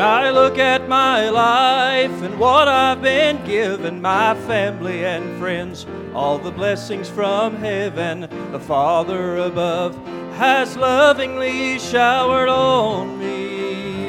When 0.00 0.08
I 0.08 0.30
look 0.30 0.56
at 0.56 0.88
my 0.88 1.28
life 1.28 2.22
and 2.22 2.40
what 2.40 2.68
I've 2.68 3.02
been 3.02 3.44
given, 3.44 4.00
my 4.00 4.34
family 4.46 5.04
and 5.04 5.38
friends, 5.38 5.84
all 6.14 6.38
the 6.38 6.50
blessings 6.50 7.06
from 7.10 7.56
heaven, 7.56 8.20
the 8.50 8.60
Father 8.60 9.36
above 9.36 9.94
has 10.36 10.74
lovingly 10.74 11.78
showered 11.78 12.48
on 12.48 13.18
me. 13.18 14.08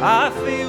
I 0.00 0.30
feel 0.30 0.65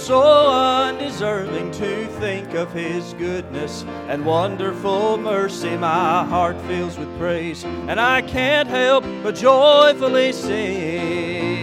so 0.00 0.50
undeserving 0.50 1.70
to 1.72 2.06
think 2.18 2.54
of 2.54 2.72
His 2.72 3.12
goodness 3.14 3.84
and 4.08 4.24
wonderful 4.24 5.18
mercy. 5.18 5.76
My 5.76 6.24
heart 6.24 6.60
fills 6.62 6.98
with 6.98 7.18
praise, 7.18 7.64
and 7.64 8.00
I 8.00 8.22
can't 8.22 8.68
help 8.68 9.04
but 9.22 9.34
joyfully 9.34 10.32
sing. 10.32 11.60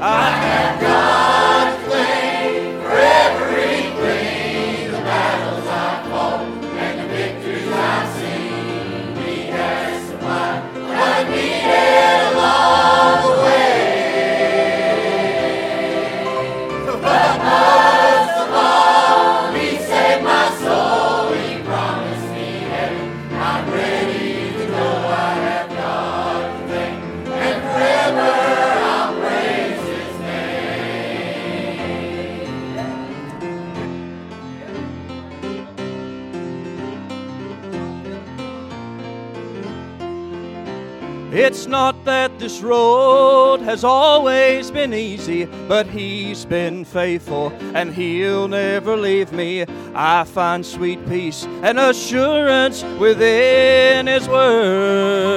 I 0.00 0.30
have 0.30 0.80
God 0.80 1.33
It's 41.46 41.66
not 41.66 42.06
that 42.06 42.38
this 42.38 42.62
road 42.62 43.60
has 43.60 43.84
always 43.84 44.70
been 44.70 44.94
easy, 44.94 45.44
but 45.68 45.86
He's 45.86 46.46
been 46.46 46.86
faithful 46.86 47.52
and 47.74 47.92
He'll 47.92 48.48
never 48.48 48.96
leave 48.96 49.30
me. 49.30 49.66
I 49.94 50.24
find 50.24 50.64
sweet 50.64 51.06
peace 51.06 51.44
and 51.62 51.78
assurance 51.78 52.82
within 52.98 54.06
His 54.06 54.26
Word. 54.26 55.34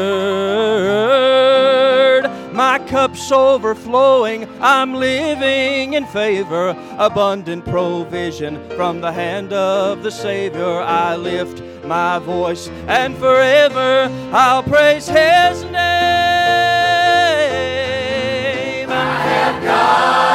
My 2.54 2.80
cup's 2.88 3.30
overflowing, 3.30 4.48
I'm 4.62 4.94
living 4.94 5.92
in 5.92 6.06
favor, 6.06 6.74
abundant 6.98 7.66
provision 7.66 8.66
from 8.78 9.02
the 9.02 9.12
hand 9.12 9.52
of 9.52 10.04
the 10.04 10.12
Savior. 10.12 10.80
I 10.80 11.18
lift 11.18 11.62
my 11.88 12.20
voice, 12.20 12.70
and 12.88 13.16
forever 13.18 14.12
I'll 14.32 14.64
praise 14.64 15.08
His 15.08 15.64
name. 15.64 15.74
I 18.90 19.20
have 19.30 19.64
God 19.64 20.27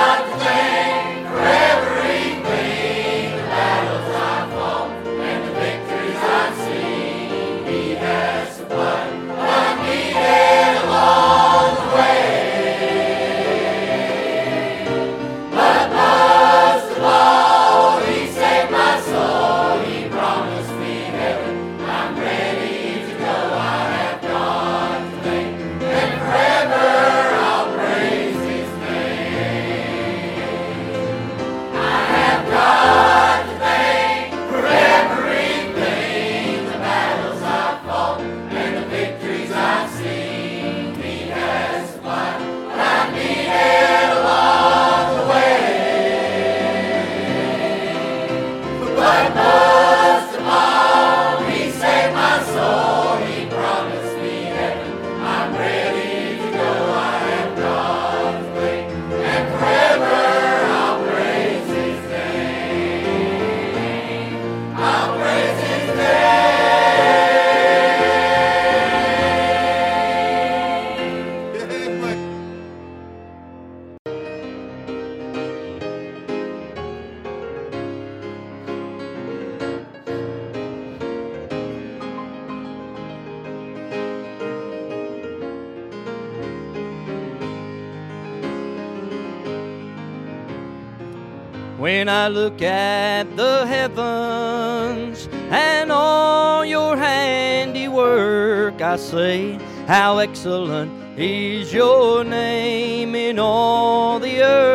How 99.92 100.16
excellent 100.20 100.90
is 101.18 101.70
your 101.70 102.24
name 102.24 103.14
in 103.14 103.38
all 103.38 104.18
the 104.18 104.42
earth. 104.42 104.72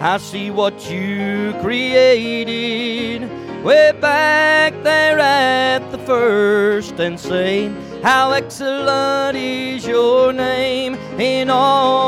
I 0.00 0.18
see 0.18 0.52
what 0.52 0.88
you 0.88 1.54
created 1.60 3.28
way 3.64 3.90
back 4.00 4.80
there 4.84 5.18
at 5.18 5.90
the 5.90 5.98
first 5.98 7.00
and 7.00 7.18
say, 7.18 7.66
How 8.04 8.30
excellent 8.30 9.36
is 9.36 9.84
your 9.84 10.32
name 10.32 10.94
in 11.18 11.50
all 11.50 12.07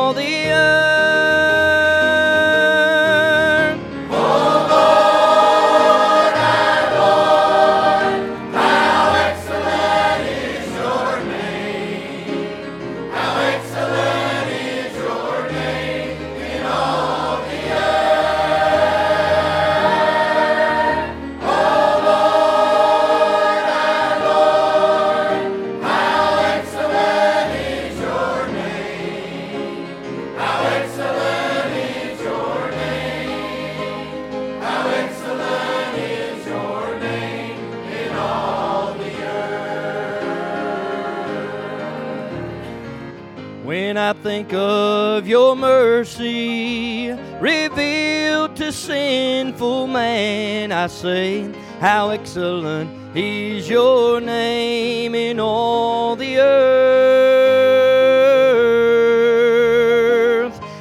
say, 51.00 51.50
How 51.80 52.10
excellent 52.10 53.16
is 53.16 53.68
your 53.70 54.20
name 54.20 55.14
in 55.14 55.40
all 55.40 56.14
the 56.14 56.38
earth. 56.38 56.50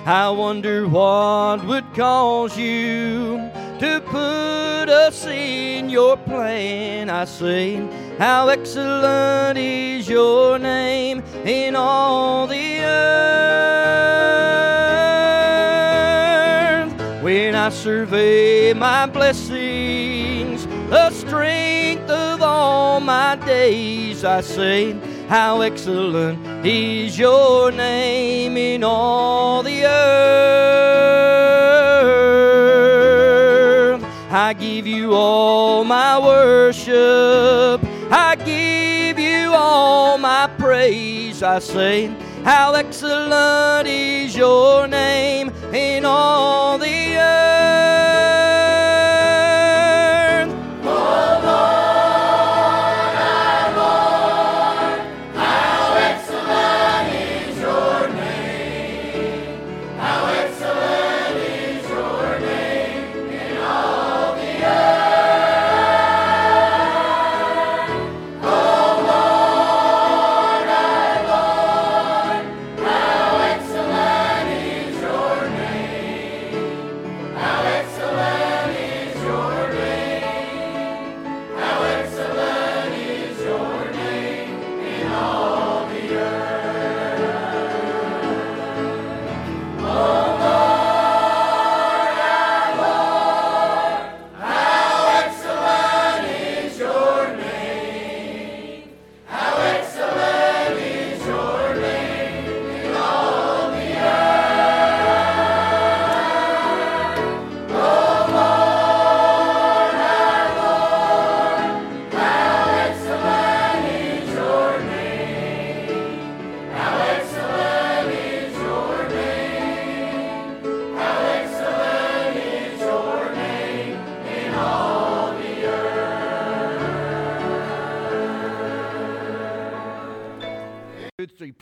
I 0.05 0.29
wonder 0.29 0.89
what 0.89 1.65
would 1.65 1.85
cause 1.93 2.57
you 2.57 3.49
to 3.79 4.01
put 4.07 4.89
us 4.89 5.25
in 5.25 5.89
your 5.89 6.17
plan. 6.17 7.09
I 7.09 7.23
say, 7.23 7.77
How 8.17 8.49
excellent 8.49 9.57
is 9.57 10.09
your 10.09 10.59
name 10.59 11.23
in 11.45 11.77
all 11.77 12.45
the 12.45 12.81
earth. 12.81 13.39
When 17.23 17.53
I 17.53 17.69
survey 17.69 18.73
my 18.73 19.05
blessings, 19.05 19.48
days, 23.59 24.23
I 24.23 24.39
say, 24.41 24.79
How 25.27 25.61
excellent 25.61 26.65
is 26.65 27.19
your 27.19 27.71
name 27.71 28.55
in 28.55 28.83
all 28.85 29.63
the 29.63 29.79
earth. 29.85 29.99
I 34.31 34.53
give 34.53 34.87
you 34.87 35.13
all 35.13 35.83
my 35.83 36.13
worship. 36.31 37.79
I 38.27 38.29
give 38.53 39.19
you 39.19 39.51
all 39.53 40.17
my 40.17 40.47
praise. 40.57 41.43
I 41.43 41.59
say, 41.59 42.07
How 42.45 42.67
excellent 42.83 43.87
is 43.89 44.37
your 44.37 44.87
name 44.87 45.47
in 45.73 46.05
all 46.05 46.58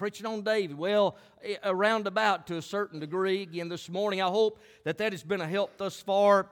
preaching 0.07 0.25
on 0.25 0.41
David. 0.41 0.77
Well, 0.77 1.17
eh, 1.43 1.57
around 1.65 2.07
about 2.07 2.47
to 2.47 2.55
a 2.55 2.61
certain 2.61 3.01
degree. 3.01 3.41
Again, 3.41 3.67
this 3.67 3.89
morning, 3.89 4.21
I 4.21 4.27
hope 4.27 4.57
that 4.85 4.97
that 4.99 5.11
has 5.11 5.21
been 5.21 5.41
a 5.41 5.45
help 5.45 5.75
thus 5.75 5.99
far. 5.99 6.47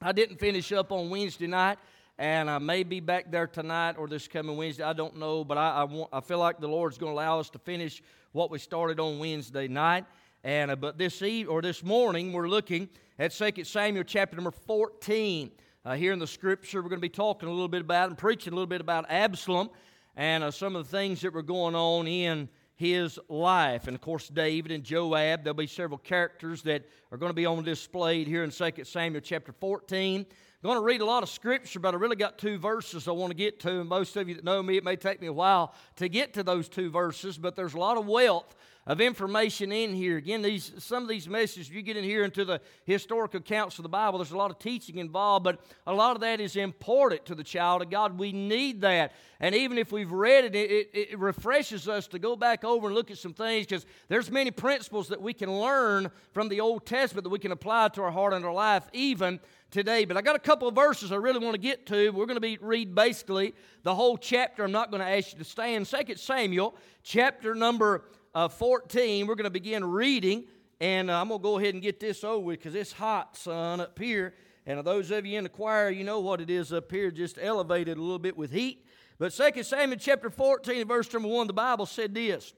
I 0.00 0.12
didn't 0.12 0.38
finish 0.38 0.70
up 0.70 0.92
on 0.92 1.10
Wednesday 1.10 1.48
night, 1.48 1.78
and 2.16 2.48
I 2.48 2.58
may 2.58 2.84
be 2.84 3.00
back 3.00 3.32
there 3.32 3.48
tonight 3.48 3.96
or 3.98 4.06
this 4.06 4.28
coming 4.28 4.56
Wednesday. 4.56 4.84
I 4.84 4.92
don't 4.92 5.16
know, 5.16 5.42
but 5.42 5.58
I, 5.58 5.78
I, 5.78 5.82
want, 5.82 6.10
I 6.12 6.20
feel 6.20 6.38
like 6.38 6.60
the 6.60 6.68
Lord's 6.68 6.96
going 6.96 7.10
to 7.10 7.16
allow 7.16 7.40
us 7.40 7.50
to 7.50 7.58
finish 7.58 8.04
what 8.30 8.52
we 8.52 8.60
started 8.60 9.00
on 9.00 9.18
Wednesday 9.18 9.66
night. 9.66 10.04
And 10.44 10.70
uh, 10.70 10.76
but 10.76 10.96
this 10.96 11.22
eve 11.22 11.48
or 11.50 11.62
this 11.62 11.82
morning, 11.82 12.32
we're 12.32 12.48
looking 12.48 12.88
at 13.18 13.32
2 13.32 13.64
Samuel 13.64 14.04
chapter 14.04 14.36
number 14.36 14.52
14. 14.52 15.50
Uh, 15.84 15.94
here 15.96 16.12
in 16.12 16.20
the 16.20 16.26
scripture, 16.28 16.82
we're 16.82 16.88
going 16.90 17.00
to 17.00 17.08
be 17.08 17.08
talking 17.08 17.48
a 17.48 17.52
little 17.52 17.66
bit 17.66 17.80
about 17.80 18.10
and 18.10 18.16
preaching 18.16 18.52
a 18.52 18.54
little 18.54 18.64
bit 18.68 18.80
about 18.80 19.06
Absalom 19.10 19.70
and 20.16 20.42
uh, 20.42 20.50
some 20.50 20.74
of 20.74 20.84
the 20.88 20.96
things 20.96 21.20
that 21.20 21.32
were 21.32 21.42
going 21.42 21.74
on 21.74 22.06
in 22.06 22.48
his 22.76 23.18
life. 23.28 23.88
And 23.88 23.94
of 23.94 24.00
course, 24.00 24.28
David 24.28 24.70
and 24.70 24.84
Joab, 24.84 25.42
there'll 25.42 25.54
be 25.54 25.66
several 25.66 25.98
characters 25.98 26.62
that 26.62 26.84
are 27.10 27.18
going 27.18 27.30
to 27.30 27.34
be 27.34 27.46
on 27.46 27.64
display 27.64 28.22
here 28.22 28.44
in 28.44 28.50
2 28.50 28.84
Samuel 28.84 29.22
chapter 29.22 29.52
14. 29.52 30.20
I'm 30.20 30.26
going 30.62 30.76
to 30.76 30.84
read 30.84 31.00
a 31.00 31.06
lot 31.06 31.22
of 31.22 31.28
scripture, 31.28 31.80
but 31.80 31.94
I 31.94 31.96
really 31.96 32.16
got 32.16 32.38
two 32.38 32.58
verses 32.58 33.08
I 33.08 33.12
want 33.12 33.30
to 33.30 33.36
get 33.36 33.60
to. 33.60 33.80
And 33.80 33.88
most 33.88 34.16
of 34.16 34.28
you 34.28 34.34
that 34.34 34.44
know 34.44 34.62
me, 34.62 34.76
it 34.76 34.84
may 34.84 34.96
take 34.96 35.20
me 35.20 35.26
a 35.26 35.32
while 35.32 35.74
to 35.96 36.08
get 36.08 36.34
to 36.34 36.42
those 36.42 36.68
two 36.68 36.90
verses, 36.90 37.38
but 37.38 37.56
there's 37.56 37.74
a 37.74 37.78
lot 37.78 37.96
of 37.96 38.06
wealth 38.06 38.54
of 38.86 39.00
information 39.00 39.72
in 39.72 39.92
here. 39.92 40.16
Again, 40.16 40.42
these 40.42 40.72
some 40.78 41.02
of 41.02 41.08
these 41.08 41.28
messages 41.28 41.68
you 41.68 41.82
get 41.82 41.96
in 41.96 42.04
here 42.04 42.24
into 42.24 42.44
the 42.44 42.60
historical 42.84 43.40
accounts 43.40 43.78
of 43.78 43.82
the 43.82 43.88
Bible. 43.88 44.18
There's 44.18 44.30
a 44.30 44.36
lot 44.36 44.50
of 44.50 44.58
teaching 44.58 44.98
involved, 44.98 45.44
but 45.44 45.60
a 45.86 45.92
lot 45.92 46.14
of 46.14 46.20
that 46.20 46.40
is 46.40 46.54
important 46.54 47.26
to 47.26 47.34
the 47.34 47.42
child 47.42 47.82
of 47.82 47.90
God. 47.90 48.18
We 48.18 48.32
need 48.32 48.82
that, 48.82 49.12
and 49.40 49.54
even 49.54 49.76
if 49.76 49.90
we've 49.90 50.12
read 50.12 50.44
it, 50.44 50.54
it, 50.54 50.90
it 50.92 51.18
refreshes 51.18 51.88
us 51.88 52.06
to 52.08 52.18
go 52.18 52.36
back 52.36 52.64
over 52.64 52.86
and 52.86 52.94
look 52.94 53.10
at 53.10 53.18
some 53.18 53.34
things 53.34 53.66
because 53.66 53.84
there's 54.08 54.30
many 54.30 54.52
principles 54.52 55.08
that 55.08 55.20
we 55.20 55.32
can 55.32 55.52
learn 55.52 56.10
from 56.32 56.48
the 56.48 56.60
Old 56.60 56.86
Testament 56.86 57.24
that 57.24 57.30
we 57.30 57.40
can 57.40 57.52
apply 57.52 57.88
to 57.88 58.02
our 58.02 58.12
heart 58.12 58.34
and 58.34 58.44
our 58.44 58.52
life 58.52 58.84
even 58.92 59.40
today. 59.70 60.04
But 60.04 60.16
I 60.16 60.22
got 60.22 60.36
a 60.36 60.40
couple 60.40 60.68
of 60.68 60.74
verses 60.74 61.10
I 61.10 61.16
really 61.16 61.40
want 61.40 61.54
to 61.54 61.60
get 61.60 61.86
to. 61.86 62.10
We're 62.10 62.26
going 62.26 62.36
to 62.36 62.40
be 62.40 62.58
read 62.60 62.94
basically 62.94 63.54
the 63.82 63.94
whole 63.94 64.16
chapter. 64.16 64.64
I'm 64.64 64.72
not 64.72 64.90
going 64.90 65.02
to 65.02 65.08
ask 65.08 65.32
you 65.32 65.38
to 65.38 65.44
stand. 65.44 65.86
Second 65.86 66.18
Samuel, 66.18 66.76
chapter 67.02 67.54
number 67.54 68.04
uh, 68.36 68.48
14. 68.48 69.26
We're 69.26 69.34
going 69.34 69.44
to 69.44 69.50
begin 69.50 69.82
reading, 69.82 70.44
and 70.78 71.10
uh, 71.10 71.18
I'm 71.18 71.28
going 71.28 71.40
to 71.40 71.42
go 71.42 71.58
ahead 71.58 71.72
and 71.72 71.82
get 71.82 71.98
this 71.98 72.22
over 72.22 72.44
with 72.44 72.58
because 72.58 72.74
it's 72.74 72.92
hot, 72.92 73.34
son, 73.34 73.80
up 73.80 73.98
here. 73.98 74.34
And 74.66 74.84
those 74.84 75.10
of 75.10 75.24
you 75.24 75.38
in 75.38 75.44
the 75.44 75.48
choir, 75.48 75.88
you 75.88 76.04
know 76.04 76.20
what 76.20 76.42
it 76.42 76.50
is 76.50 76.70
up 76.70 76.92
here, 76.92 77.10
just 77.10 77.38
elevated 77.40 77.96
a 77.96 78.00
little 78.00 78.18
bit 78.18 78.36
with 78.36 78.50
heat. 78.50 78.84
But 79.18 79.32
2 79.32 79.62
Samuel 79.62 79.98
chapter 79.98 80.28
14, 80.28 80.86
verse 80.86 81.10
number 81.14 81.30
1, 81.30 81.46
the 81.46 81.54
Bible 81.54 81.86
said 81.86 82.14
this 82.14 82.52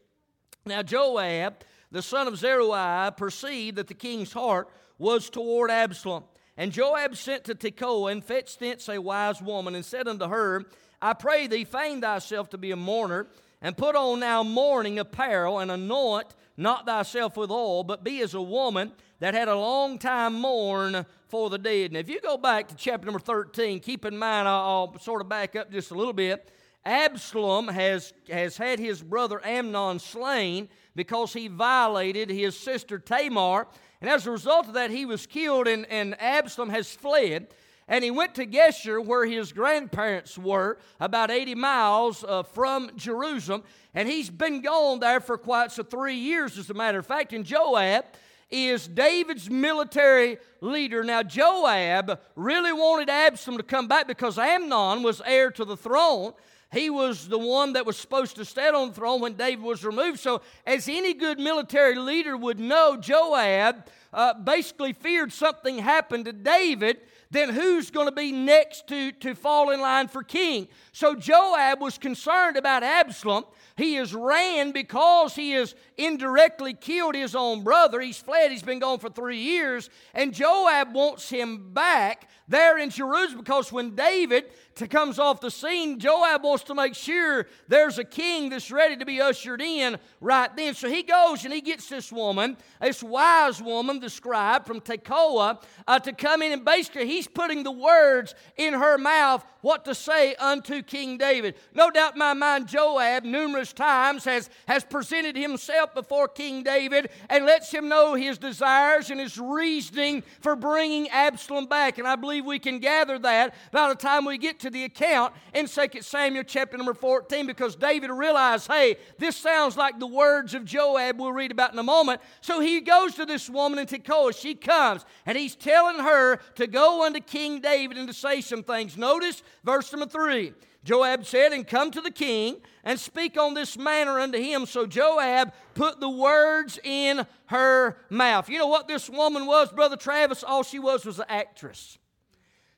Now 0.66 0.82
Joab, 0.82 1.62
the 1.92 2.02
son 2.02 2.26
of 2.26 2.36
Zeruiah, 2.36 3.14
perceived 3.16 3.76
that 3.76 3.86
the 3.86 3.94
king's 3.94 4.32
heart 4.32 4.68
was 4.98 5.30
toward 5.30 5.70
Absalom. 5.70 6.24
And 6.56 6.72
Joab 6.72 7.14
sent 7.14 7.44
to 7.44 7.54
Tekoa 7.54 8.10
and 8.10 8.24
fetched 8.24 8.58
thence 8.58 8.88
a 8.88 9.00
wise 9.00 9.40
woman 9.40 9.76
and 9.76 9.84
said 9.84 10.08
unto 10.08 10.26
her, 10.26 10.64
I 11.00 11.12
pray 11.12 11.46
thee, 11.46 11.62
feign 11.62 12.00
thyself 12.00 12.50
to 12.50 12.58
be 12.58 12.72
a 12.72 12.76
mourner 12.76 13.28
and 13.60 13.76
put 13.76 13.96
on 13.96 14.20
now 14.20 14.42
mourning 14.42 14.98
apparel, 14.98 15.58
and 15.58 15.70
anoint 15.70 16.34
not 16.56 16.86
thyself 16.86 17.36
with 17.36 17.50
oil, 17.50 17.84
but 17.84 18.04
be 18.04 18.20
as 18.20 18.34
a 18.34 18.42
woman 18.42 18.92
that 19.20 19.34
had 19.34 19.48
a 19.48 19.54
long 19.54 19.98
time 19.98 20.34
mourn 20.34 21.06
for 21.28 21.50
the 21.50 21.58
dead. 21.58 21.92
Now, 21.92 22.00
if 22.00 22.08
you 22.08 22.20
go 22.20 22.36
back 22.36 22.68
to 22.68 22.74
chapter 22.74 23.06
number 23.06 23.20
13, 23.20 23.80
keep 23.80 24.04
in 24.04 24.16
mind, 24.16 24.48
I'll, 24.48 24.92
I'll 24.92 24.98
sort 24.98 25.20
of 25.20 25.28
back 25.28 25.56
up 25.56 25.70
just 25.70 25.90
a 25.90 25.94
little 25.94 26.12
bit. 26.12 26.50
Absalom 26.84 27.68
has, 27.68 28.12
has 28.30 28.56
had 28.56 28.78
his 28.78 29.02
brother 29.02 29.44
Amnon 29.44 29.98
slain 29.98 30.68
because 30.96 31.32
he 31.32 31.48
violated 31.48 32.30
his 32.30 32.58
sister 32.58 32.98
Tamar. 32.98 33.66
And 34.00 34.08
as 34.08 34.26
a 34.26 34.30
result 34.30 34.68
of 34.68 34.74
that, 34.74 34.90
he 34.90 35.04
was 35.04 35.26
killed, 35.26 35.68
and, 35.68 35.86
and 35.86 36.20
Absalom 36.20 36.70
has 36.70 36.92
fled. 36.92 37.48
And 37.88 38.04
he 38.04 38.10
went 38.10 38.34
to 38.34 38.46
Geshur, 38.46 39.02
where 39.04 39.24
his 39.24 39.52
grandparents 39.52 40.36
were, 40.36 40.78
about 41.00 41.30
80 41.30 41.54
miles 41.54 42.22
uh, 42.22 42.42
from 42.42 42.90
Jerusalem. 42.96 43.62
And 43.94 44.06
he's 44.06 44.28
been 44.28 44.60
gone 44.60 45.00
there 45.00 45.20
for 45.20 45.38
quite 45.38 45.72
so 45.72 45.82
three 45.82 46.16
years, 46.16 46.58
as 46.58 46.68
a 46.68 46.74
matter 46.74 46.98
of 46.98 47.06
fact. 47.06 47.32
And 47.32 47.46
Joab 47.46 48.04
is 48.50 48.86
David's 48.86 49.48
military 49.48 50.38
leader. 50.60 51.02
Now, 51.02 51.22
Joab 51.22 52.20
really 52.36 52.72
wanted 52.72 53.08
Absalom 53.08 53.56
to 53.56 53.64
come 53.64 53.88
back 53.88 54.06
because 54.06 54.38
Amnon 54.38 55.02
was 55.02 55.22
heir 55.24 55.50
to 55.52 55.64
the 55.64 55.76
throne. 55.76 56.34
He 56.70 56.90
was 56.90 57.28
the 57.28 57.38
one 57.38 57.72
that 57.74 57.86
was 57.86 57.96
supposed 57.96 58.36
to 58.36 58.44
stand 58.44 58.76
on 58.76 58.88
the 58.88 58.94
throne 58.94 59.22
when 59.22 59.34
David 59.34 59.64
was 59.64 59.84
removed. 59.84 60.20
So, 60.20 60.42
as 60.66 60.86
any 60.86 61.14
good 61.14 61.38
military 61.38 61.94
leader 61.94 62.36
would 62.36 62.60
know, 62.60 62.98
Joab 62.98 63.86
uh, 64.12 64.34
basically 64.34 64.92
feared 64.92 65.32
something 65.32 65.78
happened 65.78 66.26
to 66.26 66.32
David 66.32 66.98
then 67.30 67.50
who's 67.50 67.90
going 67.90 68.06
to 68.06 68.12
be 68.12 68.32
next 68.32 68.86
to, 68.88 69.12
to 69.12 69.34
fall 69.34 69.70
in 69.70 69.80
line 69.80 70.08
for 70.08 70.22
king? 70.22 70.68
So 70.98 71.14
Joab 71.14 71.80
was 71.80 71.96
concerned 71.96 72.56
about 72.56 72.82
Absalom. 72.82 73.44
He 73.76 73.94
has 73.94 74.12
ran 74.12 74.72
because 74.72 75.36
he 75.36 75.52
has 75.52 75.76
indirectly 75.96 76.74
killed 76.74 77.14
his 77.14 77.36
own 77.36 77.62
brother. 77.62 78.00
He's 78.00 78.18
fled, 78.18 78.50
he's 78.50 78.64
been 78.64 78.80
gone 78.80 78.98
for 78.98 79.08
three 79.08 79.38
years. 79.38 79.90
And 80.12 80.34
Joab 80.34 80.92
wants 80.92 81.30
him 81.30 81.72
back 81.72 82.28
there 82.48 82.78
in 82.78 82.90
Jerusalem 82.90 83.44
because 83.44 83.70
when 83.70 83.94
David 83.94 84.46
comes 84.90 85.20
off 85.20 85.40
the 85.40 85.52
scene, 85.52 86.00
Joab 86.00 86.42
wants 86.42 86.64
to 86.64 86.74
make 86.74 86.96
sure 86.96 87.46
there's 87.68 87.98
a 87.98 88.04
king 88.04 88.48
that's 88.48 88.72
ready 88.72 88.96
to 88.96 89.04
be 89.04 89.20
ushered 89.20 89.60
in 89.60 89.98
right 90.20 90.54
then. 90.56 90.74
So 90.74 90.88
he 90.88 91.04
goes 91.04 91.44
and 91.44 91.52
he 91.52 91.60
gets 91.60 91.88
this 91.88 92.10
woman, 92.10 92.56
this 92.80 93.04
wise 93.04 93.62
woman, 93.62 94.00
the 94.00 94.10
scribe 94.10 94.66
from 94.66 94.80
Tekoa, 94.80 95.62
uh, 95.86 95.98
to 96.00 96.12
come 96.12 96.42
in 96.42 96.50
and 96.50 96.64
basically 96.64 97.06
he's 97.06 97.28
putting 97.28 97.62
the 97.62 97.70
words 97.70 98.34
in 98.56 98.74
her 98.74 98.98
mouth 98.98 99.44
what 99.60 99.84
to 99.84 99.94
say 99.94 100.34
unto 100.36 100.82
King 100.82 101.18
David. 101.18 101.54
No 101.74 101.90
doubt 101.90 102.14
in 102.14 102.18
my 102.18 102.34
mind, 102.34 102.68
Joab 102.68 103.24
numerous 103.24 103.72
times 103.72 104.24
has, 104.24 104.48
has 104.66 104.84
presented 104.84 105.36
himself 105.36 105.94
before 105.94 106.28
King 106.28 106.62
David 106.62 107.10
and 107.28 107.44
lets 107.44 107.70
him 107.72 107.88
know 107.88 108.14
his 108.14 108.38
desires 108.38 109.10
and 109.10 109.20
his 109.20 109.38
reasoning 109.38 110.22
for 110.40 110.54
bringing 110.54 111.08
Absalom 111.08 111.66
back. 111.66 111.98
And 111.98 112.06
I 112.06 112.16
believe 112.16 112.44
we 112.44 112.58
can 112.58 112.78
gather 112.78 113.18
that 113.20 113.54
by 113.72 113.88
the 113.88 113.94
time 113.94 114.24
we 114.24 114.38
get 114.38 114.60
to 114.60 114.70
the 114.70 114.84
account 114.84 115.34
in 115.54 115.66
2 115.66 116.00
Samuel 116.00 116.44
chapter 116.44 116.76
number 116.76 116.94
14 116.94 117.46
because 117.46 117.76
David 117.76 118.10
realized, 118.10 118.68
hey, 118.68 118.96
this 119.18 119.36
sounds 119.36 119.76
like 119.76 119.98
the 119.98 120.06
words 120.06 120.54
of 120.54 120.64
Joab 120.64 121.18
we'll 121.18 121.32
read 121.32 121.50
about 121.50 121.72
in 121.72 121.78
a 121.78 121.82
moment. 121.82 122.20
So 122.40 122.60
he 122.60 122.80
goes 122.80 123.14
to 123.14 123.26
this 123.26 123.50
woman 123.50 123.78
in 123.78 123.86
Tekoa. 123.86 124.38
She 124.38 124.54
comes 124.54 125.04
and 125.26 125.36
he's 125.36 125.56
telling 125.56 125.98
her 125.98 126.36
to 126.54 126.66
go 126.66 127.04
unto 127.04 127.20
King 127.20 127.60
David 127.60 127.98
and 127.98 128.06
to 128.08 128.14
say 128.14 128.40
some 128.40 128.62
things. 128.62 128.96
Notice 128.96 129.42
verse 129.64 129.92
number 129.92 130.06
3. 130.06 130.52
Joab 130.84 131.26
said, 131.26 131.52
And 131.52 131.66
come 131.66 131.90
to 131.90 132.00
the 132.00 132.10
king 132.10 132.56
and 132.84 132.98
speak 132.98 133.38
on 133.38 133.54
this 133.54 133.76
manner 133.76 134.18
unto 134.18 134.38
him. 134.38 134.64
So 134.64 134.86
Joab 134.86 135.52
put 135.74 136.00
the 136.00 136.08
words 136.08 136.78
in 136.82 137.26
her 137.46 137.98
mouth. 138.08 138.48
You 138.48 138.58
know 138.58 138.68
what 138.68 138.88
this 138.88 139.10
woman 139.10 139.46
was, 139.46 139.70
Brother 139.72 139.96
Travis? 139.96 140.42
All 140.42 140.62
she 140.62 140.78
was 140.78 141.04
was 141.04 141.18
an 141.18 141.26
actress. 141.28 141.98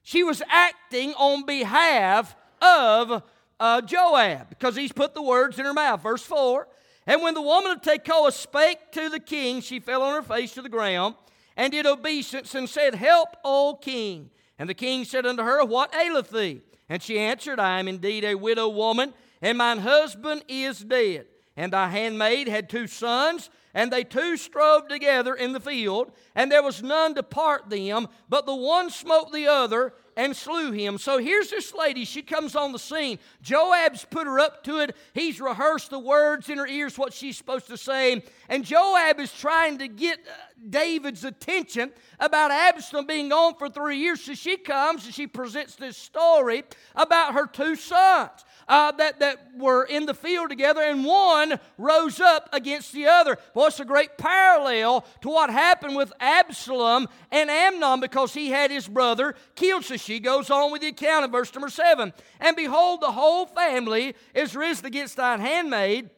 She 0.02 0.22
was 0.22 0.42
acting 0.48 1.12
on 1.14 1.44
behalf 1.44 2.34
of 2.60 3.22
uh, 3.60 3.80
Joab 3.82 4.48
because 4.48 4.74
he's 4.74 4.92
put 4.92 5.14
the 5.14 5.22
words 5.22 5.58
in 5.58 5.64
her 5.64 5.74
mouth. 5.74 6.02
Verse 6.02 6.22
4 6.22 6.66
And 7.06 7.22
when 7.22 7.34
the 7.34 7.42
woman 7.42 7.72
of 7.72 7.82
Tekoa 7.82 8.32
spake 8.32 8.92
to 8.92 9.08
the 9.08 9.20
king, 9.20 9.60
she 9.60 9.78
fell 9.78 10.02
on 10.02 10.14
her 10.14 10.22
face 10.22 10.54
to 10.54 10.62
the 10.62 10.68
ground 10.68 11.14
and 11.56 11.72
did 11.72 11.86
obeisance 11.86 12.54
and 12.54 12.68
said, 12.68 12.94
Help, 12.94 13.36
O 13.44 13.78
king. 13.80 14.30
And 14.60 14.68
the 14.68 14.74
king 14.74 15.06
said 15.06 15.24
unto 15.24 15.42
her, 15.42 15.64
What 15.64 15.94
aileth 15.94 16.28
thee? 16.28 16.60
And 16.90 17.02
she 17.02 17.18
answered, 17.18 17.58
I 17.58 17.80
am 17.80 17.88
indeed 17.88 18.24
a 18.24 18.34
widow 18.34 18.68
woman, 18.68 19.14
and 19.40 19.56
mine 19.56 19.78
husband 19.78 20.44
is 20.48 20.80
dead. 20.80 21.26
And 21.56 21.72
thy 21.72 21.88
handmaid 21.88 22.46
had 22.46 22.68
two 22.68 22.86
sons, 22.86 23.48
and 23.72 23.90
they 23.90 24.04
two 24.04 24.36
strove 24.36 24.86
together 24.86 25.34
in 25.34 25.52
the 25.52 25.60
field, 25.60 26.12
and 26.34 26.52
there 26.52 26.62
was 26.62 26.82
none 26.82 27.14
to 27.14 27.22
part 27.22 27.70
them, 27.70 28.06
but 28.28 28.44
the 28.44 28.54
one 28.54 28.90
smote 28.90 29.32
the 29.32 29.46
other 29.46 29.94
and 30.14 30.36
slew 30.36 30.72
him. 30.72 30.98
So 30.98 31.16
here's 31.16 31.48
this 31.48 31.72
lady. 31.72 32.04
She 32.04 32.20
comes 32.20 32.54
on 32.54 32.72
the 32.72 32.78
scene. 32.78 33.18
Joab's 33.40 34.04
put 34.04 34.26
her 34.26 34.38
up 34.38 34.62
to 34.64 34.80
it. 34.80 34.94
He's 35.14 35.40
rehearsed 35.40 35.88
the 35.88 35.98
words 35.98 36.50
in 36.50 36.58
her 36.58 36.66
ears, 36.66 36.98
what 36.98 37.14
she's 37.14 37.38
supposed 37.38 37.68
to 37.68 37.78
say. 37.78 38.22
And 38.50 38.62
Joab 38.62 39.18
is 39.20 39.32
trying 39.32 39.78
to 39.78 39.88
get 39.88 40.18
uh, 40.18 40.32
David's 40.68 41.24
attention 41.24 41.92
about 42.18 42.50
Absalom 42.50 43.06
being 43.06 43.28
gone 43.28 43.54
for 43.58 43.68
three 43.68 43.98
years. 43.98 44.20
So 44.20 44.34
she 44.34 44.56
comes 44.56 45.06
and 45.06 45.14
she 45.14 45.26
presents 45.26 45.76
this 45.76 45.96
story 45.96 46.64
about 46.94 47.34
her 47.34 47.46
two 47.46 47.76
sons. 47.76 48.44
Uh, 48.68 48.92
that, 48.92 49.18
that 49.18 49.50
were 49.56 49.82
in 49.82 50.06
the 50.06 50.14
field 50.14 50.48
together, 50.48 50.80
and 50.80 51.04
one 51.04 51.58
rose 51.76 52.20
up 52.20 52.48
against 52.52 52.92
the 52.92 53.04
other. 53.04 53.36
Well, 53.52 53.66
it's 53.66 53.80
a 53.80 53.84
great 53.84 54.16
parallel 54.16 55.04
to 55.22 55.28
what 55.28 55.50
happened 55.50 55.96
with 55.96 56.12
Absalom 56.20 57.08
and 57.32 57.50
Amnon 57.50 57.98
because 57.98 58.32
he 58.32 58.50
had 58.50 58.70
his 58.70 58.86
brother 58.86 59.34
killed. 59.56 59.84
So 59.86 59.96
she 59.96 60.20
goes 60.20 60.50
on 60.50 60.70
with 60.70 60.82
the 60.82 60.88
account 60.88 61.24
in 61.24 61.32
verse 61.32 61.52
number 61.52 61.68
seven. 61.68 62.12
And 62.38 62.54
behold, 62.54 63.00
the 63.00 63.10
whole 63.10 63.46
family 63.46 64.14
is 64.34 64.54
risen 64.54 64.86
against 64.86 65.16
thine 65.16 65.40
handmaid 65.40 66.10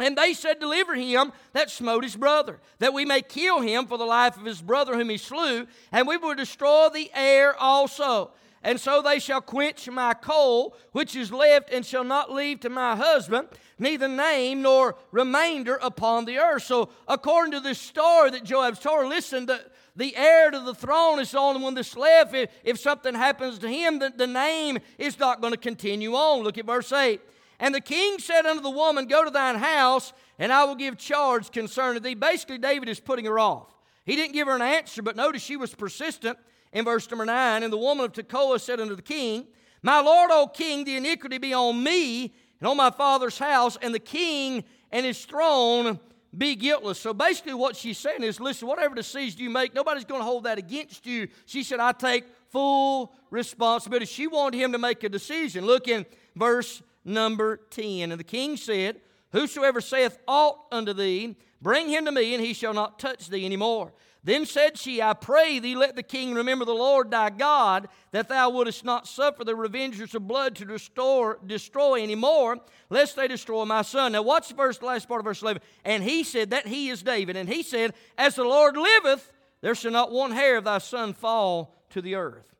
and 0.00 0.16
they 0.16 0.32
said, 0.34 0.58
Deliver 0.58 0.94
him 0.94 1.32
that 1.52 1.70
smote 1.70 2.04
his 2.04 2.16
brother, 2.16 2.58
that 2.78 2.94
we 2.94 3.04
may 3.04 3.22
kill 3.22 3.60
him 3.60 3.86
for 3.86 3.98
the 3.98 4.04
life 4.04 4.36
of 4.36 4.44
his 4.44 4.62
brother 4.62 4.96
whom 4.96 5.10
he 5.10 5.16
slew, 5.16 5.66
and 5.92 6.06
we 6.06 6.16
will 6.16 6.34
destroy 6.34 6.88
the 6.88 7.10
heir 7.14 7.56
also. 7.56 8.32
And 8.62 8.78
so 8.78 9.00
they 9.00 9.18
shall 9.18 9.40
quench 9.40 9.88
my 9.88 10.12
coal, 10.12 10.76
which 10.92 11.16
is 11.16 11.32
left, 11.32 11.72
and 11.72 11.84
shall 11.84 12.04
not 12.04 12.30
leave 12.30 12.60
to 12.60 12.68
my 12.68 12.94
husband, 12.94 13.48
neither 13.78 14.06
name 14.06 14.60
nor 14.60 14.96
remainder 15.12 15.78
upon 15.80 16.26
the 16.26 16.38
earth. 16.38 16.64
So, 16.64 16.90
according 17.08 17.52
to 17.52 17.60
this 17.60 17.78
story 17.78 18.30
that 18.32 18.44
Joab's 18.44 18.78
told, 18.78 19.08
listen, 19.08 19.46
the, 19.46 19.64
the 19.96 20.14
heir 20.14 20.50
to 20.50 20.60
the 20.60 20.74
throne 20.74 21.20
is 21.20 21.30
the 21.30 21.38
only 21.38 21.62
one 21.62 21.72
that's 21.72 21.96
left. 21.96 22.34
If, 22.34 22.50
if 22.62 22.78
something 22.78 23.14
happens 23.14 23.58
to 23.60 23.68
him, 23.68 23.98
the, 23.98 24.12
the 24.14 24.26
name 24.26 24.78
is 24.98 25.18
not 25.18 25.40
going 25.40 25.54
to 25.54 25.58
continue 25.58 26.12
on. 26.12 26.42
Look 26.42 26.58
at 26.58 26.66
verse 26.66 26.92
8. 26.92 27.18
And 27.60 27.74
the 27.74 27.80
king 27.80 28.18
said 28.18 28.46
unto 28.46 28.62
the 28.62 28.70
woman, 28.70 29.06
Go 29.06 29.22
to 29.22 29.30
thine 29.30 29.56
house, 29.56 30.14
and 30.38 30.50
I 30.50 30.64
will 30.64 30.74
give 30.74 30.96
charge 30.96 31.52
concerning 31.52 32.02
thee. 32.02 32.14
Basically, 32.14 32.58
David 32.58 32.88
is 32.88 32.98
putting 32.98 33.26
her 33.26 33.38
off. 33.38 33.68
He 34.06 34.16
didn't 34.16 34.32
give 34.32 34.48
her 34.48 34.56
an 34.56 34.62
answer, 34.62 35.02
but 35.02 35.14
notice 35.14 35.42
she 35.42 35.58
was 35.58 35.74
persistent 35.74 36.38
in 36.72 36.86
verse 36.86 37.08
number 37.10 37.26
9. 37.26 37.62
And 37.62 37.72
the 37.72 37.76
woman 37.76 38.06
of 38.06 38.12
Tekoa 38.14 38.58
said 38.58 38.80
unto 38.80 38.96
the 38.96 39.02
king, 39.02 39.46
My 39.82 40.00
lord, 40.00 40.30
O 40.32 40.46
king, 40.48 40.84
the 40.84 40.96
iniquity 40.96 41.36
be 41.36 41.52
on 41.52 41.82
me 41.82 42.32
and 42.60 42.68
on 42.68 42.78
my 42.78 42.90
father's 42.90 43.38
house, 43.38 43.76
and 43.82 43.94
the 43.94 44.00
king 44.00 44.64
and 44.90 45.04
his 45.04 45.22
throne 45.26 46.00
be 46.36 46.54
guiltless. 46.54 46.98
So 46.98 47.12
basically, 47.12 47.54
what 47.54 47.76
she's 47.76 47.98
saying 47.98 48.22
is 48.22 48.40
listen, 48.40 48.68
whatever 48.68 48.94
decision 48.94 49.40
you 49.40 49.50
make, 49.50 49.74
nobody's 49.74 50.04
going 50.04 50.20
to 50.20 50.24
hold 50.24 50.44
that 50.44 50.56
against 50.56 51.04
you. 51.04 51.28
She 51.44 51.62
said, 51.62 51.78
I 51.78 51.92
take 51.92 52.24
full 52.48 53.12
responsibility. 53.30 54.06
She 54.06 54.26
wanted 54.26 54.58
him 54.58 54.72
to 54.72 54.78
make 54.78 55.04
a 55.04 55.10
decision. 55.10 55.66
Look 55.66 55.88
in 55.88 56.06
verse 56.34 56.82
number 57.04 57.60
10. 57.70 58.12
And 58.12 58.20
the 58.20 58.24
king 58.24 58.56
said, 58.56 59.00
Whosoever 59.32 59.80
saith 59.80 60.18
aught 60.26 60.56
unto 60.72 60.92
thee, 60.92 61.36
bring 61.62 61.88
him 61.88 62.04
to 62.06 62.12
me, 62.12 62.34
and 62.34 62.44
he 62.44 62.52
shall 62.52 62.74
not 62.74 62.98
touch 62.98 63.28
thee 63.28 63.44
any 63.44 63.56
more. 63.56 63.92
Then 64.22 64.44
said 64.44 64.76
she, 64.76 65.00
I 65.00 65.14
pray 65.14 65.60
thee, 65.60 65.74
let 65.74 65.96
the 65.96 66.02
king 66.02 66.34
remember 66.34 66.66
the 66.66 66.74
Lord 66.74 67.10
thy 67.10 67.30
God, 67.30 67.88
that 68.10 68.28
thou 68.28 68.50
wouldest 68.50 68.84
not 68.84 69.08
suffer 69.08 69.44
the 69.44 69.54
revengers 69.54 70.14
of 70.14 70.28
blood 70.28 70.56
to 70.56 70.66
restore, 70.66 71.38
destroy 71.46 72.02
any 72.02 72.14
more, 72.14 72.58
lest 72.90 73.16
they 73.16 73.28
destroy 73.28 73.64
my 73.64 73.80
son. 73.80 74.12
Now, 74.12 74.22
watch 74.22 74.48
the 74.48 74.54
the 74.54 74.86
last 74.86 75.08
part 75.08 75.20
of 75.20 75.24
verse 75.24 75.40
11. 75.40 75.62
And 75.84 76.02
he 76.02 76.22
said, 76.22 76.50
That 76.50 76.66
he 76.66 76.90
is 76.90 77.02
David. 77.02 77.36
And 77.36 77.48
he 77.48 77.62
said, 77.62 77.94
As 78.18 78.34
the 78.34 78.44
Lord 78.44 78.76
liveth, 78.76 79.32
there 79.62 79.74
shall 79.74 79.92
not 79.92 80.12
one 80.12 80.32
hair 80.32 80.58
of 80.58 80.64
thy 80.64 80.78
son 80.78 81.14
fall 81.14 81.74
to 81.90 82.02
the 82.02 82.14
earth. 82.14 82.54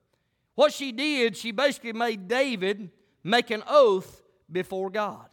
What 0.54 0.72
she 0.72 0.92
did, 0.92 1.36
she 1.36 1.52
basically 1.52 1.92
made 1.92 2.26
David 2.26 2.90
make 3.22 3.50
an 3.50 3.62
oath 3.68 4.19
before 4.50 4.90
God. 4.90 5.26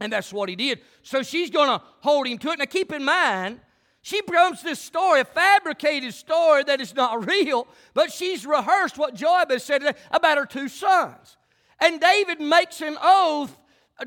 And 0.00 0.12
that's 0.12 0.32
what 0.32 0.48
he 0.48 0.56
did. 0.56 0.80
So 1.02 1.22
she's 1.22 1.50
going 1.50 1.68
to 1.68 1.84
hold 2.00 2.26
him 2.26 2.38
to 2.38 2.50
it. 2.50 2.58
Now, 2.58 2.66
keep 2.66 2.92
in 2.92 3.04
mind, 3.04 3.60
she 4.02 4.20
becomes 4.22 4.62
this 4.62 4.78
story, 4.78 5.20
a 5.20 5.24
fabricated 5.24 6.14
story 6.14 6.64
that 6.64 6.80
is 6.80 6.94
not 6.94 7.26
real, 7.28 7.66
but 7.94 8.12
she's 8.12 8.46
rehearsed 8.46 8.98
what 8.98 9.14
Joab 9.14 9.50
has 9.50 9.64
said 9.64 9.96
about 10.10 10.38
her 10.38 10.46
two 10.46 10.68
sons. 10.68 11.36
And 11.80 12.00
David 12.00 12.40
makes 12.40 12.80
an 12.80 12.96
oath 13.02 13.56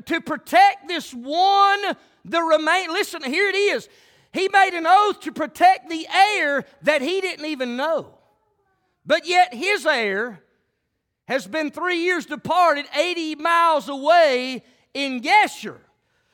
to 0.06 0.20
protect 0.20 0.88
this 0.88 1.12
one, 1.12 1.80
the 2.24 2.40
remain. 2.40 2.90
Listen, 2.92 3.22
here 3.22 3.48
it 3.48 3.56
is. 3.56 3.88
He 4.32 4.48
made 4.48 4.74
an 4.74 4.86
oath 4.86 5.20
to 5.20 5.32
protect 5.32 5.90
the 5.90 6.06
heir 6.08 6.64
that 6.82 7.02
he 7.02 7.20
didn't 7.20 7.46
even 7.46 7.76
know. 7.76 8.14
But 9.04 9.26
yet, 9.26 9.52
his 9.52 9.86
heir 9.86 10.42
has 11.30 11.46
been 11.46 11.70
three 11.70 11.98
years 11.98 12.26
departed, 12.26 12.86
80 12.94 13.36
miles 13.36 13.88
away 13.88 14.64
in 14.92 15.20
Geshur. 15.20 15.78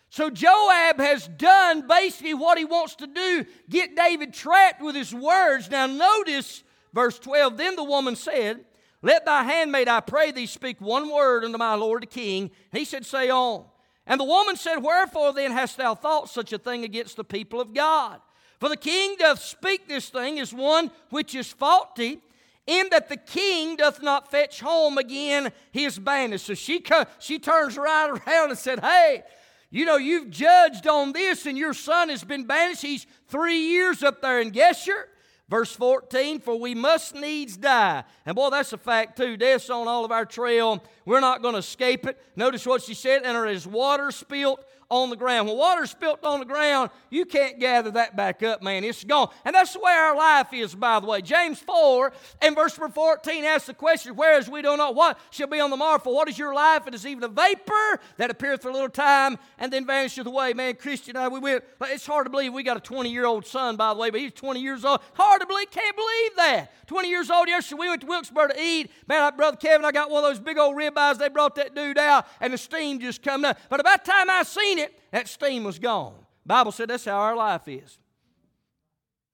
So 0.09 0.31
Joab 0.31 0.99
has 0.99 1.29
done 1.29 1.87
basically 1.87 2.33
what 2.33 2.57
he 2.57 2.65
wants 2.65 2.97
to 2.97 3.07
do 3.07 3.45
get 3.69 3.95
David 3.95 4.33
trapped 4.33 4.81
with 4.81 4.95
his 4.95 5.15
words. 5.15 5.71
Now, 5.71 5.87
notice 5.87 6.65
verse 6.95 7.19
12. 7.19 7.59
Then 7.59 7.77
the 7.77 7.85
woman 7.85 8.17
said, 8.17 8.65
Let 9.03 9.27
thy 9.27 9.43
handmaid, 9.43 9.87
I 9.87 10.01
pray 10.01 10.31
thee, 10.31 10.47
speak 10.47 10.81
one 10.81 11.13
word 11.13 11.45
unto 11.45 11.59
my 11.59 11.75
lord 11.75 12.03
the 12.03 12.07
king. 12.07 12.51
he 12.73 12.87
said, 12.87 13.05
Say 13.05 13.29
on. 13.29 13.67
And 14.07 14.19
the 14.19 14.25
woman 14.25 14.57
said, 14.57 14.77
Wherefore 14.77 15.35
then 15.35 15.53
hast 15.53 15.77
thou 15.77 15.95
thought 15.95 16.31
such 16.31 16.55
a 16.55 16.59
thing 16.59 16.85
against 16.85 17.19
the 17.19 17.25
people 17.25 17.61
of 17.61 17.75
God? 17.75 18.19
For 18.61 18.71
the 18.71 18.79
king 18.79 19.17
doth 19.19 19.43
speak 19.43 19.89
this 19.89 20.09
thing 20.09 20.41
as 20.41 20.55
one 20.55 20.91
which 21.11 21.35
is 21.35 21.53
faulty, 21.53 22.23
in 22.67 22.89
that 22.91 23.09
the 23.09 23.17
king 23.17 23.77
doth 23.77 24.03
not 24.03 24.31
fetch 24.31 24.61
home 24.61 24.99
again 24.99 25.53
his 25.71 25.99
banished. 25.99 26.47
So 26.47 26.55
she, 26.55 26.85
she 27.19 27.39
turns 27.39 27.77
right 27.77 28.11
around 28.11 28.51
and 28.51 28.59
said, 28.59 28.81
Hey, 28.81 29.23
you 29.71 29.85
know, 29.85 29.97
you've 29.97 30.31
judged 30.31 30.87
on 30.87 31.13
this, 31.13 31.47
and 31.47 31.59
your 31.59 31.75
son 31.75 32.09
has 32.09 32.25
been 32.25 32.45
banished. 32.45 32.83
He's 32.83 33.07
three 33.29 33.59
years 33.59 34.03
up 34.03 34.23
there 34.23 34.41
in 34.41 34.53
Geshur. 34.53 35.05
Verse 35.49 35.71
14, 35.77 36.41
for 36.41 36.59
we 36.59 36.75
must 36.75 37.15
needs 37.15 37.57
die. 37.57 38.03
And 38.25 38.35
boy, 38.35 38.51
that's 38.51 38.73
a 38.73 38.79
fact 38.79 39.17
too. 39.17 39.37
Death's 39.37 39.71
on 39.71 39.87
all 39.87 40.05
of 40.05 40.11
our 40.11 40.25
trail. 40.25 40.83
We're 41.05 41.21
not 41.21 41.41
going 41.41 41.53
to 41.53 41.61
escape 41.61 42.05
it. 42.05 42.21
Notice 42.35 42.67
what 42.67 42.83
she 42.83 42.95
said, 42.95 43.23
and 43.23 43.37
there 43.37 43.47
is 43.47 43.65
water 43.65 44.11
spilt 44.11 44.65
on 44.91 45.11
the 45.11 45.17
ground. 45.17 45.49
When 45.49 45.57
water's 45.57 45.91
spilt 45.91 46.25
on 46.25 46.41
the 46.41 46.47
ground, 46.47 46.91
you 47.11 47.25
can't 47.25 47.59
gather 47.59 47.91
that 47.93 48.17
back 48.17 48.43
up, 48.43 48.63
man. 48.63 48.85
It's 48.85 49.03
gone. 49.05 49.31
And 49.45 49.55
that's 49.55 49.73
the 49.73 49.81
way 49.81 49.93
our 49.93 50.17
life 50.17 50.53
is, 50.53 50.75
by 50.75 51.01
the 51.01 51.07
way. 51.07 51.23
James 51.23 51.59
4 51.59 52.13
and 52.43 52.55
verse 52.55 52.79
number 52.79 52.93
14 52.93 53.45
asks 53.45 53.67
the 53.67 53.75
question, 53.75 54.15
Whereas 54.15 54.49
we 54.49 54.63
don't 54.63 54.79
know 54.79 54.93
what 54.93 55.19
shall 55.31 55.49
be 55.49 55.61
on 55.61 55.71
the 55.71 55.77
morrow, 55.77 55.99
for 55.99 56.15
what 56.15 56.29
is 56.29 56.39
your 56.39 56.55
life? 56.55 56.87
It 56.87 56.95
is 56.95 57.07
even 57.07 57.25
a 57.25 57.29
vapor 57.29 58.01
that 58.17 58.31
appeareth 58.31 58.63
for 58.63 58.69
a 58.69 58.73
little 58.73 58.89
time 58.89 59.39
and 59.59 59.73
then 59.73 59.87
vanisheth 59.87 60.27
away. 60.27 60.53
Man, 60.53 60.75
Christian, 60.77 61.17
I, 61.17 61.29
we 61.29 61.41
went, 61.41 61.65
it's 61.83 62.07
hard 62.07 62.27
to 62.27 62.31
believe 62.31 62.53
we 62.53 62.63
got 62.63 62.77
a 62.77 62.81
20 62.81 63.11
year 63.11 63.27
old 63.27 63.47
son, 63.47 63.77
by 63.77 63.93
the 63.93 64.01
way, 64.01 64.11
but 64.11 64.21
he's 64.21 64.33
20 64.33 64.61
years 64.61 64.85
old. 64.85 65.01
Hard 65.15 65.41
to 65.41 65.47
believe, 65.47 65.71
can't 65.71 65.97
believe 65.97 66.37
that. 66.37 66.73
20 66.87 67.09
years 67.09 67.31
old 67.31 67.49
yesterday, 67.49 67.81
we 67.81 67.89
went 67.89 68.01
to 68.03 68.07
Wilkesboro 68.07 68.49
to 68.49 68.61
eat. 68.61 68.91
Man, 69.09 69.23
I, 69.23 69.31
Brother 69.31 69.57
Kevin, 69.57 69.85
I 69.85 69.91
got 69.91 70.11
one 70.11 70.23
of 70.23 70.31
those 70.31 70.39
big 70.39 70.59
old 70.59 70.77
ribeyes. 70.77 71.19
They 71.19 71.29
brought 71.29 71.57
that 71.57 71.75
dude 71.75 71.99
out, 71.99 72.27
and 72.41 72.53
the 72.53 72.59
steam 72.59 73.01
just 73.01 73.23
coming 73.23 73.47
up. 73.47 73.59
But 73.69 73.81
about 73.81 74.05
time 74.05 74.31
I 74.31 74.45
seen 74.45 74.76
it, 74.77 74.99
that 75.11 75.29
steam 75.29 75.65
was 75.65 75.79
gone. 75.79 76.15
Bible 76.45 76.73
said 76.73 76.89
that's 76.89 77.05
how 77.05 77.17
our 77.19 77.37
life 77.37 77.67
is. 77.67 77.99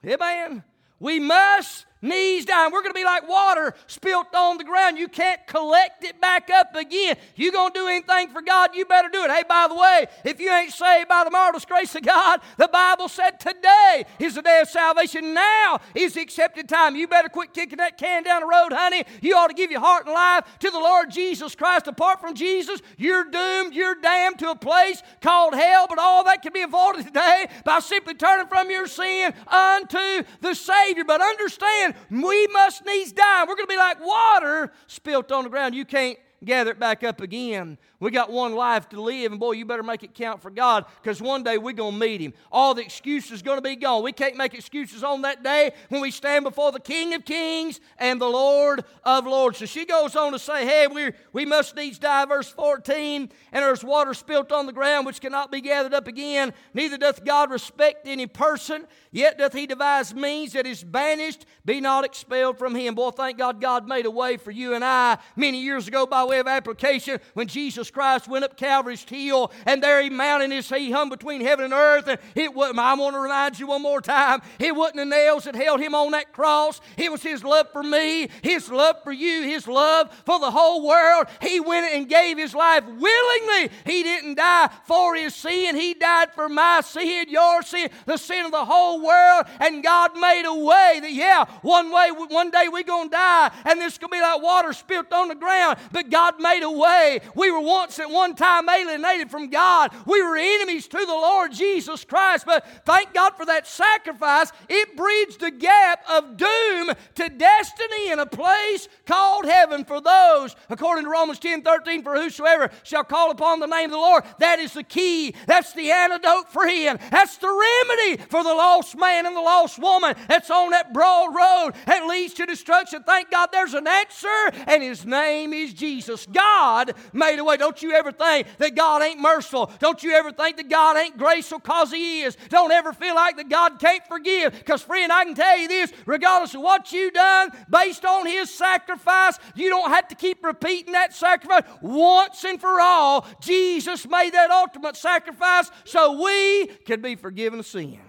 Amen. 0.05 0.65
We 0.99 1.21
must 1.21 1.87
knees 2.03 2.45
down. 2.45 2.73
We're 2.73 2.83
going 2.83 2.93
to 2.93 2.99
be 2.99 3.05
like 3.05 3.29
water 3.29 3.75
spilt 3.87 4.35
on 4.35 4.59
the 4.59 4.65
ground. 4.65 4.99
You 4.99 5.09
can't 5.09 5.45
collect 5.47 6.05
it 6.05 6.21
back 6.21 6.51
up 6.51 6.75
again. 6.75 7.17
You 7.37 7.53
going 7.53 7.73
to 7.73 7.79
do 7.79 7.87
anything 7.87 8.29
for 8.29 8.43
God, 8.43 8.75
you 8.75 8.85
better 8.85 9.09
do 9.09 9.25
it. 9.25 9.31
Hey, 9.31 9.45
by 9.49 9.69
the 9.69 9.75
way, 9.75 10.07
if 10.25 10.41
you 10.41 10.51
ain't 10.51 10.73
saved 10.73 11.09
by 11.09 11.25
the 11.25 11.31
marvelous 11.31 11.65
grace 11.65 11.95
of 11.95 12.03
God, 12.03 12.41
the 12.59 12.69
Bible 12.69 13.09
said 13.09 13.39
today 13.41 14.05
is 14.19 14.35
the 14.35 14.43
day 14.43 14.61
of 14.61 14.69
salvation. 14.69 15.35
Now 15.35 15.81
is 15.95 16.15
the 16.15 16.21
accepted 16.21 16.69
time. 16.69 16.97
You 16.97 17.07
better 17.07 17.29
quit 17.29 17.55
kicking 17.55 17.79
that 17.79 17.99
can 17.99 18.25
down 18.25 18.41
the 18.41 18.47
road, 18.47 18.73
honey. 18.73 19.05
You 19.21 19.37
ought 19.37 19.49
to 19.49 19.55
give 19.55 19.71
your 19.71 19.81
heart 19.81 20.07
and 20.07 20.15
life 20.15 20.45
to 20.61 20.71
the 20.71 20.79
Lord 20.79 21.11
Jesus 21.11 21.55
Christ. 21.55 21.87
Apart 21.87 22.21
from 22.21 22.35
Jesus, 22.35 22.81
you're 22.97 23.25
doomed, 23.25 23.75
you're 23.75 23.95
damned 23.95 24.39
to 24.41 24.51
a 24.51 24.57
place 24.57 25.03
called 25.21 25.55
hell, 25.55 25.87
but 25.89 25.99
all 25.99 26.25
that 26.25 26.43
can 26.43 26.53
be 26.53 26.63
avoided 26.63 27.07
today 27.07 27.47
by 27.65 27.79
simply 27.79 28.15
turning 28.15 28.47
from 28.47 28.71
your 28.71 28.87
sin 28.87 29.33
unto 29.47 30.23
the 30.41 30.55
Savior. 30.55 31.05
But 31.05 31.21
understand, 31.21 31.92
we 32.11 32.47
must 32.49 32.85
needs 32.85 33.13
die. 33.13 33.45
We're 33.47 33.57
going 33.57 33.67
to 33.67 33.73
be 33.73 33.77
like 33.77 34.05
water 34.05 34.73
spilt 34.87 35.33
on 35.33 35.45
the 35.45 35.51
ground. 35.51 35.75
You 35.75 35.85
can't 35.85 36.19
gather 36.45 36.73
it 36.73 36.79
back 36.79 37.05
up 37.05 37.21
again. 37.21 37.79
We 38.03 38.11
got 38.11 38.33
one 38.33 38.57
life 38.57 38.89
to 38.89 39.01
live, 39.01 39.31
and 39.31 39.39
boy, 39.39 39.53
you 39.53 39.65
better 39.65 39.85
make 39.85 40.03
it 40.03 40.13
count 40.13 40.43
for 40.43 40.51
God 40.51 40.87
because 41.01 41.23
one 41.23 41.45
day 41.45 41.57
we're 41.57 41.73
going 41.73 41.93
to 41.93 42.01
meet 42.01 42.21
Him. 42.21 42.35
All 42.51 42.75
the 42.75 42.83
excuses 42.83 43.43
going 43.43 43.59
to 43.59 43.63
be 43.63 43.77
gone. 43.77 44.03
We 44.03 44.11
can't 44.11 44.37
make 44.37 44.55
excuses 44.55 45.05
on 45.05 45.23
that 45.23 45.45
day 45.45 45.71
when 45.89 46.01
we 46.01 46.11
stand 46.11 46.43
before 46.43 46.73
the 46.73 46.81
King 46.81 47.15
of 47.15 47.25
Kings 47.25 47.79
and 47.99 48.21
the 48.21 48.27
Lord 48.27 48.85
of 49.05 49.25
Lords. 49.25 49.59
So 49.59 49.67
she 49.67 49.85
goes 49.85 50.17
on 50.17 50.33
to 50.33 50.41
say, 50.41 50.67
Hey, 50.67 50.89
we, 50.89 51.13
we 51.33 51.47
must 51.47 51.77
needs 51.77 52.01
die, 52.01 52.25
verse 52.25 52.49
14, 52.49 53.31
and 53.53 53.65
there's 53.65 53.85
water 53.85 54.15
spilt 54.15 54.51
on 54.51 54.67
the 54.67 54.73
ground 54.73 55.07
which 55.07 55.21
cannot 55.21 55.53
be 55.53 55.61
gathered 55.61 55.95
up 55.95 56.09
again. 56.09 56.53
Neither 56.75 56.99
doth 56.99 57.25
God 57.25 57.53
respect 57.53 58.09
any 58.09 58.27
person, 58.27 58.85
yet 59.13 59.39
doth 59.39 59.53
He 59.53 59.69
devise 59.69 60.13
means 60.13 60.55
that 60.55 60.67
is 60.67 60.83
banished, 60.83 61.47
be 61.65 61.81
not 61.81 62.05
expelled 62.05 62.59
from 62.59 62.75
Him. 62.75 62.97
Boy, 62.97 63.11
thank 63.11 63.39
God 63.39 63.61
God 63.61 63.87
made 63.87 64.07
a 64.07 64.11
way 64.11 64.39
for 64.39 64.51
you 64.51 64.75
and 64.75 64.85
I 64.85 65.19
many 65.37 65.61
years 65.61 65.87
ago 65.87 66.05
by 66.05 66.25
way 66.25 66.41
of 66.41 66.49
application 66.49 67.21
when 67.35 67.47
Jesus 67.47 67.92
Christ 67.93 68.29
went 68.29 68.45
up 68.45 68.57
Calvary's 68.57 69.05
hill, 69.05 69.53
and 69.67 69.83
there 69.83 70.03
he 70.03 70.11
mounted 70.11 70.51
his, 70.51 70.69
he 70.69 70.91
hung 70.91 71.09
between 71.09 71.41
heaven 71.41 71.67
and 71.67 71.75
earth. 71.75 72.09
And 72.09 72.19
it 72.35 72.55
was, 72.55 72.75
I 72.77 72.95
want 72.95 73.15
to 73.15 73.21
remind 73.21 73.59
you 73.59 73.67
one 73.67 73.83
more 73.83 74.01
time, 74.01 74.41
it 74.59 74.75
wasn't 74.75 74.97
the 74.97 75.05
nails 75.05 75.45
that 75.45 75.55
held 75.55 75.81
him 75.81 75.95
on 75.95 76.13
that 76.13 76.33
cross. 76.33 76.81
It 76.97 77.11
was 77.11 77.23
his 77.23 77.45
love 77.45 77.71
for 77.73 77.83
me, 77.83 78.29
his 78.43 78.71
love 78.71 78.97
for 79.03 79.13
you, 79.13 79.43
his 79.43 79.69
love 79.69 80.13
for 80.25 80.39
the 80.39 80.51
whole 80.51 80.87
world. 80.87 81.27
He 81.41 81.61
went 81.61 81.93
and 81.93 82.09
gave 82.09 82.39
his 82.39 82.55
life 82.55 82.85
willingly. 82.85 83.71
He 83.85 84.03
didn't 84.03 84.37
die 84.37 84.71
for 84.87 85.15
his 85.15 85.35
sin. 85.35 85.77
He 85.77 85.95
died 85.95 86.33
for 86.35 86.49
my 86.49 86.81
sin, 86.81 87.27
your 87.29 87.63
sin, 87.63 87.91
the 88.07 88.17
sin 88.17 88.47
of 88.47 88.53
the 88.53 88.65
whole 88.65 89.05
world. 89.05 89.47
And 89.61 89.83
God 89.83 90.19
made 90.19 90.45
a 90.47 90.55
way 90.55 91.01
that, 91.03 91.13
yeah, 91.13 91.45
one 91.63 91.93
way, 91.93 92.11
one 92.11 92.51
day 92.51 92.69
we're 92.73 92.83
going 92.83 93.09
to 93.09 93.17
die, 93.17 93.51
and 93.65 93.81
this 93.81 93.99
could 93.99 94.11
be 94.11 94.21
like 94.21 94.43
water 94.43 94.73
spilt 94.73 95.13
on 95.13 95.29
the 95.29 95.35
ground. 95.35 95.79
But 95.91 96.11
God 96.11 96.41
made 96.41 96.63
a 96.63 96.71
way. 96.71 97.21
We 97.35 97.51
were 97.51 97.61
once 97.61 97.82
once 97.83 97.99
at 97.99 98.09
one 98.09 98.37
time 98.37 98.69
alienated 98.69 99.29
from 99.29 99.51
God. 99.51 99.91
We 100.07 100.23
were 100.23 100.37
enemies 100.37 100.87
to 100.87 100.99
the 100.99 101.07
Lord 101.07 101.51
Jesus 101.51 102.05
Christ, 102.05 102.47
but 102.47 102.65
thank 102.85 103.13
God 103.13 103.33
for 103.37 103.45
that 103.47 103.67
sacrifice. 103.67 104.53
It 104.69 104.97
bridged 104.97 105.41
the 105.41 105.51
gap 105.51 106.05
of 106.09 106.37
doom 106.37 106.93
to 107.17 107.29
destiny 107.29 108.13
in 108.13 108.21
a 108.21 108.27
place 108.27 108.89
called 109.05 109.47
heaven 109.47 109.85
for 109.85 110.01
those, 110.01 110.55
according 110.71 111.07
to 111.07 111.11
Romans 111.11 111.41
10 111.41 111.63
13, 111.63 112.05
for 112.05 112.15
whosoever 112.15 112.71
shall 112.85 113.03
call 113.03 113.33
upon 113.33 113.59
the 113.59 113.67
name 113.67 113.87
of 113.87 113.91
the 113.91 113.97
Lord. 113.97 114.23
That 114.39 114.61
is 114.61 114.75
the 114.75 114.85
key. 114.85 115.35
That's 115.49 115.73
the 115.73 115.91
antidote 115.91 116.53
for 116.53 116.65
him. 116.65 117.01
That's 117.11 117.37
the 117.39 117.49
remedy 117.49 118.23
for 118.29 118.45
the 118.45 118.55
lost 118.55 118.97
man 118.97 119.27
and 119.27 119.35
the 119.35 119.41
lost 119.41 119.81
woman 119.81 120.15
that's 120.29 120.51
on 120.53 120.71
that 120.71 120.95
broad 120.95 121.35
road 121.35 121.73
that 121.87 122.07
leads 122.07 122.35
to 122.35 122.47
destruction. 122.47 123.03
Thank 123.03 123.33
God 123.33 123.49
there's 123.51 123.75
an 123.75 123.89
answer, 123.89 124.53
and 124.69 124.85
his 124.85 125.05
name 125.05 125.53
is 125.53 125.75
Jesus. 125.75 126.27
God 126.27 126.95
made 127.13 127.41
a 127.41 127.45
way. 127.45 127.57
Don't 127.57 127.72
you 127.81 127.93
ever 127.93 128.11
think 128.13 128.47
that 128.59 128.75
God 128.75 129.03
ain't 129.03 129.21
merciful. 129.21 129.71
Don't 129.79 130.03
you 130.03 130.13
ever 130.13 130.33
think 130.33 130.57
that 130.57 130.69
God 130.69 130.97
ain't 130.97 131.17
graceful 131.17 131.61
because 131.61 131.93
He 131.93 132.23
is. 132.23 132.37
Don't 132.49 132.73
ever 132.73 132.93
feel 132.93 133.15
like 133.15 133.37
that 133.37 133.49
God 133.49 133.79
can't 133.79 134.05
forgive. 134.07 134.53
Because, 134.53 134.83
friend, 134.83 135.13
I 135.13 135.25
can 135.25 135.35
tell 135.35 135.57
you 135.57 135.69
this 135.69 135.93
regardless 136.05 136.55
of 136.55 136.61
what 136.61 136.93
you 136.93 137.11
done, 137.11 137.51
based 137.71 138.05
on 138.05 138.27
His 138.27 138.53
sacrifice, 138.53 139.39
you 139.55 139.71
don't 139.71 139.91
have 139.91 140.09
to 140.09 140.15
keep 140.15 140.45
repeating 140.45 140.93
that 140.93 141.15
sacrifice 141.15 141.63
once 141.81 142.45
and 142.45 142.61
for 142.61 142.81
all. 142.81 143.27
Jesus 143.41 144.07
made 144.09 144.35
that 144.35 144.51
ultimate 144.51 144.97
sacrifice 144.97 145.71
so 145.85 146.21
we 146.21 146.67
could 146.67 147.01
be 147.01 147.15
forgiven 147.15 147.61
of 147.61 147.67
sin. 147.67 148.01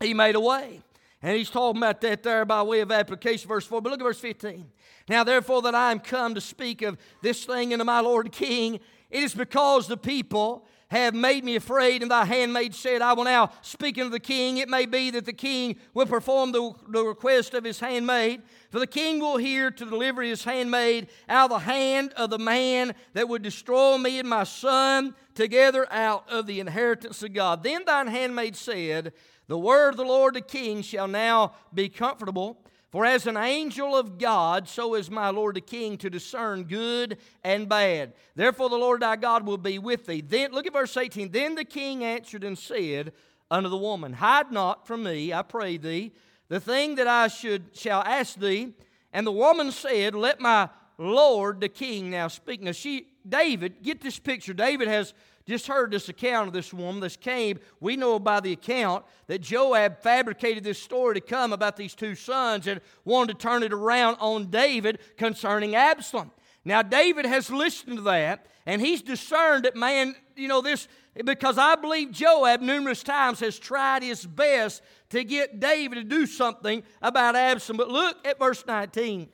He 0.00 0.12
made 0.12 0.34
a 0.34 0.40
way. 0.40 0.82
And 1.22 1.36
he's 1.36 1.50
talking 1.50 1.78
about 1.78 2.00
that 2.02 2.22
there 2.22 2.44
by 2.44 2.62
way 2.62 2.80
of 2.80 2.92
application, 2.92 3.48
verse 3.48 3.66
4. 3.66 3.80
But 3.80 3.90
look 3.90 4.00
at 4.00 4.04
verse 4.04 4.20
15. 4.20 4.66
Now, 5.08 5.24
therefore, 5.24 5.62
that 5.62 5.74
I 5.74 5.92
am 5.92 6.00
come 6.00 6.34
to 6.34 6.40
speak 6.40 6.82
of 6.82 6.98
this 7.22 7.44
thing 7.44 7.72
unto 7.72 7.84
my 7.84 8.00
Lord 8.00 8.32
King, 8.32 8.80
it 9.10 9.22
is 9.22 9.34
because 9.34 9.86
the 9.86 9.96
people 9.96 10.66
have 10.88 11.14
made 11.14 11.44
me 11.44 11.56
afraid, 11.56 12.02
and 12.02 12.10
thy 12.10 12.24
handmaid 12.24 12.74
said, 12.74 13.02
I 13.02 13.12
will 13.12 13.24
now 13.24 13.50
speak 13.60 13.98
unto 13.98 14.10
the 14.10 14.20
king. 14.20 14.58
It 14.58 14.68
may 14.68 14.86
be 14.86 15.10
that 15.10 15.24
the 15.24 15.32
king 15.32 15.76
will 15.94 16.06
perform 16.06 16.52
the, 16.52 16.72
the 16.88 17.04
request 17.04 17.54
of 17.54 17.64
his 17.64 17.80
handmaid. 17.80 18.42
For 18.70 18.78
the 18.78 18.86
king 18.86 19.18
will 19.18 19.36
hear 19.36 19.70
to 19.72 19.84
deliver 19.84 20.22
his 20.22 20.44
handmaid 20.44 21.08
out 21.28 21.50
of 21.50 21.58
the 21.58 21.64
hand 21.64 22.12
of 22.16 22.30
the 22.30 22.38
man 22.38 22.94
that 23.14 23.28
would 23.28 23.42
destroy 23.42 23.98
me 23.98 24.20
and 24.20 24.28
my 24.28 24.44
son 24.44 25.14
together 25.34 25.86
out 25.90 26.30
of 26.30 26.46
the 26.46 26.60
inheritance 26.60 27.22
of 27.22 27.32
God. 27.32 27.64
Then 27.64 27.82
thine 27.84 28.06
handmaid 28.06 28.54
said, 28.54 29.12
The 29.48 29.58
word 29.58 29.90
of 29.90 29.96
the 29.96 30.04
Lord 30.04 30.34
the 30.34 30.40
king 30.40 30.82
shall 30.82 31.08
now 31.08 31.54
be 31.74 31.88
comfortable. 31.88 32.58
For 32.96 33.04
as 33.04 33.26
an 33.26 33.36
angel 33.36 33.94
of 33.94 34.16
God, 34.16 34.66
so 34.66 34.94
is 34.94 35.10
my 35.10 35.28
Lord 35.28 35.56
the 35.56 35.60
King 35.60 35.98
to 35.98 36.08
discern 36.08 36.64
good 36.64 37.18
and 37.44 37.68
bad. 37.68 38.14
Therefore, 38.34 38.70
the 38.70 38.76
Lord 38.76 39.02
thy 39.02 39.16
God 39.16 39.46
will 39.46 39.58
be 39.58 39.78
with 39.78 40.06
thee. 40.06 40.22
Then, 40.22 40.52
look 40.52 40.66
at 40.66 40.72
verse 40.72 40.96
18. 40.96 41.30
Then 41.30 41.56
the 41.56 41.64
king 41.66 42.02
answered 42.02 42.42
and 42.42 42.56
said 42.56 43.12
unto 43.50 43.68
the 43.68 43.76
woman, 43.76 44.14
Hide 44.14 44.50
not 44.50 44.86
from 44.86 45.02
me, 45.02 45.30
I 45.30 45.42
pray 45.42 45.76
thee, 45.76 46.12
the 46.48 46.58
thing 46.58 46.94
that 46.94 47.06
I 47.06 47.28
should 47.28 47.64
shall 47.76 48.00
ask 48.00 48.40
thee. 48.40 48.72
And 49.12 49.26
the 49.26 49.30
woman 49.30 49.72
said, 49.72 50.14
Let 50.14 50.40
my 50.40 50.70
Lord 50.96 51.60
the 51.60 51.68
king 51.68 52.10
now 52.10 52.28
speak. 52.28 52.62
Now, 52.62 52.72
she, 52.72 53.08
David, 53.28 53.82
get 53.82 54.00
this 54.00 54.18
picture. 54.18 54.54
David 54.54 54.88
has 54.88 55.12
just 55.46 55.68
heard 55.68 55.92
this 55.92 56.08
account 56.08 56.48
of 56.48 56.52
this 56.52 56.74
woman, 56.74 57.00
this 57.00 57.16
came. 57.16 57.60
We 57.78 57.96
know 57.96 58.18
by 58.18 58.40
the 58.40 58.52
account 58.52 59.04
that 59.28 59.40
Joab 59.40 60.02
fabricated 60.02 60.64
this 60.64 60.82
story 60.82 61.14
to 61.14 61.20
come 61.20 61.52
about 61.52 61.76
these 61.76 61.94
two 61.94 62.16
sons 62.16 62.66
and 62.66 62.80
wanted 63.04 63.38
to 63.38 63.46
turn 63.46 63.62
it 63.62 63.72
around 63.72 64.16
on 64.20 64.50
David 64.50 64.98
concerning 65.16 65.76
Absalom. 65.76 66.32
Now, 66.64 66.82
David 66.82 67.26
has 67.26 67.48
listened 67.48 67.98
to 67.98 68.02
that, 68.02 68.46
and 68.66 68.80
he's 68.80 69.02
discerned 69.02 69.66
that, 69.66 69.76
man, 69.76 70.16
you 70.34 70.48
know, 70.48 70.60
this, 70.60 70.88
because 71.24 71.58
I 71.58 71.76
believe 71.76 72.10
Joab 72.10 72.60
numerous 72.60 73.04
times 73.04 73.38
has 73.38 73.56
tried 73.56 74.02
his 74.02 74.26
best 74.26 74.82
to 75.10 75.22
get 75.22 75.60
David 75.60 75.94
to 75.94 76.02
do 76.02 76.26
something 76.26 76.82
about 77.00 77.36
Absalom. 77.36 77.76
But 77.76 77.88
look 77.88 78.26
at 78.26 78.40
verse 78.40 78.64
19. 78.66 79.28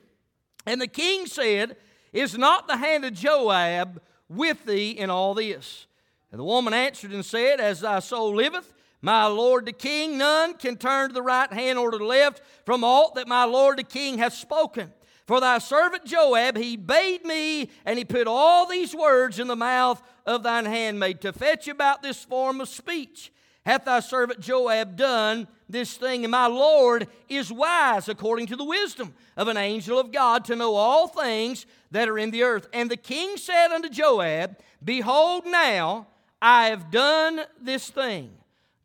And 0.67 0.79
the 0.79 0.87
king 0.87 1.25
said, 1.25 1.75
Is 2.13 2.37
not 2.37 2.67
the 2.67 2.77
hand 2.77 3.03
of 3.03 3.13
Joab 3.13 3.99
with 4.29 4.65
thee 4.65 4.91
in 4.91 5.09
all 5.09 5.33
this? 5.33 5.87
And 6.33 6.39
the 6.39 6.45
woman 6.45 6.73
answered 6.73 7.11
and 7.11 7.23
said, 7.23 7.59
As 7.59 7.81
thy 7.81 7.99
soul 7.99 8.33
liveth, 8.33 8.73
my 9.03 9.27
lord 9.27 9.67
the 9.67 9.71
king, 9.71 10.17
none 10.17 10.55
can 10.55 10.77
turn 10.77 11.09
to 11.09 11.13
the 11.13 11.21
right 11.21 11.53
hand 11.53 11.77
or 11.77 11.91
to 11.91 11.97
the 11.99 12.03
left 12.03 12.41
from 12.65 12.83
aught 12.83 13.13
that 13.13 13.27
my 13.27 13.43
lord 13.43 13.77
the 13.77 13.83
king 13.83 14.17
hath 14.17 14.33
spoken. 14.33 14.91
For 15.27 15.39
thy 15.39 15.59
servant 15.59 16.05
Joab, 16.05 16.57
he 16.57 16.75
bade 16.75 17.23
me, 17.23 17.69
and 17.85 17.99
he 17.99 18.03
put 18.03 18.25
all 18.25 18.65
these 18.65 18.95
words 18.95 19.37
in 19.37 19.45
the 19.45 19.55
mouth 19.55 20.01
of 20.25 20.41
thine 20.41 20.65
handmaid 20.65 21.21
to 21.21 21.33
fetch 21.33 21.67
about 21.67 22.01
this 22.01 22.23
form 22.25 22.61
of 22.61 22.67
speech. 22.67 23.31
hath 23.63 23.85
thy 23.85 23.99
servant 23.99 24.39
Joab 24.39 24.95
done 24.95 25.47
this 25.69 25.97
thing, 25.97 26.25
and 26.25 26.31
my 26.31 26.47
Lord 26.47 27.09
is 27.29 27.53
wise 27.53 28.09
according 28.09 28.47
to 28.47 28.55
the 28.55 28.63
wisdom 28.63 29.13
of 29.37 29.49
an 29.49 29.57
angel 29.57 29.99
of 29.99 30.11
God 30.11 30.45
to 30.45 30.55
know 30.55 30.73
all 30.73 31.07
things 31.07 31.67
that 31.91 32.09
are 32.09 32.17
in 32.17 32.31
the 32.31 32.41
earth. 32.41 32.67
And 32.73 32.89
the 32.89 32.97
king 32.97 33.37
said 33.37 33.71
unto 33.71 33.87
Joab, 33.87 34.57
Behold, 34.83 35.45
now 35.45 36.07
I 36.45 36.65
have 36.65 36.91
done 36.91 37.39
this 37.61 37.89
thing. 37.89 38.29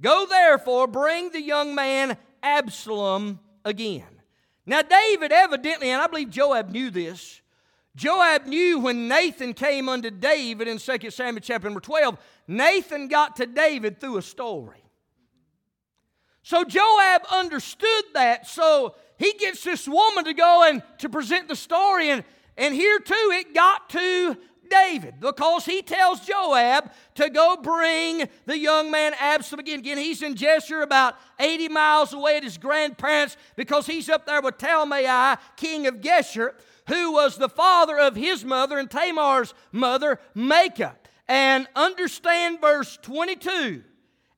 Go 0.01 0.27
therefore, 0.27 0.87
bring 0.87 1.33
the 1.33 1.42
young 1.42 1.75
man 1.75 2.16
Absalom 2.40 3.40
again. 3.64 4.05
Now, 4.64 4.83
David 4.83 5.33
evidently, 5.33 5.90
and 5.90 6.01
I 6.01 6.07
believe 6.07 6.31
Joab 6.31 6.71
knew 6.71 6.88
this, 6.88 7.42
Joab 7.97 8.47
knew 8.47 8.79
when 8.79 9.09
Nathan 9.09 9.55
came 9.55 9.88
unto 9.88 10.09
David 10.09 10.68
in 10.68 10.79
2 10.79 11.11
Samuel 11.11 11.40
chapter 11.42 11.66
number 11.66 11.81
12, 11.81 12.16
Nathan 12.47 13.09
got 13.09 13.35
to 13.37 13.47
David 13.47 13.99
through 13.99 14.18
a 14.18 14.23
story. 14.23 14.85
So 16.44 16.62
Joab 16.62 17.23
understood 17.29 18.05
that. 18.14 18.47
So 18.47 18.94
he 19.18 19.33
gets 19.33 19.64
this 19.64 19.88
woman 19.88 20.25
to 20.27 20.33
go 20.33 20.64
and 20.68 20.81
to 20.99 21.09
present 21.09 21.49
the 21.49 21.57
story. 21.57 22.11
And, 22.11 22.23
and 22.57 22.73
here 22.73 23.01
too, 23.01 23.33
it 23.35 23.53
got 23.53 23.90
to 23.90 24.37
David 24.71 25.21
because 25.21 25.65
he 25.65 25.83
tells 25.83 26.21
Joab 26.21 26.93
to 27.17 27.31
go 27.31 27.57
bring 27.63 28.29
the 28.47 28.59
young 28.59 28.91
man 28.91 29.15
Absalom 29.19 29.61
again. 29.61 29.81
Again, 29.81 29.99
he's 29.99 30.23
in 30.23 30.35
Geshur, 30.35 30.83
about 30.83 31.17
80 31.39 31.69
miles 31.69 32.13
away 32.13 32.37
at 32.37 32.45
his 32.45 32.59
grandparents 32.59 33.37
because 33.57 33.87
he's 33.87 34.09
up 34.09 34.27
there 34.27 34.41
with 34.41 34.59
Talmai, 34.59 35.39
king 35.57 35.87
of 35.87 36.01
Geshur, 36.01 36.55
who 36.89 37.13
was 37.13 37.37
the 37.37 37.49
father 37.49 37.99
of 37.99 38.17
his 38.17 38.45
mother 38.45 38.79
and 38.79 38.91
Tamar's 38.91 39.55
mother, 39.73 40.19
Maacah. 40.37 40.95
And 41.29 41.67
understand 41.77 42.61
verse 42.61 42.99
22. 43.03 43.85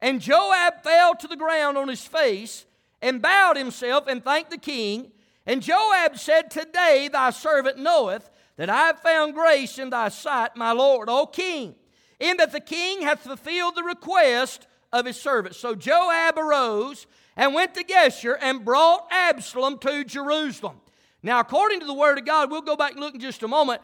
And 0.00 0.20
Joab 0.20 0.82
fell 0.82 1.14
to 1.14 1.28
the 1.28 1.36
ground 1.36 1.78
on 1.78 1.88
his 1.88 2.04
face 2.04 2.66
and 3.00 3.22
bowed 3.22 3.56
himself 3.56 4.06
and 4.08 4.24
thanked 4.24 4.50
the 4.50 4.58
king. 4.58 5.12
And 5.46 5.62
Joab 5.62 6.18
said, 6.18 6.50
Today 6.50 7.08
thy 7.12 7.30
servant 7.30 7.78
knoweth 7.78 8.30
that 8.60 8.68
I 8.68 8.88
have 8.88 9.00
found 9.00 9.32
grace 9.32 9.78
in 9.78 9.88
thy 9.88 10.10
sight, 10.10 10.54
my 10.54 10.72
Lord, 10.72 11.08
O 11.08 11.24
king, 11.24 11.74
in 12.18 12.36
that 12.36 12.52
the 12.52 12.60
king 12.60 13.00
hath 13.00 13.20
fulfilled 13.20 13.74
the 13.74 13.82
request 13.82 14.66
of 14.92 15.06
his 15.06 15.18
servant. 15.18 15.54
So 15.54 15.74
Joab 15.74 16.36
arose 16.36 17.06
and 17.38 17.54
went 17.54 17.72
to 17.72 17.82
Geshur 17.82 18.36
and 18.38 18.62
brought 18.62 19.06
Absalom 19.10 19.78
to 19.78 20.04
Jerusalem. 20.04 20.76
Now, 21.22 21.40
according 21.40 21.80
to 21.80 21.86
the 21.86 21.94
word 21.94 22.18
of 22.18 22.26
God, 22.26 22.50
we'll 22.50 22.60
go 22.60 22.76
back 22.76 22.92
and 22.92 23.00
look 23.00 23.14
in 23.14 23.20
just 23.20 23.42
a 23.42 23.48
moment. 23.48 23.80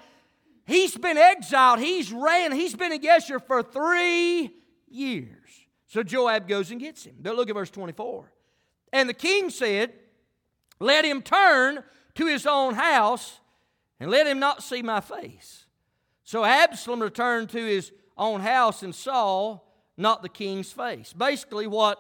He's 0.67 0.95
been 0.95 1.17
exiled. 1.17 1.79
He's 1.79 2.13
ran. 2.13 2.53
He's 2.53 2.75
been 2.75 2.93
in 2.93 3.01
Geshur 3.01 3.43
for 3.43 3.63
three 3.63 4.51
years. 4.91 5.67
So 5.87 6.03
Joab 6.03 6.47
goes 6.47 6.71
and 6.71 6.79
gets 6.79 7.03
him. 7.03 7.15
But 7.19 7.35
look 7.35 7.49
at 7.49 7.55
verse 7.55 7.71
24. 7.71 8.31
And 8.93 9.09
the 9.09 9.15
king 9.15 9.49
said, 9.49 9.95
Let 10.79 11.07
him 11.07 11.23
turn 11.23 11.83
to 12.17 12.27
his 12.27 12.47
own 12.47 12.75
house 12.75 13.41
and 14.01 14.11
let 14.11 14.27
him 14.27 14.39
not 14.39 14.63
see 14.63 14.83
my 14.83 15.01
face. 15.01 15.67
So 16.25 16.45
Absalom 16.45 17.01
returned 17.01 17.51
to 17.51 17.65
his 17.65 17.93
own 18.17 18.41
house 18.41 18.83
and 18.83 18.95
saw 18.95 19.61
not 19.97 20.23
the 20.23 20.29
king's 20.29 20.73
face. 20.73 21.13
Basically, 21.13 21.67
what 21.67 21.99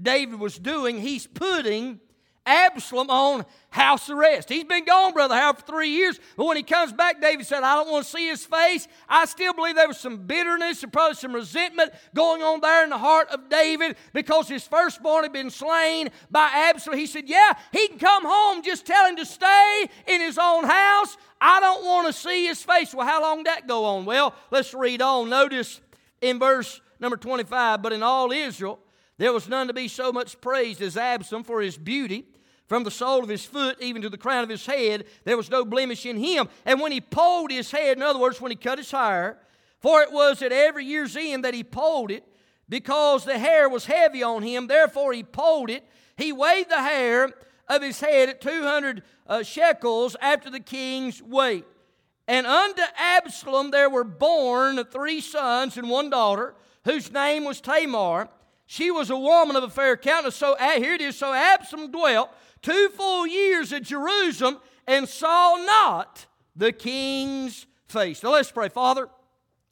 David 0.00 0.40
was 0.40 0.58
doing, 0.58 1.00
he's 1.00 1.26
putting 1.26 2.00
Absalom 2.46 3.10
on 3.10 3.44
house 3.70 4.08
arrest. 4.08 4.48
He's 4.48 4.64
been 4.64 4.84
gone, 4.84 5.12
Brother 5.12 5.34
Howard, 5.34 5.58
for 5.58 5.66
three 5.66 5.90
years. 5.90 6.18
But 6.36 6.46
when 6.46 6.56
he 6.56 6.62
comes 6.62 6.92
back, 6.92 7.20
David 7.20 7.46
said, 7.46 7.62
I 7.62 7.74
don't 7.74 7.90
want 7.90 8.06
to 8.06 8.10
see 8.10 8.28
his 8.28 8.44
face. 8.44 8.88
I 9.08 9.26
still 9.26 9.52
believe 9.52 9.74
there 9.74 9.88
was 9.88 9.98
some 9.98 10.26
bitterness 10.26 10.82
and 10.82 10.92
probably 10.92 11.16
some 11.16 11.34
resentment 11.34 11.92
going 12.14 12.42
on 12.42 12.60
there 12.60 12.84
in 12.84 12.90
the 12.90 12.98
heart 12.98 13.28
of 13.28 13.48
David 13.50 13.96
because 14.14 14.48
his 14.48 14.66
firstborn 14.66 15.24
had 15.24 15.32
been 15.32 15.50
slain 15.50 16.08
by 16.30 16.48
Absalom. 16.52 16.98
He 16.98 17.06
said, 17.06 17.28
Yeah, 17.28 17.52
he 17.72 17.88
can 17.88 17.98
come 17.98 18.24
home. 18.24 18.62
Just 18.62 18.86
tell 18.86 19.06
him 19.06 19.16
to 19.16 19.26
stay 19.26 19.86
in 20.06 20.20
his 20.20 20.38
own 20.38 20.64
house. 20.64 21.16
I 21.40 21.60
don't 21.60 21.84
want 21.84 22.06
to 22.06 22.12
see 22.12 22.46
his 22.46 22.62
face. 22.62 22.94
Well, 22.94 23.06
how 23.06 23.20
long 23.20 23.38
did 23.38 23.46
that 23.46 23.66
go 23.66 23.84
on? 23.84 24.06
Well, 24.06 24.34
let's 24.50 24.72
read 24.72 25.02
on. 25.02 25.28
Notice 25.28 25.80
in 26.22 26.38
verse 26.38 26.80
number 26.98 27.16
25, 27.16 27.82
but 27.82 27.92
in 27.92 28.02
all 28.02 28.32
Israel, 28.32 28.78
there 29.18 29.32
was 29.32 29.48
none 29.48 29.66
to 29.66 29.74
be 29.74 29.88
so 29.88 30.12
much 30.12 30.40
praised 30.40 30.80
as 30.80 30.96
Absalom 30.96 31.44
for 31.44 31.60
his 31.60 31.76
beauty 31.76 32.26
from 32.66 32.84
the 32.84 32.90
sole 32.90 33.22
of 33.22 33.28
his 33.28 33.44
foot 33.44 33.76
even 33.80 34.02
to 34.02 34.08
the 34.08 34.18
crown 34.18 34.42
of 34.42 34.50
his 34.50 34.66
head, 34.66 35.04
there 35.24 35.36
was 35.36 35.50
no 35.50 35.64
blemish 35.64 36.04
in 36.04 36.16
him. 36.16 36.48
And 36.64 36.80
when 36.80 36.92
he 36.92 37.00
polled 37.00 37.50
his 37.50 37.70
head, 37.70 37.96
in 37.96 38.02
other 38.02 38.18
words, 38.18 38.40
when 38.40 38.50
he 38.50 38.56
cut 38.56 38.78
his 38.78 38.90
hair, 38.90 39.38
for 39.80 40.02
it 40.02 40.12
was 40.12 40.42
at 40.42 40.52
every 40.52 40.84
year's 40.84 41.16
end 41.16 41.44
that 41.44 41.54
he 41.54 41.62
polled 41.62 42.10
it, 42.10 42.24
because 42.68 43.24
the 43.24 43.38
hair 43.38 43.68
was 43.68 43.86
heavy 43.86 44.22
on 44.22 44.42
him, 44.42 44.66
therefore 44.66 45.12
he 45.12 45.22
polled 45.22 45.70
it. 45.70 45.84
He 46.16 46.32
weighed 46.32 46.68
the 46.68 46.82
hair 46.82 47.30
of 47.68 47.82
his 47.82 48.00
head 48.00 48.28
at 48.28 48.40
200 48.40 49.02
uh, 49.26 49.42
shekels 49.42 50.16
after 50.20 50.50
the 50.50 50.60
king's 50.60 51.22
weight. 51.22 51.64
And 52.28 52.46
unto 52.46 52.82
Absalom 52.98 53.70
there 53.70 53.90
were 53.90 54.04
born 54.04 54.82
three 54.84 55.20
sons 55.20 55.76
and 55.76 55.88
one 55.88 56.10
daughter, 56.10 56.54
whose 56.84 57.12
name 57.12 57.44
was 57.44 57.60
Tamar. 57.60 58.28
She 58.66 58.90
was 58.90 59.10
a 59.10 59.16
woman 59.16 59.54
of 59.54 59.62
a 59.62 59.70
fair 59.70 59.96
countenance. 59.96 60.34
So 60.34 60.54
uh, 60.54 60.72
here 60.72 60.94
it 60.94 61.00
is. 61.00 61.16
So 61.16 61.32
Absalom 61.32 61.92
dwelt 61.92 62.30
two 62.62 62.88
full 62.90 63.26
years 63.26 63.72
at 63.72 63.82
Jerusalem 63.82 64.58
and 64.86 65.08
saw 65.08 65.56
not 65.56 66.26
the 66.54 66.72
king's 66.72 67.66
face. 67.88 68.22
Now 68.22 68.32
let's 68.32 68.50
pray. 68.50 68.68
Father, 68.68 69.08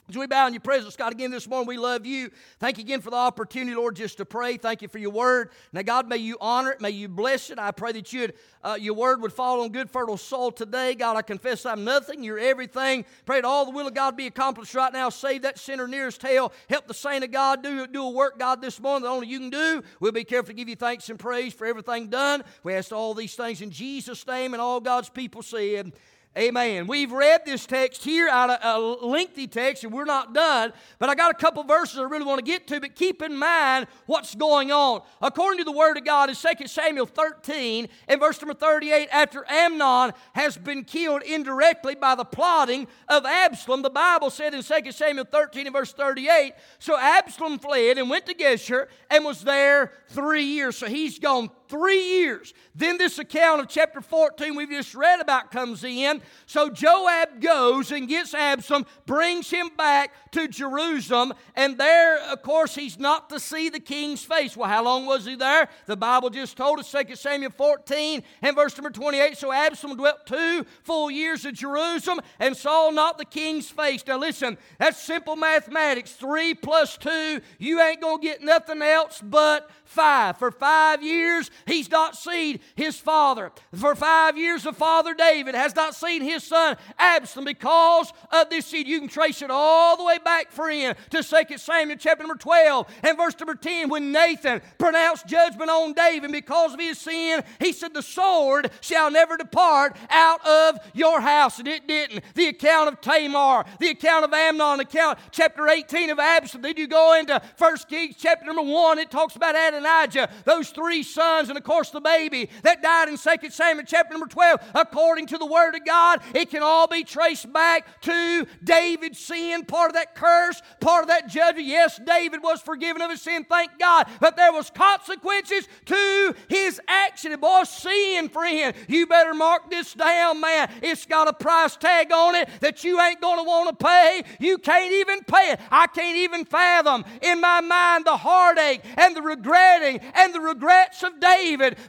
as 0.06 0.18
we 0.18 0.26
bow 0.26 0.46
in 0.46 0.52
your 0.52 0.60
presence, 0.60 0.96
God, 0.96 1.12
again 1.12 1.30
this 1.30 1.48
morning, 1.48 1.66
we 1.66 1.78
love 1.78 2.04
you. 2.04 2.30
Thank 2.58 2.76
you 2.76 2.84
again 2.84 3.00
for 3.00 3.08
the 3.08 3.16
opportunity, 3.16 3.74
Lord, 3.74 3.96
just 3.96 4.18
to 4.18 4.26
pray. 4.26 4.58
Thank 4.58 4.82
you 4.82 4.88
for 4.88 4.98
your 4.98 5.12
word. 5.12 5.48
Now, 5.72 5.80
God, 5.80 6.08
may 6.08 6.18
you 6.18 6.36
honor 6.42 6.72
it. 6.72 6.80
May 6.82 6.90
you 6.90 7.08
bless 7.08 7.48
it. 7.48 7.58
I 7.58 7.70
pray 7.70 7.92
that 7.92 8.12
you'd, 8.12 8.34
uh, 8.62 8.76
your 8.78 8.92
word 8.92 9.22
would 9.22 9.32
fall 9.32 9.62
on 9.62 9.70
good, 9.70 9.90
fertile 9.90 10.18
soil 10.18 10.50
today. 10.50 10.94
God, 10.94 11.16
I 11.16 11.22
confess 11.22 11.64
I'm 11.64 11.84
nothing. 11.84 12.22
You're 12.22 12.38
everything. 12.38 13.06
Pray 13.24 13.40
that 13.40 13.46
all 13.46 13.64
the 13.64 13.70
will 13.70 13.86
of 13.86 13.94
God 13.94 14.14
be 14.14 14.26
accomplished 14.26 14.74
right 14.74 14.92
now. 14.92 15.08
Save 15.08 15.40
that 15.42 15.58
sinner 15.58 15.88
near 15.88 16.04
his 16.04 16.18
tail. 16.18 16.52
Help 16.68 16.86
the 16.86 16.92
saint 16.92 17.24
of 17.24 17.30
God 17.30 17.62
do, 17.62 17.86
do 17.86 18.02
a 18.02 18.10
work, 18.10 18.38
God, 18.38 18.60
this 18.60 18.78
morning 18.78 19.04
that 19.04 19.08
only 19.08 19.28
you 19.28 19.38
can 19.38 19.48
do. 19.48 19.82
We'll 20.00 20.12
be 20.12 20.24
careful 20.24 20.48
to 20.48 20.54
give 20.54 20.68
you 20.68 20.76
thanks 20.76 21.08
and 21.08 21.18
praise 21.18 21.54
for 21.54 21.66
everything 21.66 22.08
done. 22.08 22.44
We 22.62 22.74
ask 22.74 22.92
all 22.92 23.14
these 23.14 23.34
things 23.36 23.62
in 23.62 23.70
Jesus' 23.70 24.26
name, 24.26 24.52
and 24.52 24.60
all 24.60 24.80
God's 24.80 25.08
people 25.08 25.42
said, 25.42 25.92
Amen. 26.36 26.88
We've 26.88 27.12
read 27.12 27.42
this 27.44 27.64
text 27.64 28.02
here 28.02 28.28
out 28.28 28.50
of 28.50 28.58
a 28.60 29.06
lengthy 29.06 29.46
text, 29.46 29.84
and 29.84 29.92
we're 29.92 30.04
not 30.04 30.34
done. 30.34 30.72
But 30.98 31.08
I 31.08 31.14
got 31.14 31.30
a 31.30 31.34
couple 31.34 31.62
verses 31.62 31.96
I 31.96 32.02
really 32.02 32.24
want 32.24 32.40
to 32.40 32.44
get 32.44 32.66
to, 32.68 32.80
but 32.80 32.96
keep 32.96 33.22
in 33.22 33.36
mind 33.36 33.86
what's 34.06 34.34
going 34.34 34.72
on. 34.72 35.02
According 35.22 35.58
to 35.58 35.64
the 35.64 35.70
Word 35.70 35.96
of 35.96 36.04
God 36.04 36.30
in 36.30 36.34
2 36.34 36.66
Samuel 36.66 37.06
13 37.06 37.88
and 38.08 38.20
verse 38.20 38.42
number 38.42 38.54
38, 38.54 39.08
after 39.12 39.48
Amnon 39.48 40.12
has 40.32 40.56
been 40.56 40.82
killed 40.82 41.22
indirectly 41.22 41.94
by 41.94 42.16
the 42.16 42.24
plotting 42.24 42.88
of 43.08 43.24
Absalom, 43.24 43.82
the 43.82 43.90
Bible 43.90 44.30
said 44.30 44.54
in 44.54 44.62
2 44.64 44.90
Samuel 44.90 45.26
13 45.30 45.68
and 45.68 45.72
verse 45.72 45.92
38, 45.92 46.54
so 46.80 46.98
Absalom 46.98 47.60
fled 47.60 47.96
and 47.96 48.10
went 48.10 48.26
to 48.26 48.34
Geshur 48.34 48.88
and 49.08 49.24
was 49.24 49.44
there 49.44 49.92
three 50.08 50.42
years. 50.42 50.76
So 50.76 50.88
he's 50.88 51.20
gone 51.20 51.50
three 51.74 52.20
years. 52.20 52.54
Then 52.76 52.98
this 52.98 53.18
account 53.18 53.60
of 53.60 53.68
chapter 53.68 54.00
14 54.00 54.54
we've 54.54 54.70
just 54.70 54.94
read 54.94 55.20
about 55.20 55.50
comes 55.50 55.82
in. 55.82 56.22
So 56.46 56.70
Joab 56.70 57.40
goes 57.40 57.90
and 57.90 58.08
gets 58.08 58.32
Absalom, 58.32 58.86
brings 59.06 59.50
him 59.50 59.70
back 59.76 60.12
to 60.32 60.46
Jerusalem, 60.46 61.32
and 61.56 61.76
there, 61.78 62.18
of 62.30 62.42
course, 62.42 62.74
he's 62.74 62.98
not 62.98 63.28
to 63.30 63.40
see 63.40 63.68
the 63.70 63.80
king's 63.80 64.22
face. 64.22 64.56
Well, 64.56 64.68
how 64.68 64.84
long 64.84 65.06
was 65.06 65.24
he 65.26 65.34
there? 65.34 65.68
The 65.86 65.96
Bible 65.96 66.30
just 66.30 66.56
told 66.56 66.78
us, 66.78 66.92
2 66.92 67.16
Samuel 67.16 67.50
14 67.50 68.22
and 68.42 68.56
verse 68.56 68.76
number 68.76 68.90
28. 68.90 69.36
So 69.36 69.52
Absalom 69.52 69.96
dwelt 69.96 70.26
two 70.26 70.64
full 70.84 71.10
years 71.10 71.44
in 71.44 71.54
Jerusalem 71.54 72.20
and 72.38 72.56
saw 72.56 72.90
not 72.90 73.18
the 73.18 73.24
king's 73.24 73.68
face. 73.68 74.04
Now 74.06 74.18
listen, 74.18 74.58
that's 74.78 75.00
simple 75.00 75.34
mathematics. 75.34 76.12
Three 76.12 76.54
plus 76.54 76.96
two, 76.96 77.40
you 77.58 77.80
ain't 77.80 78.00
to 78.00 78.18
get 78.20 78.42
nothing 78.42 78.82
else 78.82 79.20
but 79.22 79.70
five. 79.84 80.38
For 80.38 80.50
five 80.50 81.02
years, 81.02 81.50
he's 81.66 81.90
not 81.90 82.16
seen 82.16 82.60
his 82.74 82.98
father. 82.98 83.52
For 83.74 83.94
five 83.94 84.36
years, 84.36 84.64
the 84.64 84.72
father 84.72 85.14
David 85.14 85.54
has 85.54 85.74
not 85.74 85.94
seen 85.94 86.22
his 86.22 86.44
son 86.44 86.76
Absalom 86.98 87.44
because 87.44 88.12
of 88.30 88.50
this 88.50 88.66
seed. 88.66 88.86
You 88.86 89.00
can 89.00 89.08
trace 89.08 89.42
it 89.42 89.50
all 89.50 89.96
the 89.96 90.04
way 90.04 90.18
back, 90.24 90.50
friend, 90.52 90.96
to 91.10 91.22
2 91.22 91.58
Samuel 91.58 91.96
chapter 91.98 92.22
number 92.22 92.40
12 92.40 92.86
and 93.02 93.16
verse 93.16 93.38
number 93.38 93.54
10 93.54 93.88
when 93.88 94.12
Nathan 94.12 94.60
pronounced 94.78 95.26
judgment 95.26 95.70
on 95.70 95.92
David 95.92 96.32
because 96.32 96.74
of 96.74 96.80
his 96.80 96.98
sin. 96.98 97.42
He 97.60 97.72
said, 97.72 97.94
The 97.94 98.02
sword 98.02 98.70
shall 98.80 99.10
never 99.10 99.36
depart 99.36 99.96
out 100.10 100.44
of 100.46 100.78
your 100.94 101.20
house. 101.20 101.58
And 101.58 101.68
it 101.68 101.86
didn't. 101.86 102.24
The 102.34 102.48
account 102.48 102.88
of 102.88 103.00
Tamar, 103.00 103.64
the 103.78 103.88
account 103.88 104.24
of 104.24 104.32
Amnon, 104.32 104.80
account 104.80 105.18
chapter 105.30 105.68
18 105.68 106.10
of 106.10 106.18
Absalom. 106.18 106.62
Then 106.62 106.76
you 106.76 106.86
go 106.86 107.18
into 107.18 107.40
1 107.58 107.76
Kings 107.88 108.16
chapter 108.18 108.46
number 108.46 108.62
1, 108.62 108.98
it 108.98 109.10
talks 109.10 109.36
about 109.36 109.54
Adonijah, 109.56 110.30
those 110.44 110.70
three 110.70 111.02
sons 111.02 111.43
And 111.48 111.58
of 111.58 111.64
course, 111.64 111.90
the 111.90 112.00
baby 112.00 112.48
that 112.62 112.82
died 112.82 113.08
in 113.08 113.16
2 113.16 113.50
Samuel 113.50 113.84
chapter 113.86 114.12
number 114.12 114.26
12, 114.26 114.60
according 114.74 115.26
to 115.28 115.38
the 115.38 115.46
Word 115.46 115.74
of 115.74 115.84
God, 115.84 116.20
it 116.34 116.50
can 116.50 116.62
all 116.62 116.86
be 116.86 117.04
traced 117.04 117.52
back 117.52 118.00
to 118.02 118.46
David's 118.62 119.18
sin, 119.18 119.64
part 119.64 119.90
of 119.90 119.94
that 119.94 120.14
curse, 120.14 120.62
part 120.80 121.02
of 121.02 121.08
that 121.08 121.28
judgment. 121.28 121.66
Yes, 121.66 122.00
David 122.04 122.42
was 122.42 122.60
forgiven 122.60 123.02
of 123.02 123.10
his 123.10 123.22
sin, 123.22 123.44
thank 123.44 123.78
God, 123.78 124.08
but 124.20 124.36
there 124.36 124.52
was 124.52 124.70
consequences 124.70 125.68
to 125.86 126.34
his 126.48 126.80
action. 126.88 127.32
And 127.32 127.40
boy, 127.40 127.64
sin, 127.64 128.28
friend, 128.28 128.74
you 128.88 129.06
better 129.06 129.34
mark 129.34 129.70
this 129.70 129.94
down, 129.94 130.40
man. 130.40 130.70
It's 130.82 131.06
got 131.06 131.28
a 131.28 131.32
price 131.32 131.76
tag 131.76 132.12
on 132.12 132.34
it 132.34 132.48
that 132.60 132.84
you 132.84 133.00
ain't 133.00 133.20
going 133.20 133.38
to 133.38 133.44
want 133.44 133.78
to 133.78 133.84
pay. 133.84 134.22
You 134.40 134.58
can't 134.58 134.92
even 134.92 135.22
pay 135.24 135.52
it. 135.52 135.60
I 135.70 135.86
can't 135.86 136.16
even 136.16 136.44
fathom 136.44 137.04
in 137.22 137.40
my 137.40 137.60
mind 137.60 138.04
the 138.04 138.16
heartache 138.16 138.82
and 138.96 139.16
the 139.16 139.22
regretting 139.22 140.00
and 140.14 140.34
the 140.34 140.40
regrets 140.40 141.02
of 141.02 141.20
David 141.20 141.33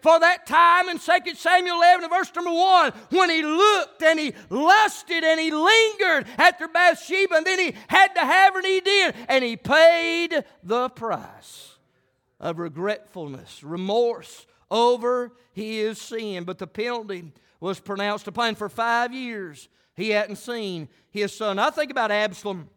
for 0.01 0.19
that 0.19 0.45
time 0.45 0.89
in 0.89 0.99
2 0.99 1.35
Samuel 1.35 1.77
11, 1.77 2.09
verse 2.09 2.31
number 2.35 2.51
1, 2.51 2.93
when 3.11 3.29
he 3.29 3.43
looked 3.43 4.01
and 4.01 4.19
he 4.19 4.33
lusted 4.49 5.23
and 5.23 5.39
he 5.39 5.51
lingered 5.51 6.27
after 6.37 6.67
Bathsheba, 6.67 7.35
and 7.35 7.45
then 7.45 7.59
he 7.59 7.75
had 7.87 8.09
to 8.15 8.21
have 8.21 8.53
her, 8.53 8.59
and 8.59 8.67
he 8.67 8.79
did, 8.79 9.15
and 9.27 9.43
he 9.43 9.57
paid 9.57 10.43
the 10.63 10.89
price 10.89 11.77
of 12.39 12.59
regretfulness, 12.59 13.63
remorse 13.63 14.45
over 14.69 15.31
his 15.53 15.99
sin. 15.99 16.43
But 16.43 16.57
the 16.57 16.67
penalty 16.67 17.31
was 17.59 17.79
pronounced 17.79 18.27
upon 18.27 18.55
for 18.55 18.69
five 18.69 19.13
years. 19.13 19.69
He 19.95 20.09
hadn't 20.09 20.35
seen 20.35 20.89
his 21.09 21.33
son. 21.33 21.57
I 21.59 21.69
think 21.69 21.91
about 21.91 22.11
Absalom. 22.11 22.69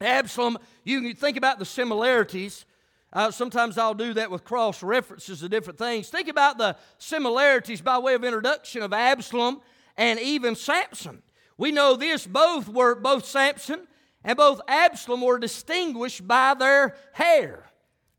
Absalom, 0.00 0.58
you 0.84 1.00
can 1.00 1.14
think 1.14 1.36
about 1.36 1.58
the 1.58 1.64
similarities. 1.64 2.64
Uh, 3.12 3.30
sometimes 3.30 3.76
I'll 3.76 3.94
do 3.94 4.14
that 4.14 4.30
with 4.30 4.44
cross 4.44 4.82
references 4.82 5.42
of 5.42 5.50
different 5.50 5.78
things. 5.78 6.08
Think 6.08 6.28
about 6.28 6.56
the 6.56 6.76
similarities 6.98 7.82
by 7.82 7.98
way 7.98 8.14
of 8.14 8.24
introduction 8.24 8.82
of 8.82 8.92
Absalom 8.92 9.60
and 9.96 10.18
even 10.18 10.54
Samson. 10.54 11.22
We 11.58 11.72
know 11.72 11.96
this 11.96 12.26
both 12.26 12.68
were 12.68 12.94
both 12.94 13.26
Samson 13.26 13.86
and 14.24 14.36
both 14.36 14.60
Absalom 14.66 15.20
were 15.20 15.38
distinguished 15.38 16.26
by 16.26 16.54
their 16.54 16.96
hair. 17.12 17.66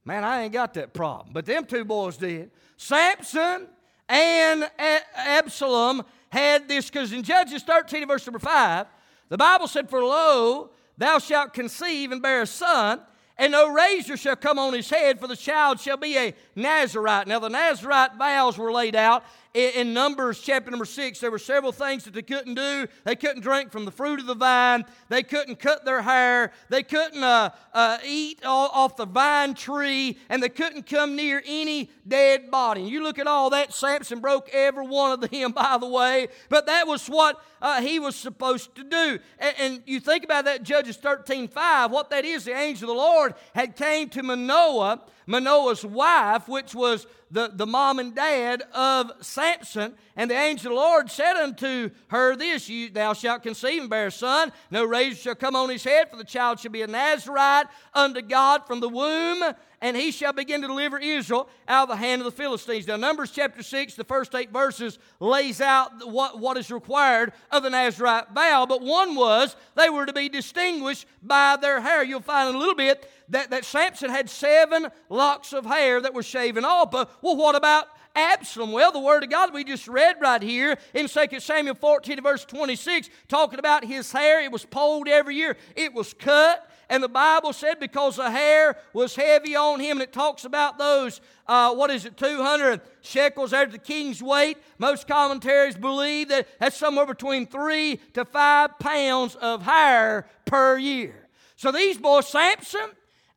Man, 0.05 0.23
I 0.23 0.43
ain't 0.43 0.53
got 0.53 0.73
that 0.75 0.93
problem, 0.93 1.33
but 1.33 1.45
them 1.45 1.65
two 1.65 1.85
boys 1.85 2.17
did. 2.17 2.51
Samson 2.77 3.67
and 4.09 4.69
Absalom 5.15 6.03
had 6.29 6.67
this 6.67 6.89
because 6.89 7.13
in 7.13 7.23
Judges 7.23 7.63
13, 7.63 8.07
verse 8.07 8.25
number 8.27 8.39
5, 8.39 8.87
the 9.29 9.37
Bible 9.37 9.67
said, 9.67 9.89
For 9.89 10.03
lo, 10.03 10.71
thou 10.97 11.19
shalt 11.19 11.53
conceive 11.53 12.11
and 12.11 12.21
bear 12.21 12.41
a 12.41 12.47
son, 12.47 12.99
and 13.37 13.51
no 13.51 13.73
razor 13.73 14.15
shall 14.15 14.35
come 14.35 14.59
on 14.59 14.73
his 14.73 14.89
head, 14.89 15.19
for 15.19 15.27
the 15.27 15.35
child 15.35 15.79
shall 15.79 15.97
be 15.97 16.17
a 16.17 16.33
Nazarite. 16.55 17.27
Now, 17.27 17.39
the 17.39 17.49
Nazarite 17.49 18.15
vows 18.15 18.57
were 18.57 18.71
laid 18.71 18.95
out 18.95 19.23
in 19.53 19.93
Numbers 19.93 20.39
chapter 20.39 20.71
number 20.71 20.85
six, 20.85 21.19
there 21.19 21.29
were 21.29 21.37
several 21.37 21.71
things 21.71 22.05
that 22.05 22.13
they 22.13 22.23
couldn't 22.23 22.55
do. 22.55 22.87
They 23.03 23.15
couldn't 23.15 23.41
drink 23.41 23.71
from 23.71 23.85
the 23.85 23.91
fruit 23.91 24.19
of 24.19 24.25
the 24.25 24.33
vine. 24.33 24.83
They 25.09 25.21
couldn't 25.21 25.59
cut 25.59 25.85
their 25.85 26.01
hair. 26.01 26.51
They 26.69 26.81
couldn't 26.81 27.23
uh, 27.23 27.51
uh, 27.71 27.99
eat 28.03 28.43
off 28.43 28.97
the 28.97 29.05
vine 29.05 29.53
tree. 29.53 30.17
And 30.29 30.41
they 30.41 30.49
couldn't 30.49 30.87
come 30.87 31.15
near 31.15 31.43
any 31.45 31.91
dead 32.07 32.49
body. 32.49 32.81
And 32.81 32.89
you 32.89 33.03
look 33.03 33.19
at 33.19 33.27
all 33.27 33.51
that, 33.51 33.73
Samson 33.73 34.21
broke 34.21 34.49
every 34.51 34.87
one 34.87 35.11
of 35.11 35.29
them, 35.29 35.51
by 35.55 35.77
the 35.77 35.87
way. 35.87 36.29
But 36.49 36.65
that 36.65 36.87
was 36.87 37.05
what 37.05 37.39
uh, 37.61 37.81
he 37.81 37.99
was 37.99 38.15
supposed 38.15 38.73
to 38.75 38.83
do. 38.83 39.19
And, 39.37 39.55
and, 39.59 39.83
you 39.85 39.99
think 39.99 40.23
about 40.23 40.45
that, 40.45 40.63
Judges 40.63 40.97
13 40.97 41.47
5, 41.47 41.91
what 41.91 42.09
that 42.09 42.25
is, 42.25 42.45
the 42.45 42.53
angel 42.53 42.89
of 42.89 42.95
the 42.95 43.01
Lord 43.01 43.35
had 43.53 43.75
came 43.75 44.09
to 44.09 44.23
Manoah 44.23 45.01
Manoah's 45.25 45.85
wife, 45.85 46.47
which 46.47 46.75
was 46.75 47.07
the, 47.31 47.51
the 47.53 47.65
mom 47.65 47.99
and 47.99 48.15
dad 48.15 48.63
of 48.73 49.11
Samson. 49.21 49.95
And 50.15 50.29
the 50.29 50.35
angel 50.35 50.71
of 50.71 50.75
the 50.75 50.81
Lord 50.81 51.11
said 51.11 51.35
unto 51.35 51.89
her 52.07 52.35
this 52.35 52.71
Thou 52.91 53.13
shalt 53.13 53.43
conceive 53.43 53.81
and 53.81 53.89
bear 53.89 54.07
a 54.07 54.11
son. 54.11 54.51
No 54.69 54.85
razor 54.85 55.15
shall 55.15 55.35
come 55.35 55.55
on 55.55 55.69
his 55.69 55.83
head, 55.83 56.09
for 56.09 56.17
the 56.17 56.23
child 56.23 56.59
shall 56.59 56.71
be 56.71 56.83
a 56.83 56.87
Nazarite 56.87 57.67
unto 57.93 58.21
God 58.21 58.65
from 58.67 58.79
the 58.79 58.89
womb 58.89 59.43
and 59.83 59.97
he 59.97 60.11
shall 60.11 60.31
begin 60.31 60.61
to 60.61 60.67
deliver 60.67 60.97
Israel 60.97 61.49
out 61.67 61.83
of 61.83 61.89
the 61.89 61.97
hand 61.97 62.21
of 62.21 62.25
the 62.25 62.31
Philistines. 62.31 62.87
Now, 62.87 62.95
Numbers 62.95 63.31
chapter 63.31 63.61
6, 63.61 63.95
the 63.95 64.05
first 64.05 64.33
eight 64.33 64.49
verses, 64.49 64.97
lays 65.19 65.59
out 65.59 66.09
what, 66.09 66.39
what 66.39 66.55
is 66.55 66.71
required 66.71 67.33
of 67.51 67.63
the 67.63 67.69
Nazarite 67.69 68.29
vow, 68.33 68.65
but 68.65 68.81
one 68.81 69.13
was 69.13 69.57
they 69.75 69.89
were 69.89 70.05
to 70.05 70.13
be 70.13 70.29
distinguished 70.29 71.05
by 71.21 71.57
their 71.61 71.81
hair. 71.81 72.01
You'll 72.01 72.21
find 72.21 72.49
in 72.49 72.55
a 72.55 72.57
little 72.57 72.75
bit 72.75 73.11
that, 73.27 73.49
that 73.49 73.65
Samson 73.65 74.09
had 74.09 74.29
seven 74.29 74.87
locks 75.09 75.51
of 75.51 75.65
hair 75.65 75.99
that 75.99 76.13
were 76.13 76.23
shaven 76.23 76.63
off. 76.63 76.89
But, 76.89 77.11
well, 77.21 77.35
what 77.35 77.55
about 77.55 77.87
Absalom? 78.15 78.71
Well, 78.71 78.93
the 78.93 78.99
word 78.99 79.25
of 79.25 79.29
God 79.29 79.53
we 79.53 79.65
just 79.65 79.89
read 79.89 80.15
right 80.21 80.41
here 80.41 80.77
in 80.93 81.09
2 81.09 81.41
Samuel 81.41 81.75
14, 81.75 82.23
verse 82.23 82.45
26, 82.45 83.09
talking 83.27 83.59
about 83.59 83.83
his 83.83 84.13
hair. 84.13 84.41
It 84.41 84.51
was 84.53 84.63
polled 84.63 85.09
every 85.09 85.35
year, 85.35 85.57
it 85.75 85.93
was 85.93 86.13
cut. 86.13 86.69
And 86.93 87.01
the 87.01 87.09
Bible 87.09 87.53
said 87.53 87.79
because 87.79 88.17
the 88.17 88.29
hair 88.29 88.77
was 88.93 89.15
heavy 89.15 89.55
on 89.55 89.79
him, 89.79 89.97
and 89.97 90.03
it 90.03 90.13
talks 90.13 90.45
about 90.45 90.77
those, 90.77 91.21
uh, 91.47 91.73
what 91.73 91.89
is 91.89 92.05
it, 92.05 92.17
200 92.17 92.81
shekels 93.01 93.49
there 93.49 93.65
the 93.65 93.79
king's 93.79 94.21
weight. 94.21 94.59
Most 94.77 95.07
commentaries 95.07 95.75
believe 95.75 96.29
that 96.29 96.47
that's 96.59 96.77
somewhere 96.77 97.07
between 97.07 97.47
three 97.47 97.99
to 98.13 98.25
five 98.25 98.77
pounds 98.77 99.33
of 99.37 99.63
hair 99.63 100.27
per 100.45 100.77
year. 100.77 101.27
So 101.55 101.71
these 101.71 101.97
boys, 101.97 102.27
Samson 102.27 102.91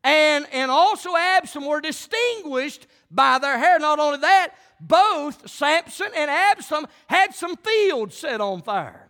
and, 0.05 0.47
and 0.53 0.71
also 0.71 1.17
Absalom, 1.17 1.67
were 1.67 1.81
distinguished 1.81 2.87
by 3.11 3.39
their 3.39 3.59
hair. 3.59 3.79
Not 3.79 3.99
only 3.99 4.19
that, 4.19 4.51
both 4.83 5.49
Samson 5.49 6.09
and 6.15 6.31
Absalom 6.31 6.89
had 7.07 7.35
some 7.35 7.57
fields 7.57 8.19
set 8.19 8.43
on 8.43 8.61
fire. 8.61 9.09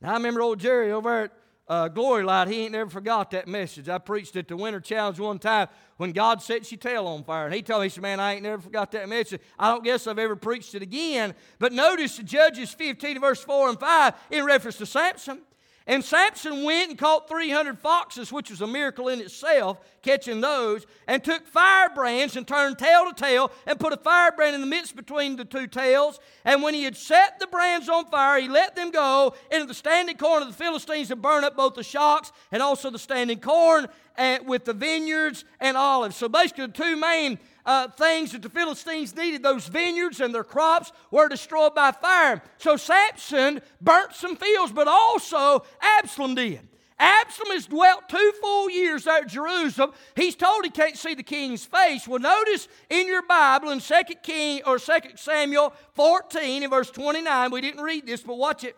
Now, 0.00 0.10
I 0.10 0.12
remember 0.12 0.42
old 0.42 0.60
Jerry 0.60 0.92
over 0.92 1.24
at 1.24 1.32
uh, 1.70 1.86
Glory 1.86 2.24
Light, 2.24 2.48
he 2.48 2.64
ain't 2.64 2.72
never 2.72 2.90
forgot 2.90 3.30
that 3.30 3.46
message. 3.46 3.88
I 3.88 3.98
preached 3.98 4.34
at 4.34 4.48
the 4.48 4.56
Winter 4.56 4.80
Challenge 4.80 5.20
one 5.20 5.38
time 5.38 5.68
when 5.98 6.10
God 6.10 6.42
sets 6.42 6.72
your 6.72 6.80
tail 6.80 7.06
on 7.06 7.22
fire. 7.22 7.46
And 7.46 7.54
he 7.54 7.62
told 7.62 7.82
me, 7.82 7.86
he 7.86 7.90
said, 7.90 8.02
Man, 8.02 8.18
I 8.18 8.34
ain't 8.34 8.42
never 8.42 8.60
forgot 8.60 8.90
that 8.90 9.08
message. 9.08 9.40
I 9.56 9.70
don't 9.70 9.84
guess 9.84 10.08
I've 10.08 10.18
ever 10.18 10.34
preached 10.34 10.74
it 10.74 10.82
again. 10.82 11.32
But 11.60 11.72
notice 11.72 12.18
Judges 12.18 12.74
15, 12.74 13.20
verse 13.20 13.40
4 13.44 13.68
and 13.68 13.78
5, 13.78 14.14
in 14.32 14.44
reference 14.44 14.78
to 14.78 14.86
Samson. 14.86 15.42
And 15.90 16.04
Samson 16.04 16.62
went 16.62 16.90
and 16.90 16.96
caught 16.96 17.28
300 17.28 17.76
foxes, 17.76 18.30
which 18.30 18.48
was 18.48 18.60
a 18.60 18.66
miracle 18.68 19.08
in 19.08 19.18
itself, 19.18 19.80
catching 20.02 20.40
those, 20.40 20.86
and 21.08 21.22
took 21.22 21.44
firebrands 21.48 22.36
and 22.36 22.46
turned 22.46 22.78
tail 22.78 23.12
to 23.12 23.12
tail 23.12 23.50
and 23.66 23.80
put 23.80 23.92
a 23.92 23.96
firebrand 23.96 24.54
in 24.54 24.60
the 24.60 24.68
midst 24.68 24.94
between 24.94 25.34
the 25.34 25.44
two 25.44 25.66
tails. 25.66 26.20
And 26.44 26.62
when 26.62 26.74
he 26.74 26.84
had 26.84 26.96
set 26.96 27.40
the 27.40 27.48
brands 27.48 27.88
on 27.88 28.06
fire, 28.06 28.40
he 28.40 28.46
let 28.46 28.76
them 28.76 28.92
go 28.92 29.34
into 29.50 29.66
the 29.66 29.74
standing 29.74 30.16
corn 30.16 30.42
of 30.42 30.48
the 30.48 30.54
Philistines 30.54 31.10
and 31.10 31.20
burn 31.20 31.42
up 31.42 31.56
both 31.56 31.74
the 31.74 31.82
shocks 31.82 32.30
and 32.52 32.62
also 32.62 32.90
the 32.90 32.96
standing 32.96 33.40
corn 33.40 33.88
and, 34.16 34.46
with 34.46 34.66
the 34.66 34.74
vineyards 34.74 35.44
and 35.58 35.76
olives. 35.76 36.14
So 36.14 36.28
basically, 36.28 36.66
the 36.66 36.72
two 36.72 36.94
main 36.94 37.36
uh, 37.70 37.86
things 37.86 38.32
that 38.32 38.42
the 38.42 38.50
Philistines 38.50 39.14
needed, 39.14 39.44
those 39.44 39.68
vineyards 39.68 40.18
and 40.18 40.34
their 40.34 40.42
crops, 40.42 40.90
were 41.12 41.28
destroyed 41.28 41.72
by 41.72 41.92
fire. 41.92 42.42
So 42.58 42.76
Samson 42.76 43.60
burnt 43.80 44.12
some 44.12 44.34
fields, 44.34 44.72
but 44.72 44.88
also 44.88 45.64
Absalom 45.80 46.34
did. 46.34 46.66
Absalom 46.98 47.52
has 47.52 47.68
dwelt 47.68 48.08
two 48.08 48.32
full 48.40 48.70
years 48.70 49.04
there 49.04 49.18
at 49.18 49.28
Jerusalem. 49.28 49.92
He's 50.16 50.34
told 50.34 50.64
he 50.64 50.70
can't 50.70 50.96
see 50.96 51.14
the 51.14 51.22
king's 51.22 51.64
face. 51.64 52.08
Well, 52.08 52.18
notice 52.18 52.66
in 52.88 53.06
your 53.06 53.22
Bible 53.22 53.70
in 53.70 53.78
2 53.78 53.94
King 54.20 54.62
or 54.66 54.80
2 54.80 54.92
Samuel 55.14 55.72
14 55.94 56.64
in 56.64 56.70
verse 56.70 56.90
29, 56.90 57.52
we 57.52 57.60
didn't 57.60 57.84
read 57.84 58.04
this, 58.04 58.20
but 58.20 58.36
watch 58.36 58.64
it. 58.64 58.76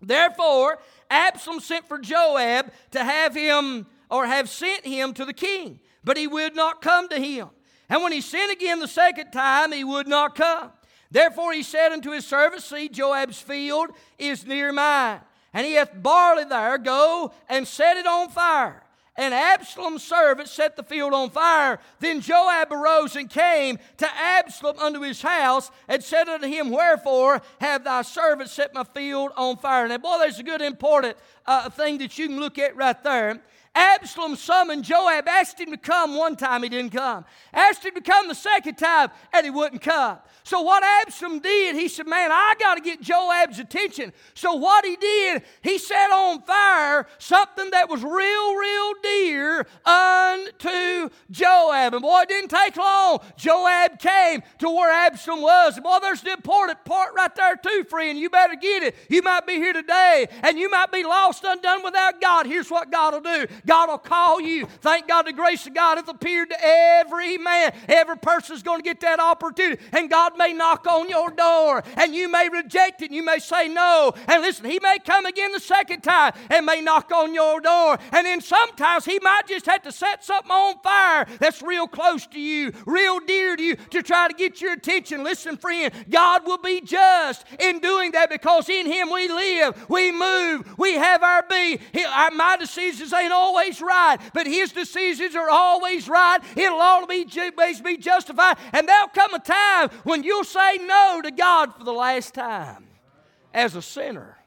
Therefore, 0.00 0.78
Absalom 1.10 1.58
sent 1.58 1.88
for 1.88 1.98
Joab 1.98 2.70
to 2.92 3.02
have 3.02 3.34
him 3.34 3.86
or 4.08 4.26
have 4.26 4.48
sent 4.48 4.86
him 4.86 5.12
to 5.14 5.24
the 5.24 5.32
king, 5.32 5.80
but 6.04 6.16
he 6.16 6.28
would 6.28 6.54
not 6.54 6.82
come 6.82 7.08
to 7.08 7.18
him. 7.18 7.48
And 7.92 8.02
when 8.02 8.12
he 8.12 8.22
sinned 8.22 8.50
again 8.50 8.78
the 8.78 8.88
second 8.88 9.32
time, 9.32 9.70
he 9.70 9.84
would 9.84 10.08
not 10.08 10.34
come. 10.34 10.70
Therefore 11.10 11.52
he 11.52 11.62
said 11.62 11.92
unto 11.92 12.12
his 12.12 12.26
servant, 12.26 12.62
See, 12.62 12.88
Joab's 12.88 13.38
field 13.38 13.90
is 14.18 14.46
near 14.46 14.72
mine, 14.72 15.20
and 15.52 15.66
he 15.66 15.74
hath 15.74 16.02
barley 16.02 16.44
there. 16.44 16.78
Go 16.78 17.34
and 17.50 17.68
set 17.68 17.98
it 17.98 18.06
on 18.06 18.30
fire. 18.30 18.82
And 19.14 19.34
Absalom's 19.34 20.02
servant 20.02 20.48
set 20.48 20.74
the 20.74 20.82
field 20.82 21.12
on 21.12 21.28
fire. 21.28 21.80
Then 22.00 22.22
Joab 22.22 22.72
arose 22.72 23.14
and 23.14 23.28
came 23.28 23.78
to 23.98 24.08
Absalom 24.10 24.78
unto 24.78 25.02
his 25.02 25.20
house 25.20 25.70
and 25.86 26.02
said 26.02 26.30
unto 26.30 26.46
him, 26.46 26.70
Wherefore 26.70 27.42
have 27.60 27.84
thy 27.84 28.00
servant 28.00 28.48
set 28.48 28.72
my 28.72 28.84
field 28.84 29.32
on 29.36 29.58
fire? 29.58 29.86
Now, 29.86 29.98
boy, 29.98 30.16
there's 30.18 30.38
a 30.38 30.42
good 30.42 30.62
important 30.62 31.14
uh, 31.44 31.68
thing 31.68 31.98
that 31.98 32.16
you 32.18 32.28
can 32.28 32.40
look 32.40 32.58
at 32.58 32.74
right 32.74 33.04
there. 33.04 33.42
Absalom 33.74 34.36
summoned 34.36 34.84
Joab, 34.84 35.26
asked 35.26 35.58
him 35.58 35.70
to 35.70 35.78
come 35.78 36.14
one 36.16 36.36
time, 36.36 36.62
he 36.62 36.68
didn't 36.68 36.92
come. 36.92 37.24
Asked 37.54 37.86
him 37.86 37.94
to 37.94 38.02
come 38.02 38.28
the 38.28 38.34
second 38.34 38.76
time, 38.76 39.10
and 39.32 39.44
he 39.44 39.50
wouldn't 39.50 39.80
come. 39.80 40.18
So, 40.44 40.60
what 40.60 40.82
Absalom 40.82 41.38
did, 41.38 41.76
he 41.76 41.88
said, 41.88 42.06
Man, 42.06 42.30
I 42.30 42.54
got 42.58 42.74
to 42.74 42.82
get 42.82 43.00
Joab's 43.00 43.58
attention. 43.58 44.12
So, 44.34 44.54
what 44.54 44.84
he 44.84 44.96
did, 44.96 45.42
he 45.62 45.78
set 45.78 46.10
on 46.10 46.42
fire 46.42 47.06
something 47.16 47.70
that 47.70 47.88
was 47.88 48.02
real, 48.02 48.54
real 48.54 48.92
dear 49.02 49.66
unto 49.86 51.08
Joab. 51.30 51.94
And 51.94 52.02
boy, 52.02 52.22
it 52.22 52.28
didn't 52.28 52.50
take 52.50 52.76
long. 52.76 53.20
Joab 53.38 53.98
came 54.00 54.42
to 54.58 54.68
where 54.68 54.92
Absalom 54.92 55.40
was. 55.40 55.76
And 55.76 55.84
boy, 55.84 55.98
there's 56.02 56.20
the 56.20 56.32
important 56.32 56.84
part 56.84 57.14
right 57.14 57.34
there, 57.34 57.56
too, 57.56 57.84
friend. 57.88 58.18
You 58.18 58.28
better 58.28 58.56
get 58.56 58.82
it. 58.82 58.96
You 59.08 59.22
might 59.22 59.46
be 59.46 59.54
here 59.54 59.72
today, 59.72 60.28
and 60.42 60.58
you 60.58 60.68
might 60.68 60.92
be 60.92 61.04
lost, 61.04 61.44
undone 61.44 61.82
without 61.82 62.20
God. 62.20 62.46
Here's 62.46 62.70
what 62.70 62.90
God 62.90 63.14
will 63.14 63.20
do 63.20 63.46
God 63.66 63.88
will 63.88 63.98
call 63.98 64.40
you. 64.40 64.66
Thank 64.80 65.08
God 65.08 65.22
the 65.26 65.32
grace 65.32 65.66
of 65.66 65.74
God 65.74 65.98
hath 65.98 66.08
appeared 66.08 66.50
to 66.50 66.56
every 66.60 67.38
man. 67.38 67.72
Every 67.88 68.16
person's 68.18 68.62
going 68.62 68.78
to 68.78 68.84
get 68.84 69.00
that 69.00 69.20
opportunity. 69.20 69.82
And 69.92 70.10
God 70.10 70.36
may 70.36 70.52
knock 70.52 70.86
on 70.86 71.08
your 71.08 71.30
door 71.30 71.82
and 71.96 72.14
you 72.14 72.30
may 72.30 72.48
reject 72.48 73.02
it. 73.02 73.06
And 73.06 73.14
you 73.14 73.24
may 73.24 73.38
say 73.38 73.68
no. 73.68 74.12
And 74.26 74.42
listen, 74.42 74.64
He 74.64 74.80
may 74.82 74.98
come 75.04 75.26
again 75.26 75.52
the 75.52 75.60
second 75.60 76.00
time 76.02 76.32
and 76.50 76.66
may 76.66 76.80
knock 76.80 77.10
on 77.12 77.34
your 77.34 77.60
door. 77.60 77.98
And 78.12 78.26
then 78.26 78.40
sometimes 78.40 79.04
He 79.04 79.18
might 79.20 79.46
just 79.48 79.66
have 79.66 79.82
to 79.82 79.92
set 79.92 80.24
something 80.24 80.50
on 80.50 80.78
fire 80.82 81.26
that's 81.38 81.62
real 81.62 81.86
close 81.86 82.26
to 82.28 82.40
you, 82.40 82.72
real 82.86 83.20
dear 83.20 83.56
to 83.56 83.62
you, 83.62 83.76
to 83.76 84.02
try 84.02 84.28
to 84.28 84.34
get 84.34 84.60
your 84.60 84.72
attention. 84.74 85.22
Listen, 85.22 85.56
friend, 85.56 85.92
God 86.10 86.46
will 86.46 86.58
be 86.58 86.80
just 86.80 87.44
in 87.58 87.78
doing 87.78 88.12
that 88.12 88.30
because 88.30 88.68
in 88.68 88.86
Him 88.86 89.10
we 89.10 89.28
live, 89.28 89.88
we 89.88 90.10
move, 90.10 90.78
we 90.78 90.94
have 90.94 91.22
our 91.22 91.44
being. 91.48 91.78
my 92.34 92.56
decisions 92.58 93.12
ain't 93.12 93.32
always 93.32 93.51
right, 93.80 94.18
but 94.34 94.46
His 94.46 94.72
decisions 94.72 95.34
are 95.34 95.50
always 95.50 96.08
right. 96.08 96.38
It'll 96.56 96.80
always 96.80 97.80
be 97.80 97.96
justified. 97.96 98.56
And 98.72 98.88
there'll 98.88 99.08
come 99.08 99.34
a 99.34 99.38
time 99.38 99.90
when 100.04 100.22
you'll 100.22 100.44
say 100.44 100.78
no 100.78 101.20
to 101.22 101.30
God 101.30 101.74
for 101.74 101.84
the 101.84 101.92
last 101.92 102.34
time 102.34 102.86
as 103.54 103.74
a 103.74 103.82
sinner. 103.82 104.38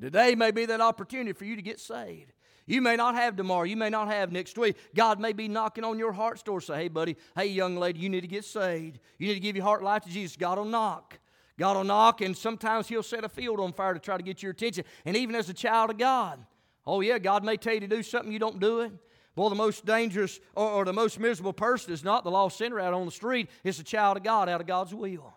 Today 0.00 0.34
may 0.34 0.50
be 0.50 0.66
that 0.66 0.80
opportunity 0.80 1.32
for 1.32 1.44
you 1.44 1.56
to 1.56 1.62
get 1.62 1.80
saved. 1.80 2.32
You 2.66 2.82
may 2.82 2.96
not 2.96 3.14
have 3.14 3.34
tomorrow. 3.34 3.64
You 3.64 3.76
may 3.76 3.88
not 3.88 4.08
have 4.08 4.30
next 4.30 4.58
week. 4.58 4.76
God 4.94 5.18
may 5.18 5.32
be 5.32 5.48
knocking 5.48 5.84
on 5.84 5.98
your 5.98 6.12
heart's 6.12 6.42
door. 6.42 6.60
Say, 6.60 6.76
hey, 6.76 6.88
buddy, 6.88 7.16
hey, 7.34 7.46
young 7.46 7.76
lady, 7.76 7.98
you 7.98 8.10
need 8.10 8.20
to 8.20 8.28
get 8.28 8.44
saved. 8.44 8.98
You 9.18 9.28
need 9.28 9.34
to 9.34 9.40
give 9.40 9.56
your 9.56 9.64
heart 9.64 9.82
life 9.82 10.02
to 10.02 10.10
Jesus. 10.10 10.36
God 10.36 10.58
will 10.58 10.66
knock. 10.66 11.18
God 11.58 11.76
will 11.76 11.84
knock, 11.84 12.20
and 12.20 12.36
sometimes 12.36 12.86
He'll 12.86 13.02
set 13.02 13.24
a 13.24 13.28
field 13.28 13.58
on 13.58 13.72
fire 13.72 13.94
to 13.94 13.98
try 13.98 14.16
to 14.16 14.22
get 14.22 14.42
your 14.42 14.52
attention. 14.52 14.84
And 15.04 15.16
even 15.16 15.34
as 15.34 15.48
a 15.48 15.54
child 15.54 15.90
of 15.90 15.98
God, 15.98 16.44
Oh, 16.88 17.02
yeah, 17.02 17.18
God 17.18 17.44
may 17.44 17.58
tell 17.58 17.74
you 17.74 17.80
to 17.80 17.86
do 17.86 18.02
something, 18.02 18.32
you 18.32 18.38
don't 18.38 18.58
do 18.58 18.80
it. 18.80 18.92
Well, 19.36 19.50
the 19.50 19.54
most 19.54 19.84
dangerous 19.84 20.40
or, 20.54 20.70
or 20.70 20.84
the 20.86 20.92
most 20.94 21.20
miserable 21.20 21.52
person 21.52 21.92
is 21.92 22.02
not 22.02 22.24
the 22.24 22.30
lost 22.30 22.56
sinner 22.56 22.80
out 22.80 22.94
on 22.94 23.04
the 23.04 23.12
street, 23.12 23.50
it's 23.62 23.76
the 23.76 23.84
child 23.84 24.16
of 24.16 24.22
God 24.22 24.48
out 24.48 24.62
of 24.62 24.66
God's 24.66 24.94
will. 24.94 25.34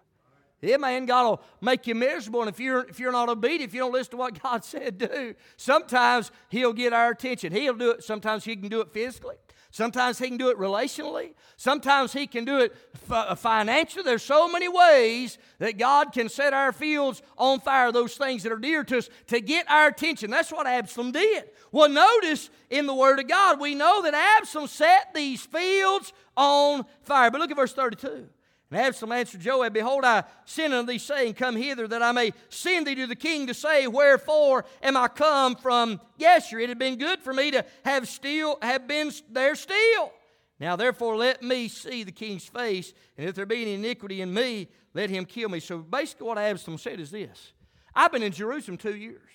Yeah, 0.61 0.77
man, 0.77 1.05
God 1.05 1.23
will 1.25 1.41
make 1.59 1.87
you 1.87 1.95
miserable. 1.95 2.41
And 2.41 2.49
if 2.49 2.59
you're, 2.59 2.87
if 2.87 2.99
you're 2.99 3.11
not 3.11 3.27
obedient, 3.27 3.63
if 3.63 3.73
you 3.73 3.81
don't 3.81 3.91
listen 3.91 4.11
to 4.11 4.17
what 4.17 4.41
God 4.41 4.63
said 4.63 4.97
do, 4.97 5.35
sometimes 5.57 6.31
He'll 6.49 6.71
get 6.71 6.93
our 6.93 7.11
attention. 7.11 7.51
He'll 7.51 7.73
do 7.73 7.91
it. 7.91 8.03
Sometimes 8.03 8.45
He 8.45 8.55
can 8.55 8.69
do 8.69 8.79
it 8.79 8.89
physically. 8.91 9.35
Sometimes 9.71 10.19
He 10.19 10.27
can 10.27 10.37
do 10.37 10.49
it 10.49 10.57
relationally. 10.57 11.33
Sometimes 11.55 12.11
He 12.11 12.27
can 12.27 12.43
do 12.43 12.59
it 12.59 12.75
uh, 13.09 13.35
financially. 13.35 14.03
There's 14.03 14.21
so 14.21 14.51
many 14.51 14.67
ways 14.67 15.37
that 15.59 15.77
God 15.77 16.11
can 16.11 16.27
set 16.27 16.53
our 16.53 16.73
fields 16.73 17.21
on 17.37 17.61
fire, 17.61 17.91
those 17.91 18.15
things 18.15 18.43
that 18.43 18.51
are 18.51 18.59
dear 18.59 18.83
to 18.83 18.97
us, 18.97 19.09
to 19.27 19.39
get 19.39 19.69
our 19.69 19.87
attention. 19.87 20.29
That's 20.29 20.51
what 20.51 20.67
Absalom 20.67 21.13
did. 21.13 21.45
Well, 21.71 21.89
notice 21.89 22.49
in 22.69 22.85
the 22.85 22.93
Word 22.93 23.19
of 23.19 23.27
God, 23.27 23.59
we 23.59 23.73
know 23.73 24.01
that 24.03 24.13
Absalom 24.13 24.67
set 24.67 25.13
these 25.13 25.41
fields 25.45 26.11
on 26.35 26.85
fire. 27.03 27.31
But 27.31 27.39
look 27.39 27.51
at 27.51 27.57
verse 27.57 27.73
32. 27.73 28.27
And 28.71 28.79
Absalom 28.79 29.11
answered 29.11 29.41
Joab, 29.41 29.73
Behold, 29.73 30.05
I 30.05 30.23
send 30.45 30.73
unto 30.73 30.93
thee, 30.93 30.97
saying, 30.97 31.33
Come 31.33 31.57
hither, 31.57 31.89
that 31.89 32.01
I 32.01 32.13
may 32.13 32.31
send 32.47 32.87
thee 32.87 32.95
to 32.95 33.05
the 33.05 33.17
king 33.17 33.47
to 33.47 33.53
say, 33.53 33.85
Wherefore 33.85 34.63
am 34.81 34.95
I 34.95 35.09
come 35.09 35.55
from 35.55 35.99
Geshur? 36.17 36.63
It 36.63 36.69
had 36.69 36.79
been 36.79 36.97
good 36.97 37.19
for 37.19 37.33
me 37.33 37.51
to 37.51 37.65
have 37.83 38.07
still 38.07 38.57
have 38.61 38.87
been 38.87 39.11
there 39.29 39.55
still. 39.55 40.13
Now 40.57 40.77
therefore 40.77 41.17
let 41.17 41.43
me 41.43 41.67
see 41.67 42.03
the 42.03 42.13
king's 42.13 42.45
face, 42.45 42.93
and 43.17 43.27
if 43.27 43.35
there 43.35 43.45
be 43.45 43.61
any 43.61 43.73
iniquity 43.73 44.21
in 44.21 44.33
me, 44.33 44.69
let 44.93 45.09
him 45.09 45.25
kill 45.25 45.49
me. 45.49 45.59
So 45.59 45.79
basically 45.79 46.27
what 46.27 46.37
Absalom 46.37 46.77
said 46.77 47.01
is 47.01 47.11
this. 47.11 47.51
I've 47.93 48.13
been 48.13 48.23
in 48.23 48.31
Jerusalem 48.31 48.77
two 48.77 48.95
years. 48.95 49.27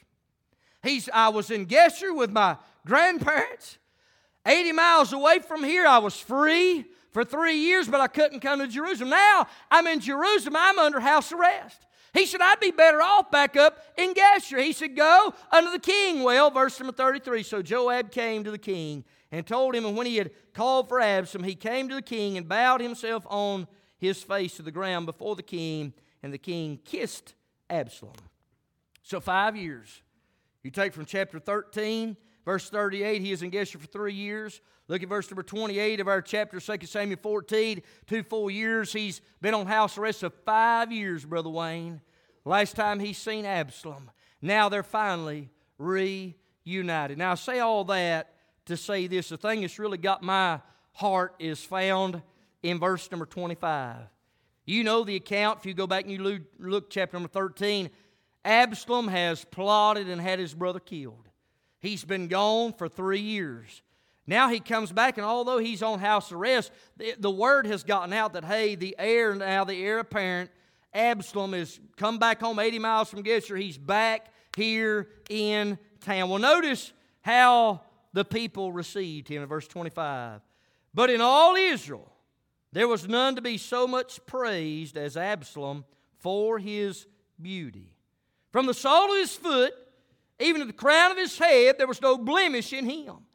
He's, 0.83 1.11
I 1.13 1.29
was 1.29 1.51
in 1.51 1.67
Geshur 1.67 2.17
with 2.17 2.31
my 2.31 2.57
grandparents. 2.87 3.77
80 4.47 4.73
miles 4.73 5.13
away 5.13 5.41
from 5.41 5.63
here, 5.63 5.87
I 5.87 5.99
was 5.99 6.19
free 6.19 6.87
for 7.17 7.25
three 7.25 7.57
years, 7.57 7.89
but 7.89 8.03
I 8.03 8.09
couldn't 8.09 8.41
come 8.41 8.59
to 8.59 8.69
Jerusalem. 8.69 9.09
Now 9.09 9.47
I'm 9.71 9.87
in 9.87 10.01
Jerusalem, 10.01 10.55
I'm 10.55 10.79
under 10.79 11.01
house 11.01 11.33
arrest. 11.33 11.87
He 12.13 12.27
said, 12.27 12.43
I'd 12.43 12.61
be 12.61 12.73
better 12.73 13.01
off 13.01 13.31
back 13.31 13.57
up 13.57 13.83
in 13.97 14.13
Geshur. 14.13 14.63
He 14.63 14.75
said, 14.75 14.95
Go 14.95 15.33
unto 15.51 15.71
the 15.71 15.79
king. 15.79 16.25
Well, 16.25 16.51
verse 16.51 16.79
number 16.79 16.93
33. 16.93 17.43
So 17.43 17.63
Joab 17.63 18.11
came 18.11 18.45
to 18.45 18.51
the 18.51 18.59
king 18.59 19.03
and 19.33 19.47
told 19.47 19.75
him, 19.75 19.87
and 19.87 19.97
when 19.97 20.07
he 20.07 20.19
had 20.19 20.31
called 20.53 20.91
for 20.91 21.01
Absalom, 21.01 21.45
he 21.45 21.55
came 21.55 21.89
to 21.89 21.95
the 21.95 22.03
king 22.03 22.37
and 22.37 22.47
bowed 22.47 22.83
himself 22.83 23.27
on 23.31 23.67
his 23.97 24.23
face 24.23 24.55
to 24.57 24.63
the 24.63 24.71
ground 24.71 25.07
before 25.07 25.37
the 25.37 25.43
king, 25.43 25.95
and 26.23 26.35
the 26.35 26.39
king 26.39 26.79
kissed 26.85 27.33
Absalom. 27.71 28.13
So, 29.03 29.21
five 29.21 29.57
years. 29.57 30.03
You 30.63 30.71
take 30.71 30.93
from 30.93 31.07
chapter 31.07 31.39
13, 31.39 32.15
verse 32.45 32.69
38, 32.69 33.23
he 33.23 33.33
is 33.33 33.41
in 33.41 33.51
Geshur 33.51 33.81
for 33.81 33.87
three 33.87 34.13
years. 34.13 34.61
Look 34.89 35.03
at 35.03 35.09
verse 35.09 35.29
number 35.31 35.43
28 35.43 36.01
of 36.01 36.09
our 36.09 36.23
chapter, 36.23 36.61
2 36.61 36.87
Samuel 36.87 37.19
14. 37.21 37.83
Two 38.07 38.23
full 38.23 38.51
years. 38.51 38.93
He's 38.93 39.21
been 39.41 39.55
on 39.55 39.67
house 39.67 39.99
arrest 39.99 40.23
of 40.23 40.33
five 40.45 40.93
years, 40.93 41.25
Brother 41.25 41.51
Wayne. 41.51 42.01
Last 42.45 42.77
time 42.77 43.01
he's 43.01 43.19
seen 43.19 43.45
Absalom. 43.45 44.11
Now 44.41 44.69
they're 44.69 44.85
finally 44.85 45.51
reunited. 45.79 47.19
Now, 47.19 47.33
I 47.33 47.35
say 47.35 47.59
all 47.59 47.85
that 47.87 48.35
to 48.67 48.77
say 48.77 49.09
this. 49.09 49.31
The 49.31 49.37
thing 49.37 49.63
that's 49.63 49.79
really 49.79 49.99
got 49.99 50.23
my 50.23 50.61
heart 50.93 51.35
is 51.41 51.65
found 51.65 52.23
in 52.63 52.79
verse 52.79 53.11
number 53.11 53.27
25. 53.27 53.97
You 54.65 54.85
know 54.85 55.05
the 55.05 55.17
account. 55.17 55.61
If 55.61 55.67
you 55.67 55.75
go 55.75 55.87
back 55.87 56.05
and 56.05 56.13
you 56.13 56.43
look, 56.59 56.91
chapter 56.91 57.17
number 57.17 57.29
13, 57.29 57.91
Absalom 58.45 59.09
has 59.09 59.45
plotted 59.45 60.09
and 60.09 60.21
had 60.21 60.39
his 60.39 60.55
brother 60.55 60.81
killed. 60.81 61.29
He's 61.81 62.05
been 62.05 62.29
gone 62.29 62.73
for 62.73 62.89
three 62.89 63.21
years. 63.21 63.83
Now 64.27 64.49
he 64.49 64.59
comes 64.59 64.91
back, 64.91 65.19
and 65.19 65.27
although 65.27 65.59
he's 65.59 65.83
on 65.83 66.01
house 66.01 66.33
arrest, 66.33 66.73
the, 66.97 67.15
the 67.19 67.31
word 67.31 67.67
has 67.67 67.85
gotten 67.85 68.13
out 68.13 68.33
that, 68.33 68.45
hey, 68.45 68.75
the 68.75 68.97
heir, 68.99 69.35
now 69.35 69.65
the 69.65 69.75
heir 69.75 70.01
apparent, 70.01 70.51
Absalom, 70.93 71.53
has 71.53 71.79
come 71.97 72.19
back 72.19 72.41
home 72.41 72.59
80 72.59 72.79
miles 72.81 73.09
from 73.09 73.23
Geshur. 73.23 73.61
He's 73.61 73.79
back 73.79 74.33
here 74.57 75.09
in 75.29 75.79
town. 76.01 76.29
Well, 76.29 76.41
notice 76.41 76.93
how 77.21 77.83
the 78.13 78.25
people 78.25 78.73
received 78.73 79.29
him 79.29 79.43
in 79.43 79.49
verse 79.49 79.69
25. 79.69 80.41
But 80.93 81.11
in 81.11 81.21
all 81.21 81.55
Israel, 81.55 82.11
there 82.73 82.89
was 82.89 83.07
none 83.07 83.37
to 83.37 83.43
be 83.43 83.59
so 83.59 83.87
much 83.87 84.25
praised 84.27 84.97
as 84.97 85.17
Absalom 85.17 85.85
for 86.19 86.59
his 86.59 87.07
beauty. 87.41 87.93
From 88.51 88.67
the 88.67 88.75
sole 88.75 89.13
of 89.13 89.19
his 89.19 89.35
foot, 89.35 89.75
even 90.41 90.63
to 90.63 90.67
the 90.67 90.73
crown 90.73 91.11
of 91.11 91.19
his 91.19 91.39
head, 91.39 91.77
there 91.79 91.87
was 91.87 92.01
no 92.01 92.19
blemish 92.19 92.73
in 92.73 92.89
him. 92.89 93.26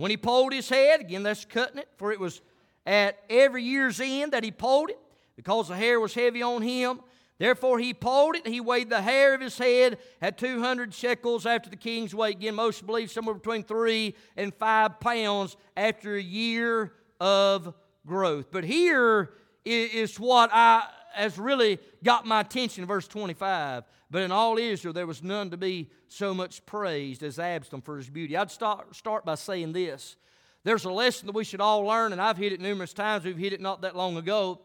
When 0.00 0.10
he 0.10 0.16
pulled 0.16 0.54
his 0.54 0.66
head, 0.66 1.02
again, 1.02 1.22
that's 1.22 1.44
cutting 1.44 1.76
it, 1.76 1.86
for 1.98 2.10
it 2.10 2.18
was 2.18 2.40
at 2.86 3.18
every 3.28 3.62
year's 3.62 4.00
end 4.00 4.32
that 4.32 4.42
he 4.42 4.50
pulled 4.50 4.88
it, 4.88 4.98
because 5.36 5.68
the 5.68 5.76
hair 5.76 6.00
was 6.00 6.14
heavy 6.14 6.40
on 6.40 6.62
him. 6.62 7.00
Therefore, 7.36 7.78
he 7.78 7.92
pulled 7.92 8.34
it. 8.36 8.46
He 8.46 8.62
weighed 8.62 8.88
the 8.88 9.02
hair 9.02 9.34
of 9.34 9.42
his 9.42 9.58
head 9.58 9.98
at 10.22 10.38
200 10.38 10.94
shekels 10.94 11.44
after 11.44 11.68
the 11.68 11.76
king's 11.76 12.14
weight. 12.14 12.36
Again, 12.36 12.54
most 12.54 12.86
believe 12.86 13.10
somewhere 13.10 13.34
between 13.34 13.62
three 13.62 14.14
and 14.38 14.54
five 14.54 15.00
pounds 15.00 15.58
after 15.76 16.16
a 16.16 16.22
year 16.22 16.94
of 17.20 17.74
growth. 18.06 18.50
But 18.50 18.64
here 18.64 19.34
is 19.66 20.18
what 20.18 20.48
I 20.50 20.88
has 21.12 21.38
really 21.38 21.78
got 22.02 22.26
my 22.26 22.40
attention, 22.40 22.86
verse 22.86 23.06
25. 23.08 23.84
But 24.10 24.22
in 24.22 24.32
all 24.32 24.58
Israel, 24.58 24.92
there 24.92 25.06
was 25.06 25.22
none 25.22 25.50
to 25.50 25.56
be 25.56 25.90
so 26.08 26.34
much 26.34 26.64
praised 26.66 27.22
as 27.22 27.38
Absalom 27.38 27.82
for 27.82 27.96
his 27.96 28.10
beauty. 28.10 28.36
I'd 28.36 28.50
start, 28.50 28.94
start 28.96 29.24
by 29.24 29.36
saying 29.36 29.72
this. 29.72 30.16
There's 30.64 30.84
a 30.84 30.90
lesson 30.90 31.26
that 31.26 31.34
we 31.34 31.44
should 31.44 31.60
all 31.60 31.82
learn, 31.84 32.12
and 32.12 32.20
I've 32.20 32.36
hit 32.36 32.52
it 32.52 32.60
numerous 32.60 32.92
times. 32.92 33.24
We've 33.24 33.36
hit 33.36 33.52
it 33.52 33.60
not 33.60 33.82
that 33.82 33.96
long 33.96 34.16
ago. 34.16 34.60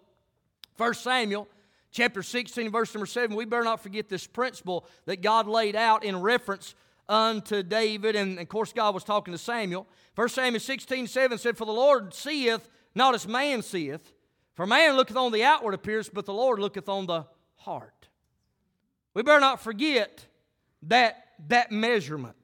1 0.77 0.93
Samuel 0.95 1.47
chapter 1.91 2.21
16, 2.21 2.71
verse 2.71 2.93
number 2.93 3.05
7, 3.05 3.36
we 3.36 3.45
better 3.45 3.63
not 3.63 3.81
forget 3.81 4.10
this 4.10 4.27
principle 4.27 4.86
that 5.05 5.21
God 5.21 5.47
laid 5.47 5.75
out 5.75 6.03
in 6.03 6.19
reference 6.19 6.75
unto 7.08 7.63
David. 7.63 8.15
And 8.15 8.38
of 8.39 8.49
course, 8.49 8.73
God 8.73 8.93
was 8.93 9.03
talking 9.03 9.31
to 9.34 9.38
Samuel. 9.38 9.88
1 10.15 10.29
Samuel 10.29 10.60
16, 10.60 11.08
7 11.08 11.38
said, 11.38 11.58
For 11.58 11.65
the 11.65 11.71
Lord 11.71 12.13
seeth 12.13 12.67
not 12.95 13.13
as 13.13 13.27
man 13.27 13.62
seeth, 13.62 14.13
for 14.56 14.65
man 14.65 14.96
looketh 14.96 15.18
on 15.18 15.32
the 15.32 15.44
outward 15.44 15.74
appearance, 15.74 16.10
but 16.12 16.26
the 16.26 16.34
Lord 16.34 16.60
looketh 16.60 16.89
on 16.89 17.06
the 17.06 17.26
heart. 17.56 18.08
We 19.13 19.24
better 19.24 19.39
not 19.39 19.62
forget 19.62 20.26
that, 20.84 21.28
that 21.47 21.72
measurement. 21.72 22.36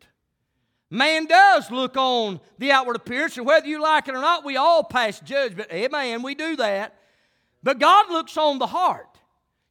Man 0.90 1.26
does 1.26 1.72
look 1.72 1.96
on 1.96 2.42
the 2.58 2.72
outward 2.72 2.98
appearance, 2.98 3.38
and 3.38 3.46
whether 3.46 3.66
you 3.66 3.82
like 3.82 4.10
it 4.10 4.16
or 4.16 4.22
not, 4.22 4.44
we 4.44 4.58
all 4.58 4.84
pass 4.84 5.20
judgment. 5.22 5.72
Amen. 5.72 6.22
We 6.22 6.36
do 6.36 6.58
that. 6.58 6.96
But 7.64 7.80
God 7.80 8.10
looks 8.10 8.36
on 8.38 8.60
the 8.60 8.68
heart. 8.68 9.11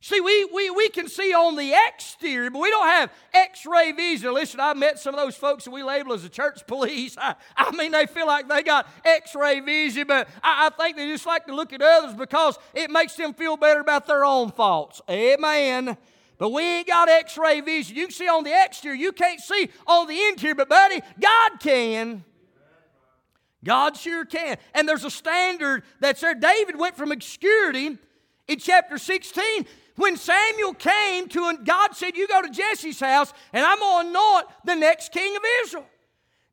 See, 0.03 0.19
we, 0.19 0.47
we, 0.47 0.71
we 0.71 0.89
can 0.89 1.09
see 1.09 1.35
on 1.35 1.57
the 1.57 1.75
exterior, 1.89 2.51
but 2.51 2.61
we 2.61 2.71
don't 2.71 2.87
have 2.87 3.13
x 3.35 3.67
ray 3.67 3.93
vision. 3.93 4.33
Listen, 4.33 4.59
I 4.59 4.73
met 4.73 4.99
some 4.99 5.15
of 5.15 5.21
those 5.21 5.37
folks 5.37 5.65
that 5.65 5.73
we 5.73 5.83
label 5.83 6.15
as 6.15 6.23
the 6.23 6.31
church 6.31 6.61
police. 6.67 7.19
I, 7.19 7.35
I 7.55 7.71
mean, 7.73 7.93
they 7.93 8.07
feel 8.07 8.27
like 8.27 8.49
they 8.49 8.63
got 8.63 8.89
x 9.05 9.35
ray 9.35 9.61
vision, 9.61 10.07
but 10.09 10.27
I, 10.43 10.69
I 10.69 10.71
think 10.83 10.97
they 10.97 11.07
just 11.07 11.27
like 11.27 11.47
to 11.47 11.55
look 11.55 11.75
at 11.75 11.83
others 11.83 12.15
because 12.15 12.59
it 12.73 12.91
makes 12.91 13.15
them 13.15 13.35
feel 13.35 13.59
better 13.59 13.81
about 13.81 14.07
their 14.07 14.25
own 14.25 14.53
faults. 14.53 15.03
Amen. 15.11 15.99
But 16.39 16.49
we 16.49 16.63
ain't 16.63 16.87
got 16.87 17.11
x 17.11 17.37
ray 17.37 17.61
vision. 17.61 17.95
You 17.95 18.07
can 18.07 18.15
see 18.15 18.29
on 18.29 18.43
the 18.43 18.53
exterior, 18.65 18.97
you 18.97 19.13
can't 19.13 19.41
see 19.41 19.69
on 19.87 20.07
the 20.07 20.19
interior, 20.29 20.55
but 20.55 20.71
buddy, 20.71 21.03
God 21.21 21.61
can. 21.61 22.25
God 23.63 23.99
sure 23.99 24.25
can. 24.25 24.57
And 24.73 24.89
there's 24.89 25.05
a 25.05 25.11
standard 25.11 25.83
that's 26.01 26.23
there. 26.23 26.35
David 26.35 26.79
went 26.79 26.97
from 26.97 27.13
obscurity 27.13 27.99
in 28.49 28.59
chapter 28.59 28.97
16. 28.97 29.67
When 30.01 30.17
Samuel 30.17 30.73
came 30.73 31.29
to, 31.29 31.59
God 31.63 31.95
said, 31.95 32.17
You 32.17 32.27
go 32.27 32.41
to 32.41 32.49
Jesse's 32.49 33.01
house, 33.01 33.35
and 33.53 33.67
I'm 33.67 33.79
going 33.79 34.07
to 34.07 34.11
anoint 34.11 34.47
the 34.65 34.75
next 34.75 35.13
king 35.13 35.37
of 35.37 35.43
Israel. 35.63 35.85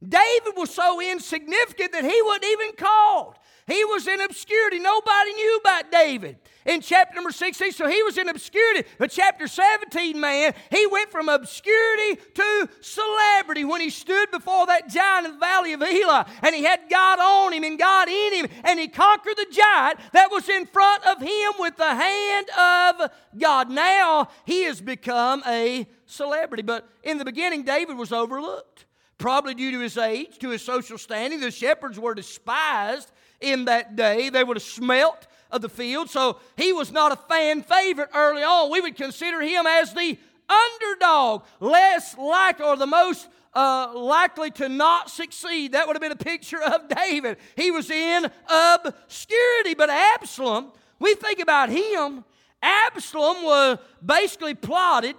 David 0.06 0.54
was 0.58 0.70
so 0.70 1.00
insignificant 1.00 1.94
that 1.94 2.04
he 2.04 2.22
wasn't 2.24 2.44
even 2.44 2.76
called. 2.76 3.36
He 3.66 3.86
was 3.86 4.06
in 4.06 4.20
obscurity. 4.20 4.80
Nobody 4.80 5.32
knew 5.32 5.60
about 5.62 5.90
David 5.90 6.38
in 6.68 6.82
chapter 6.82 7.16
number 7.16 7.32
16. 7.32 7.72
So 7.72 7.88
he 7.88 8.04
was 8.04 8.18
in 8.18 8.30
obscurity. 8.30 8.88
But 9.00 9.10
chapter 9.10 9.48
17, 9.48 10.20
man, 10.20 10.54
he 10.70 10.86
went 10.86 11.10
from 11.10 11.30
obscurity 11.30 12.22
to 12.36 12.70
celebrity 12.82 13.66
when 13.66 13.82
he 13.82 13.90
stood 13.90 14.30
before 14.32 14.68
that 14.68 14.90
giant 14.90 15.26
in 15.26 15.34
the 15.34 15.40
valley 15.40 15.74
of 15.74 15.82
Elah 15.82 16.28
and 16.44 16.54
he 16.54 16.64
had 16.64 16.82
God 16.90 17.20
on 17.20 17.54
him 17.54 17.64
and 17.64 17.80
God 17.80 18.10
in 18.10 18.34
him 18.34 18.48
and 18.66 18.80
he 18.80 18.88
conquered 18.88 19.38
the 19.38 19.48
giant 19.52 20.00
that 20.12 20.30
was 20.30 20.48
in 20.50 20.66
front 20.66 21.06
of 21.08 21.22
him 21.22 21.54
with 21.58 21.78
the 21.78 21.96
hand 21.96 22.50
of 22.50 23.12
God. 23.38 23.72
Now 23.72 24.28
he 24.46 24.64
has 24.66 24.82
become 24.82 25.42
a 25.48 25.88
celebrity. 26.06 26.64
But 26.64 26.88
in 27.04 27.18
the 27.18 27.26
beginning, 27.26 27.64
David 27.64 27.98
was 27.98 28.12
overlooked. 28.12 28.86
Probably 29.18 29.56
due 29.56 29.72
to 29.72 29.80
his 29.80 29.98
age, 29.98 30.38
to 30.40 30.50
his 30.50 30.62
social 30.62 31.00
standing. 31.00 31.40
The 31.40 31.50
shepherds 31.50 32.00
were 32.00 32.14
despised 32.14 33.12
in 33.42 33.66
that 33.66 33.96
day. 33.96 34.30
They 34.30 34.44
would 34.44 34.58
have 34.58 34.64
smelt 34.64 35.26
of 35.52 35.62
the 35.62 35.70
field. 35.70 36.10
So 36.10 36.40
he 36.56 36.74
was 36.74 36.92
not 36.92 37.12
a 37.12 37.16
fan 37.16 37.62
favorite 37.62 38.10
early 38.14 38.44
on. 38.44 38.72
We 38.72 38.82
would 38.82 38.96
consider 38.96 39.42
him 39.42 39.66
as 39.66 39.94
the 39.94 40.18
underdog, 40.50 41.44
less 41.60 42.18
likely 42.18 42.66
or 42.66 42.76
the 42.76 42.88
most 42.88 43.28
uh, 43.54 43.92
likely 43.96 44.52
to 44.52 44.70
not 44.70 45.10
succeed. 45.10 45.72
That 45.72 45.88
would 45.88 45.96
have 45.96 46.02
been 46.02 46.12
a 46.12 46.16
picture 46.16 46.62
of 46.62 46.88
David. 46.96 47.38
He 47.56 47.72
was 47.72 47.90
in 47.90 48.26
obscurity. 48.48 49.74
But 49.74 49.90
Absalom, 49.90 50.72
we 51.00 51.16
think 51.16 51.40
about 51.40 51.70
him. 51.70 52.24
Absalom 52.62 53.44
was 53.44 53.80
basically 54.06 54.54
plotted 54.54 55.16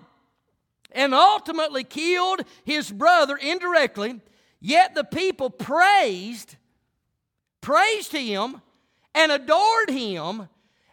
and 0.92 1.14
ultimately 1.14 1.84
killed 1.84 2.42
his 2.64 2.90
brother 2.90 3.36
indirectly. 3.36 4.20
Yet 4.60 4.94
the 4.94 5.04
people 5.04 5.50
praised 5.50 6.56
praised 7.60 8.12
him 8.12 8.60
and 9.14 9.32
adored 9.32 9.90
him 9.90 10.48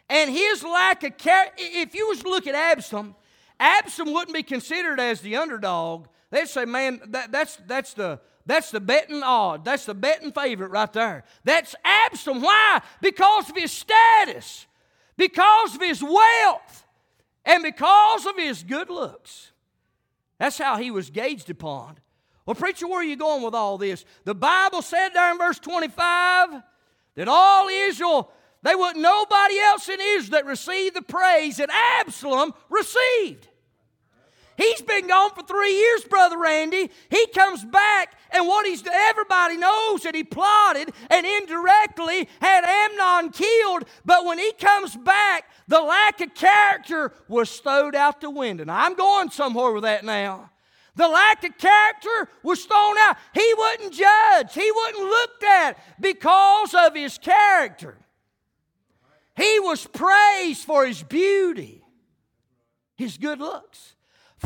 and 0.08 0.30
his 0.30 0.62
lack 0.62 1.02
of 1.04 1.16
character. 1.16 1.54
If 1.58 1.94
you 1.94 2.08
was 2.08 2.20
to 2.22 2.28
look 2.28 2.46
at 2.46 2.54
Absalom, 2.54 3.14
Absalom 3.58 4.12
wouldn't 4.12 4.34
be 4.34 4.42
considered 4.42 5.00
as 5.00 5.20
the 5.20 5.36
underdog. 5.36 6.06
They'd 6.30 6.48
say, 6.48 6.64
man, 6.64 7.00
that, 7.08 7.32
that's, 7.32 7.56
that's, 7.66 7.94
the, 7.94 8.20
that's 8.44 8.70
the 8.70 8.80
betting 8.80 9.22
odd. 9.22 9.64
That's 9.64 9.86
the 9.86 9.94
betting 9.94 10.32
favorite 10.32 10.70
right 10.70 10.92
there. 10.92 11.24
That's 11.44 11.74
Absalom. 11.84 12.42
Why? 12.42 12.80
Because 13.00 13.48
of 13.50 13.56
his 13.56 13.72
status, 13.72 14.66
because 15.16 15.74
of 15.74 15.82
his 15.82 16.02
wealth, 16.02 16.86
and 17.44 17.62
because 17.62 18.26
of 18.26 18.36
his 18.36 18.62
good 18.62 18.90
looks. 18.90 19.52
That's 20.38 20.58
how 20.58 20.76
he 20.76 20.90
was 20.90 21.10
gauged 21.10 21.48
upon. 21.48 21.96
Well, 22.44 22.54
preacher, 22.54 22.86
where 22.86 23.00
are 23.00 23.04
you 23.04 23.16
going 23.16 23.42
with 23.42 23.54
all 23.54 23.78
this? 23.78 24.04
The 24.24 24.34
Bible 24.34 24.82
said 24.82 25.10
there 25.10 25.32
in 25.32 25.38
verse 25.38 25.58
25 25.58 26.62
that 27.16 27.28
all 27.28 27.68
Israel, 27.68 28.30
they 28.62 28.74
wasn't 28.74 29.02
nobody 29.02 29.58
else 29.58 29.88
in 29.88 30.00
Israel 30.00 30.30
that 30.42 30.46
received 30.46 30.96
the 30.96 31.02
praise 31.02 31.56
that 31.56 31.70
Absalom 31.70 32.54
received. 32.70 33.48
He's 34.56 34.80
been 34.80 35.06
gone 35.06 35.32
for 35.32 35.42
three 35.42 35.74
years, 35.74 36.04
Brother 36.04 36.38
Randy. 36.38 36.90
He 37.10 37.26
comes 37.28 37.62
back, 37.64 38.14
and 38.30 38.46
what 38.46 38.66
he's 38.66 38.82
everybody 38.86 39.58
knows 39.58 40.02
that 40.02 40.14
he 40.14 40.24
plotted 40.24 40.92
and 41.10 41.26
indirectly 41.26 42.28
had 42.40 42.64
Amnon 42.64 43.32
killed. 43.32 43.84
But 44.04 44.24
when 44.24 44.38
he 44.38 44.52
comes 44.52 44.96
back, 44.96 45.50
the 45.68 45.80
lack 45.80 46.22
of 46.22 46.34
character 46.34 47.12
was 47.28 47.50
stowed 47.50 47.94
out 47.94 48.22
the 48.22 48.30
window. 48.30 48.64
Now, 48.64 48.82
I'm 48.82 48.94
going 48.94 49.30
somewhere 49.30 49.72
with 49.72 49.82
that 49.82 50.04
now. 50.04 50.50
The 50.96 51.08
lack 51.08 51.44
of 51.44 51.56
character 51.58 52.30
was 52.42 52.64
thrown 52.64 52.96
out. 52.98 53.16
He 53.34 53.54
wasn't 53.56 53.92
judged, 53.92 54.54
he 54.54 54.72
wasn't 54.72 55.04
looked 55.04 55.44
at 55.44 56.00
because 56.00 56.74
of 56.74 56.94
his 56.94 57.18
character. 57.18 57.98
He 59.36 59.60
was 59.60 59.86
praised 59.86 60.64
for 60.64 60.86
his 60.86 61.02
beauty, 61.02 61.84
his 62.96 63.18
good 63.18 63.38
looks, 63.38 63.95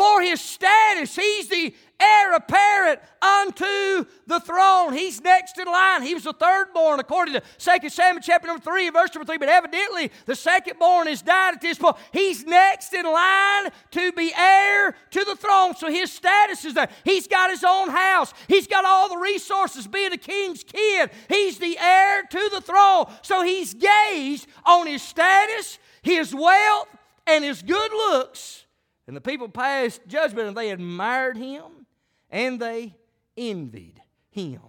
for 0.01 0.22
his 0.22 0.40
status. 0.40 1.14
He's 1.14 1.48
the 1.48 1.74
heir 2.01 2.32
apparent 2.32 3.01
unto 3.20 4.07
the 4.26 4.40
throne. 4.40 4.94
He's 4.94 5.20
next 5.20 5.59
in 5.59 5.66
line. 5.66 6.03
He 6.03 6.14
was 6.14 6.24
the 6.24 6.32
third 6.32 6.72
born, 6.72 7.01
according 7.01 7.34
to 7.34 7.42
2 7.59 7.90
Samuel 7.90 8.22
chapter 8.24 8.46
number 8.46 8.62
3, 8.62 8.88
verse 8.88 9.14
number 9.14 9.26
3. 9.26 9.36
But 9.36 9.51
evidently, 9.51 10.11
the 10.24 10.34
second 10.34 10.78
born 10.78 11.07
has 11.07 11.20
died 11.20 11.53
at 11.53 11.61
this 11.61 11.76
point. 11.76 11.96
He's 12.14 12.46
next 12.46 12.94
in 12.94 13.05
line 13.05 13.68
to 13.90 14.11
be 14.12 14.32
heir 14.34 14.96
to 15.11 15.22
the 15.22 15.36
throne. 15.36 15.76
So 15.76 15.90
his 15.90 16.11
status 16.11 16.64
is 16.64 16.72
there. 16.72 16.88
He's 17.05 17.26
got 17.26 17.51
his 17.51 17.62
own 17.62 17.90
house. 17.90 18.32
He's 18.48 18.66
got 18.66 18.86
all 18.86 19.11
the 19.11 19.18
resources, 19.18 19.86
being 19.86 20.14
a 20.14 20.18
king's 20.18 20.64
kid. 20.64 21.11
He's 21.28 21.59
the 21.59 21.76
heir 21.78 22.22
to 22.22 22.48
the 22.55 22.62
throne. 22.62 23.05
So 23.20 23.42
he's 23.42 23.74
gauged 23.74 24.46
on 24.64 24.86
his 24.86 25.03
status, 25.03 25.78
his 26.01 26.34
wealth, 26.34 26.88
and 27.26 27.44
his 27.44 27.61
good 27.61 27.92
looks. 27.92 28.64
And 29.11 29.16
the 29.16 29.20
people 29.20 29.48
passed 29.48 30.06
judgment 30.06 30.46
and 30.46 30.56
they 30.56 30.70
admired 30.70 31.36
him 31.36 31.84
and 32.30 32.61
they 32.61 32.94
envied 33.36 34.00
him. 34.30 34.61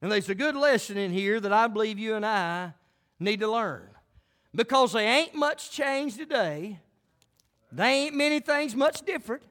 And 0.00 0.10
there's 0.10 0.28
a 0.28 0.34
good 0.34 0.56
lesson 0.56 0.96
in 0.96 1.12
here 1.12 1.38
that 1.38 1.52
I 1.52 1.68
believe 1.68 1.96
you 1.96 2.16
and 2.16 2.26
I 2.26 2.74
need 3.20 3.38
to 3.38 3.46
learn. 3.46 3.86
Because 4.52 4.94
they 4.94 5.06
ain't 5.06 5.36
much 5.36 5.70
changed 5.70 6.18
today, 6.18 6.80
they 7.70 7.86
ain't 7.86 8.16
many 8.16 8.40
things 8.40 8.74
much 8.74 9.02
different 9.02 9.44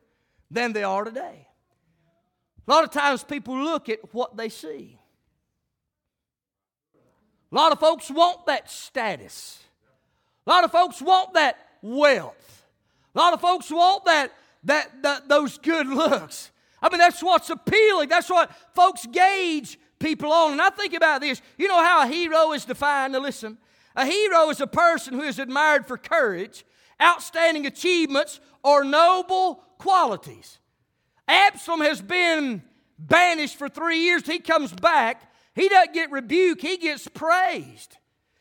than 0.49 0.73
they 0.73 0.83
are 0.83 1.05
today. 1.05 1.47
A 2.67 2.69
lot 2.69 2.83
of 2.83 2.91
times 2.91 3.23
people 3.23 3.57
look 3.57 3.87
at 3.87 4.13
what 4.13 4.35
they 4.35 4.49
see. 4.49 4.99
A 7.49 7.55
lot 7.55 7.71
of 7.71 7.79
folks 7.79 8.11
want 8.11 8.45
that 8.47 8.69
status. 8.69 9.63
A 10.45 10.49
lot 10.49 10.65
of 10.65 10.71
folks 10.73 11.01
want 11.01 11.33
that 11.35 11.55
wealth. 11.81 12.50
A 13.13 13.19
lot 13.19 13.33
of 13.33 13.41
folks 13.41 13.69
want 13.69 14.05
that, 14.05 14.31
that, 14.63 15.03
that 15.03 15.27
those 15.27 15.57
good 15.57 15.87
looks. 15.87 16.51
I 16.81 16.89
mean, 16.89 16.99
that's 16.99 17.21
what's 17.21 17.49
appealing. 17.49 18.09
That's 18.09 18.29
what 18.29 18.51
folks 18.73 19.05
gauge 19.05 19.77
people 19.99 20.31
on. 20.31 20.53
And 20.53 20.61
I 20.61 20.69
think 20.69 20.93
about 20.93 21.21
this. 21.21 21.41
You 21.57 21.67
know 21.67 21.83
how 21.83 22.03
a 22.03 22.07
hero 22.07 22.53
is 22.53 22.65
defined? 22.65 23.13
Now, 23.13 23.19
listen. 23.19 23.57
A 23.95 24.05
hero 24.05 24.49
is 24.49 24.61
a 24.61 24.67
person 24.67 25.13
who 25.13 25.21
is 25.21 25.37
admired 25.37 25.85
for 25.85 25.97
courage, 25.97 26.65
outstanding 27.01 27.65
achievements, 27.65 28.39
or 28.63 28.83
noble 28.83 29.63
qualities. 29.77 30.59
Absalom 31.27 31.81
has 31.81 32.01
been 32.01 32.63
banished 32.97 33.57
for 33.57 33.67
three 33.67 33.99
years. 33.99 34.25
He 34.25 34.39
comes 34.39 34.71
back. 34.71 35.31
He 35.55 35.67
doesn't 35.67 35.93
get 35.93 36.11
rebuked, 36.11 36.61
he 36.61 36.77
gets 36.77 37.07
praised. 37.07 37.97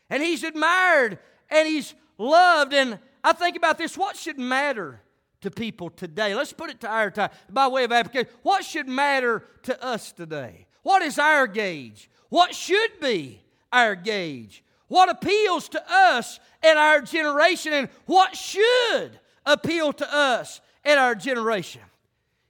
And 0.09 0.23
he's 0.23 0.43
admired 0.43 1.19
and 1.49 1.67
he's 1.67 1.93
loved. 2.17 2.73
And 2.73 2.99
I 3.23 3.33
think 3.33 3.55
about 3.55 3.77
this 3.77 3.97
what 3.97 4.15
should 4.15 4.39
matter 4.39 5.01
to 5.41 5.51
people 5.51 5.89
today? 5.89 6.35
Let's 6.35 6.53
put 6.53 6.69
it 6.69 6.79
to 6.81 6.89
our 6.89 7.11
time 7.11 7.29
by 7.49 7.67
way 7.67 7.83
of 7.83 7.91
application. 7.91 8.31
What 8.43 8.63
should 8.63 8.87
matter 8.87 9.43
to 9.63 9.83
us 9.83 10.11
today? 10.11 10.67
What 10.83 11.01
is 11.01 11.19
our 11.19 11.47
gauge? 11.47 12.09
What 12.29 12.55
should 12.55 12.99
be 12.99 13.41
our 13.71 13.95
gauge? 13.95 14.63
What 14.87 15.09
appeals 15.09 15.69
to 15.69 15.83
us 15.89 16.39
and 16.63 16.77
our 16.77 17.01
generation 17.01 17.73
and 17.73 17.89
what 18.05 18.35
should 18.35 19.19
appeal 19.45 19.93
to 19.93 20.13
us 20.13 20.61
and 20.83 20.99
our 20.99 21.15
generation? 21.15 21.81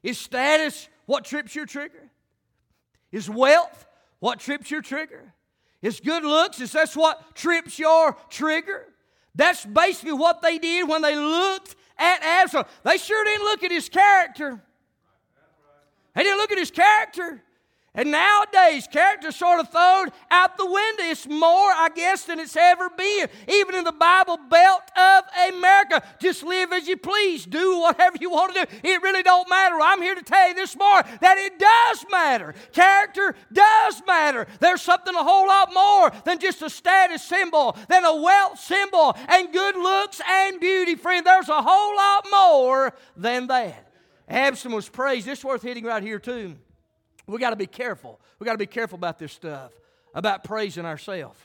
Is 0.04 0.18
status 0.18 0.88
what 1.06 1.26
trips 1.26 1.56
your 1.56 1.66
trigger? 1.66 2.10
Is 3.12 3.30
wealth 3.30 3.86
what 4.20 4.40
trips 4.40 4.72
your 4.72 4.82
trigger? 4.82 5.34
Is 5.82 6.00
good 6.00 6.24
looks, 6.24 6.62
is 6.62 6.72
that 6.74 6.94
what 6.94 7.36
trips 7.36 7.78
your 7.78 8.16
trigger? 8.30 8.86
That's 9.36 9.66
basically 9.66 10.14
what 10.14 10.42
they 10.42 10.58
did 10.58 10.88
when 10.88 11.02
they 11.02 11.16
looked 11.16 11.76
at 11.98 12.22
Absalom. 12.22 12.66
They 12.84 12.98
sure 12.98 13.24
didn't 13.24 13.46
look 13.46 13.64
at 13.64 13.72
his 13.72 13.88
character. 13.88 14.62
They 16.16 16.24
didn't 16.24 16.38
look 16.38 16.52
at 16.52 16.58
his 16.58 16.72
character. 16.72 17.42
And 17.94 18.10
nowadays, 18.10 18.88
character 18.90 19.34
sort 19.34 19.60
of 19.60 19.70
thrown 19.70 20.08
out 20.30 20.56
the 20.56 20.66
window. 20.66 21.04
It's 21.04 21.28
more, 21.28 21.72
I 21.74 21.90
guess, 21.94 22.24
than 22.24 22.40
it's 22.40 22.56
ever 22.56 22.90
been. 22.90 23.28
Even 23.50 23.76
in 23.76 23.84
the 23.84 23.92
Bible 23.92 24.38
Belt 24.50 24.84
of 24.96 25.26
America, 25.50 26.02
just 26.22 26.42
live 26.42 26.72
as 26.72 26.88
you 26.88 26.96
please, 26.96 27.46
do 27.46 27.80
whatever 27.82 28.16
you 28.22 28.30
want 28.30 28.56
to 28.56 28.66
do. 28.66 28.78
It 28.82 29.02
really 29.02 29.24
don't 29.24 29.50
matter. 29.50 29.76
I'm 29.82 30.02
here 30.02 30.16
to 30.16 30.22
tell 30.22 30.48
you 30.48 30.54
this 30.54 30.74
morning 30.78 31.12
that 31.20 31.38
it 31.38 31.60
does 31.60 32.06
matter. 32.10 32.56
Character 32.72 33.36
does 33.52 34.02
matter. 34.08 34.48
There's 34.62 34.82
something 34.82 35.14
a 35.14 35.24
whole 35.24 35.48
lot 35.48 35.74
more 35.74 36.14
than 36.24 36.40
just 36.40 36.62
a 36.62 36.70
status 36.70 37.22
symbol, 37.22 37.78
than 37.90 38.06
a 38.06 38.16
wealth 38.16 38.58
symbol, 38.58 39.18
and 39.28 39.52
good 39.52 39.76
looks 39.76 40.22
and 40.26 40.62
beauty, 40.62 40.96
friend. 40.96 41.26
There's 41.26 41.50
a 41.50 41.62
whole 41.62 41.96
lot 41.98 42.26
more 42.32 42.94
than 43.18 43.48
that. 43.48 43.92
Absalom 44.30 44.76
was 44.76 44.88
praised. 44.88 45.28
It's 45.28 45.44
worth 45.44 45.62
hitting 45.62 45.84
right 45.84 46.02
here, 46.02 46.20
too. 46.20 46.56
We 47.32 47.40
got 47.40 47.52
to 47.52 47.56
be 47.56 47.68
careful. 47.68 48.20
We 48.40 48.46
got 48.46 48.54
to 48.54 48.58
be 48.58 48.66
careful 48.66 48.98
about 48.98 49.18
this 49.18 49.32
stuff, 49.32 49.72
about 50.14 50.44
praising 50.44 50.86
ourselves. 50.86 51.40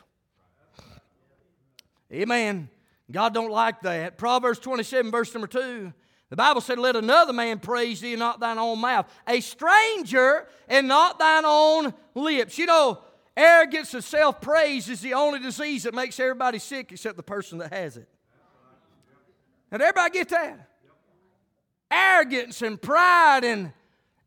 Amen. 2.12 2.68
God 3.10 3.34
don't 3.34 3.50
like 3.50 3.82
that. 3.82 4.18
Proverbs 4.18 4.58
27, 4.58 5.10
verse 5.10 5.32
number 5.32 5.46
2. 5.46 5.92
The 6.28 6.36
Bible 6.36 6.60
said, 6.60 6.78
Let 6.78 6.96
another 6.96 7.32
man 7.32 7.60
praise 7.60 8.00
thee, 8.00 8.14
and 8.14 8.18
not 8.18 8.40
thine 8.40 8.58
own 8.58 8.80
mouth. 8.80 9.08
A 9.28 9.40
stranger, 9.40 10.48
and 10.68 10.88
not 10.88 11.18
thine 11.18 11.44
own 11.44 11.94
lips. 12.14 12.58
You 12.58 12.66
know, 12.66 12.98
arrogance 13.36 13.94
and 13.94 14.02
self 14.02 14.40
praise 14.40 14.88
is 14.88 15.00
the 15.00 15.14
only 15.14 15.38
disease 15.38 15.84
that 15.84 15.94
makes 15.94 16.18
everybody 16.18 16.58
sick 16.58 16.90
except 16.90 17.16
the 17.16 17.22
person 17.22 17.58
that 17.58 17.72
has 17.72 17.96
it. 17.96 18.08
Did 19.70 19.82
everybody 19.82 20.12
get 20.12 20.28
that? 20.30 20.68
Arrogance 21.90 22.62
and 22.62 22.80
pride 22.80 23.44
and 23.44 23.72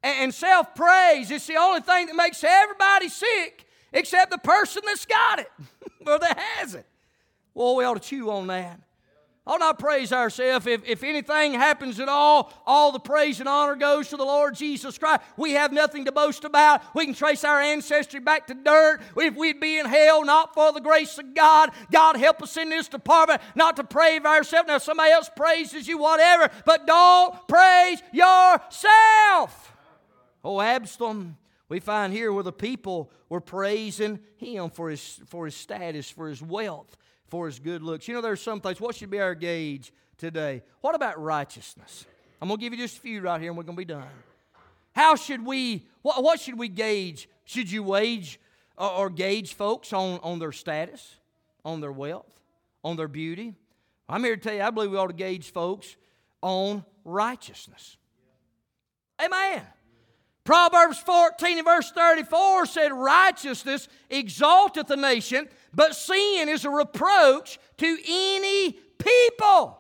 and 0.03 0.33
self 0.33 0.75
praise. 0.75 1.31
It's 1.31 1.47
the 1.47 1.57
only 1.57 1.81
thing 1.81 2.07
that 2.07 2.15
makes 2.15 2.43
everybody 2.43 3.09
sick 3.09 3.65
except 3.91 4.31
the 4.31 4.37
person 4.37 4.81
that's 4.85 5.05
got 5.05 5.39
it 5.39 5.51
or 6.07 6.19
that 6.19 6.37
has 6.37 6.75
it. 6.75 6.85
Well, 7.53 7.75
we 7.75 7.83
ought 7.83 8.01
to 8.01 8.07
chew 8.07 8.29
on 8.29 8.47
that. 8.47 8.79
Ought 9.47 9.61
not 9.61 9.79
praise 9.79 10.13
ourselves. 10.13 10.67
If, 10.67 10.87
if 10.87 11.03
anything 11.03 11.55
happens 11.55 11.99
at 11.99 12.07
all, 12.07 12.53
all 12.67 12.91
the 12.91 12.99
praise 12.99 13.39
and 13.39 13.49
honor 13.49 13.75
goes 13.75 14.09
to 14.09 14.17
the 14.17 14.23
Lord 14.23 14.53
Jesus 14.53 14.99
Christ. 14.99 15.21
We 15.37 15.53
have 15.53 15.73
nothing 15.73 16.05
to 16.05 16.11
boast 16.11 16.43
about. 16.43 16.83
We 16.93 17.05
can 17.05 17.15
trace 17.15 17.43
our 17.43 17.59
ancestry 17.59 18.19
back 18.19 18.45
to 18.47 18.53
dirt. 18.53 19.01
If 19.17 19.35
we'd 19.35 19.59
be 19.59 19.79
in 19.79 19.87
hell, 19.87 20.23
not 20.23 20.53
for 20.53 20.71
the 20.71 20.81
grace 20.81 21.17
of 21.17 21.33
God, 21.33 21.71
God 21.91 22.15
help 22.17 22.43
us 22.43 22.57
in 22.57 22.69
this 22.69 22.87
department, 22.87 23.41
not 23.55 23.75
to 23.77 23.83
praise 23.83 24.23
ourselves. 24.23 24.67
Now, 24.67 24.77
somebody 24.77 25.11
else 25.11 25.31
praises 25.35 25.87
you, 25.87 25.97
whatever, 25.97 26.51
but 26.63 26.85
don't 26.85 27.35
praise 27.47 28.03
yourself. 28.13 29.73
Oh, 30.43 30.61
Absalom, 30.61 31.37
we 31.67 31.79
find 31.79 32.13
here 32.13 32.31
where 32.31 32.43
the 32.43 32.51
people 32.51 33.11
were 33.27 33.41
praising 33.41 34.19
him 34.37 34.69
for 34.69 34.89
his, 34.89 35.19
for 35.27 35.45
his 35.45 35.55
status, 35.55 36.09
for 36.09 36.27
his 36.27 36.41
wealth, 36.41 36.97
for 37.27 37.45
his 37.45 37.59
good 37.59 37.83
looks. 37.83 38.07
You 38.07 38.15
know, 38.15 38.21
there's 38.21 38.41
some 38.41 38.61
things. 38.61 38.81
What 38.81 38.95
should 38.95 39.09
be 39.09 39.19
our 39.19 39.35
gauge 39.35 39.91
today? 40.17 40.63
What 40.81 40.95
about 40.95 41.21
righteousness? 41.21 42.05
I'm 42.41 42.47
going 42.47 42.59
to 42.59 42.61
give 42.61 42.73
you 42.73 42.79
just 42.79 42.97
a 42.97 43.01
few 43.01 43.21
right 43.21 43.39
here 43.39 43.51
and 43.51 43.57
we're 43.57 43.63
going 43.63 43.75
to 43.75 43.81
be 43.81 43.85
done. 43.85 44.07
How 44.93 45.15
should 45.15 45.45
we, 45.45 45.85
what, 46.01 46.23
what 46.23 46.39
should 46.39 46.57
we 46.57 46.69
gauge? 46.69 47.29
Should 47.45 47.71
you 47.71 47.83
wage 47.83 48.39
or, 48.77 48.91
or 48.91 49.09
gauge 49.09 49.53
folks 49.53 49.93
on, 49.93 50.19
on 50.23 50.39
their 50.39 50.51
status, 50.51 51.17
on 51.63 51.81
their 51.81 51.91
wealth, 51.91 52.41
on 52.83 52.95
their 52.95 53.07
beauty? 53.07 53.53
I'm 54.07 54.23
here 54.23 54.35
to 54.35 54.41
tell 54.41 54.53
you, 54.53 54.61
I 54.61 54.71
believe 54.71 54.91
we 54.91 54.97
ought 54.97 55.07
to 55.07 55.13
gauge 55.13 55.51
folks 55.51 55.95
on 56.41 56.83
righteousness. 57.03 57.97
Amen. 59.23 59.61
Proverbs 60.49 60.97
14 60.97 61.59
and 61.59 61.67
verse 61.67 61.91
34 61.91 62.65
said, 62.65 62.91
Righteousness 62.91 63.87
exalteth 64.09 64.89
a 64.89 64.95
nation, 64.95 65.47
but 65.75 65.95
sin 65.95 66.49
is 66.49 66.65
a 66.65 66.71
reproach 66.71 67.59
to 67.77 67.97
any 68.07 68.71
people. 68.97 69.79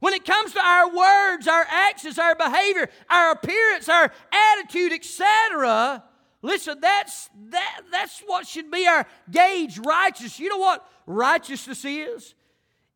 When 0.00 0.12
it 0.12 0.24
comes 0.24 0.52
to 0.54 0.58
our 0.58 0.88
words, 0.88 1.46
our 1.46 1.64
actions, 1.64 2.18
our 2.18 2.34
behavior, 2.34 2.90
our 3.08 3.30
appearance, 3.30 3.88
our 3.88 4.10
attitude, 4.32 4.92
etc., 4.94 6.02
listen, 6.42 6.80
that's, 6.80 7.30
that, 7.50 7.82
that's 7.92 8.20
what 8.26 8.48
should 8.48 8.68
be 8.68 8.88
our 8.88 9.06
gauge 9.30 9.78
righteousness. 9.78 10.40
You 10.40 10.48
know 10.48 10.58
what 10.58 10.84
righteousness 11.06 11.84
is? 11.84 12.34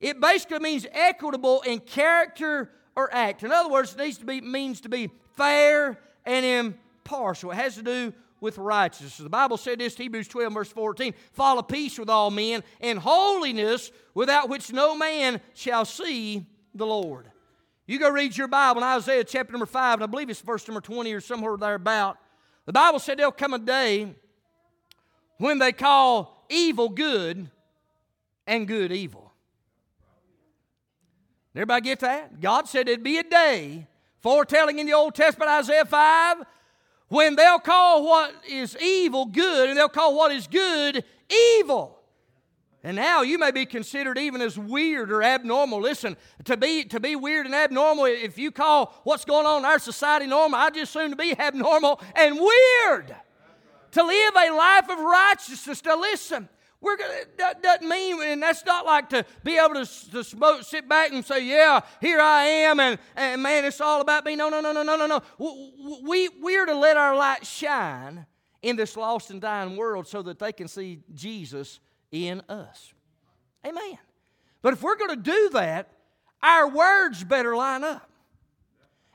It 0.00 0.20
basically 0.20 0.58
means 0.58 0.84
equitable 0.90 1.62
in 1.62 1.78
character 1.78 2.72
or 2.96 3.08
act. 3.14 3.44
In 3.44 3.52
other 3.52 3.70
words, 3.70 3.94
it 3.94 3.98
needs 4.00 4.18
to 4.18 4.24
be, 4.24 4.40
means 4.40 4.80
to 4.80 4.88
be 4.88 5.10
fair 5.36 6.00
and 6.26 6.74
partial. 7.05 7.50
It 7.50 7.57
has 7.57 7.74
to 7.76 7.82
do 7.82 8.12
with 8.40 8.59
righteousness. 8.59 9.16
The 9.16 9.28
Bible 9.28 9.57
said 9.57 9.78
this, 9.78 9.96
Hebrews 9.96 10.28
12, 10.28 10.52
verse 10.52 10.68
14 10.68 11.14
follow 11.32 11.62
peace 11.62 11.98
with 11.98 12.11
all 12.11 12.30
men 12.30 12.62
and 12.80 12.98
holiness 12.98 13.90
without 14.14 14.48
which 14.48 14.72
no 14.72 14.96
man 14.96 15.40
shall 15.55 15.84
see 15.84 16.46
the 16.74 16.86
Lord. 16.86 17.30
You 17.86 17.98
go 17.98 18.11
read 18.11 18.36
your 18.36 18.48
Bible 18.48 18.82
in 18.82 18.86
Isaiah 18.86 19.24
chapter 19.24 19.52
number 19.52 19.66
5, 19.66 19.94
and 19.94 20.05
I 20.05 20.07
believe 20.07 20.30
it's 20.30 20.40
verse 20.40 20.66
number 20.66 20.80
20 20.80 21.12
or 21.12 21.20
somewhere 21.20 21.57
thereabout. 21.57 22.18
The 22.66 22.72
Bible 22.72 22.98
said 22.98 23.18
there'll 23.18 23.32
come 23.32 23.55
a 23.55 23.59
day 23.59 24.14
when 25.38 25.59
they 25.59 25.72
call 25.72 26.46
evil 26.48 26.88
good 26.88 27.50
and 28.46 28.66
good 28.66 28.90
evil. 28.92 29.32
Everybody 31.55 31.82
get 31.82 32.00
that? 32.00 32.40
God 32.40 32.68
said 32.68 32.88
it'd 32.88 33.05
be 33.05 33.18
a 33.18 33.22
day, 33.22 33.86
foretelling 34.20 34.78
in 34.78 34.86
the 34.86 34.92
Old 34.92 35.14
Testament, 35.14 35.50
Isaiah 35.50 35.84
5, 35.84 36.38
when 37.14 37.36
they'll 37.36 37.60
call 37.60 38.04
what 38.04 38.34
is 38.48 38.76
evil 38.82 39.26
good 39.26 39.68
and 39.68 39.78
they'll 39.78 39.88
call 39.88 40.16
what 40.16 40.32
is 40.32 40.48
good 40.48 41.04
evil. 41.60 42.00
And 42.82 42.96
now 42.96 43.22
you 43.22 43.38
may 43.38 43.52
be 43.52 43.64
considered 43.66 44.18
even 44.18 44.42
as 44.42 44.58
weird 44.58 45.12
or 45.12 45.22
abnormal. 45.22 45.80
Listen, 45.80 46.16
to 46.44 46.56
be, 46.56 46.84
to 46.86 46.98
be 46.98 47.14
weird 47.14 47.46
and 47.46 47.54
abnormal, 47.54 48.06
if 48.06 48.36
you 48.36 48.50
call 48.50 49.00
what's 49.04 49.24
going 49.24 49.46
on 49.46 49.60
in 49.60 49.64
our 49.64 49.78
society 49.78 50.26
normal, 50.26 50.58
I 50.58 50.70
just 50.70 50.94
assume 50.94 51.10
to 51.10 51.16
be 51.16 51.38
abnormal 51.38 52.00
and 52.16 52.36
weird. 52.36 53.14
To 53.92 54.02
live 54.02 54.34
a 54.36 54.50
life 54.50 54.90
of 54.90 54.98
righteousness, 54.98 55.80
to 55.82 55.94
listen. 55.94 56.48
We're 56.85 56.99
gonna, 56.99 57.14
that 57.39 57.62
doesn't 57.62 57.89
mean, 57.89 58.22
and 58.22 58.43
that's 58.43 58.64
not 58.66 58.85
like 58.85 59.09
to 59.09 59.24
be 59.43 59.57
able 59.57 59.74
to, 59.74 60.11
to 60.11 60.22
smoke, 60.22 60.64
sit 60.64 60.87
back 60.87 61.12
and 61.12 61.24
say, 61.24 61.43
yeah, 61.43 61.80
here 62.01 62.20
I 62.20 62.45
am, 62.45 62.78
and, 62.78 62.99
and 63.16 63.43
man, 63.43 63.64
it's 63.64 63.80
all 63.80 64.03
about 64.03 64.26
me. 64.26 64.37
No, 64.37 64.51
no, 64.51 64.61
no, 64.61 64.70
no, 64.70 64.82
no, 64.82 64.97
no, 64.97 65.07
no. 65.07 65.22
We, 66.03 66.28
we're 66.28 66.66
to 66.66 66.74
let 66.74 66.99
our 66.99 67.16
light 67.16 67.47
shine 67.47 68.26
in 68.61 68.76
this 68.76 68.97
lost 68.97 69.30
and 69.30 69.41
dying 69.41 69.76
world 69.76 70.07
so 70.07 70.20
that 70.22 70.39
they 70.39 70.53
can 70.53 70.68
see 70.68 71.01
Jesus 71.14 71.80
in 72.12 72.43
us. 72.51 72.93
Amen. 73.66 73.99
But 74.61 74.74
if 74.74 74.82
we're 74.82 74.97
going 74.97 75.16
to 75.16 75.22
do 75.22 75.51
that, 75.55 75.91
our 76.43 76.68
words 76.68 77.24
better 77.24 77.57
line 77.57 77.82
up 77.82 78.11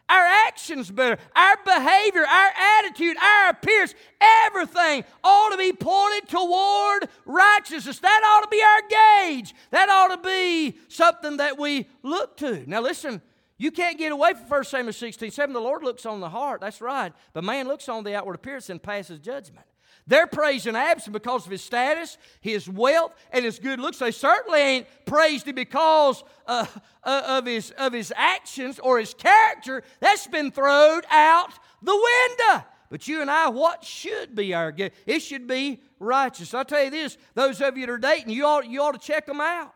our 0.10 0.26
actions 0.48 0.90
better, 0.92 1.18
our 1.36 1.58
behavior, 1.64 2.26
our 2.26 2.52
attitude, 2.80 3.16
our 3.18 3.50
appearance, 3.50 3.94
everything 4.20 5.04
ought 5.24 5.52
to 5.52 5.58
be 5.58 5.72
pointed 5.72 6.28
toward 6.28 7.08
righteousness. 7.26 8.00
That 8.00 8.22
ought 8.26 8.44
to 8.44 8.50
be 8.50 8.62
our 8.62 9.28
gauge. 9.30 9.54
That 9.72 9.90
ought 9.90 10.16
to 10.16 10.22
be 10.22 10.78
something 10.88 11.38
that 11.38 11.58
we 11.58 11.88
look 12.04 12.38
to. 12.38 12.64
Now, 12.68 12.82
listen, 12.82 13.22
you 13.58 13.72
can't 13.72 13.98
get 13.98 14.12
away 14.12 14.34
from 14.34 14.46
1 14.48 14.64
Samuel 14.64 14.94
16 14.94 15.32
7. 15.32 15.54
The 15.54 15.60
Lord 15.60 15.84
looks 15.84 16.06
on 16.06 16.20
the 16.20 16.30
heart, 16.30 16.62
that's 16.62 16.82
right. 16.82 17.14
But 17.34 17.44
man 17.44 17.68
looks 17.68 17.88
on 17.88 18.04
the 18.04 18.16
outward 18.16 18.36
appearance 18.36 18.70
and 18.70 18.82
passes 18.82 19.20
judgment. 19.20 19.66
They're 20.10 20.28
praising 20.28 20.76
Absalom 20.76 21.14
because 21.14 21.46
of 21.46 21.52
his 21.52 21.64
status, 21.64 22.18
his 22.42 22.68
wealth, 22.68 23.14
and 23.32 23.46
his 23.46 23.60
good 23.60 23.80
looks. 23.80 24.00
They 24.00 24.10
certainly 24.10 24.60
ain't 24.60 24.88
praised 25.06 25.48
him 25.48 25.54
because 25.54 26.24
uh, 26.48 26.66
uh, 27.04 27.22
of, 27.28 27.46
his, 27.46 27.70
of 27.78 27.94
his 27.94 28.12
actions 28.16 28.80
or 28.80 28.98
his 28.98 29.14
character. 29.14 29.84
That's 30.00 30.26
been 30.26 30.50
thrown 30.50 31.04
out 31.12 31.52
the 31.84 31.94
window. 31.94 32.66
But 32.90 33.08
you 33.08 33.22
and 33.22 33.30
I, 33.30 33.50
what 33.50 33.84
should 33.84 34.36
be 34.36 34.56
our 34.56 34.72
gift? 34.72 34.98
It 35.06 35.20
should 35.20 35.48
be 35.48 35.80
righteous. 36.00 36.56
I'll 36.56 36.66
tell 36.66 36.84
you 36.84 36.90
this 36.90 37.16
those 37.36 37.62
of 37.62 37.78
you 37.78 37.86
that 37.86 37.92
are 37.92 38.00
dating, 38.00 38.32
you 38.32 38.48
ought, 38.48 38.68
you 38.68 38.82
ought 38.82 39.00
to 39.00 39.08
check 39.08 39.28
them 39.28 39.40
out. 39.40 39.76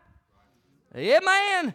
Yeah, 0.96 1.20
man. 1.20 1.74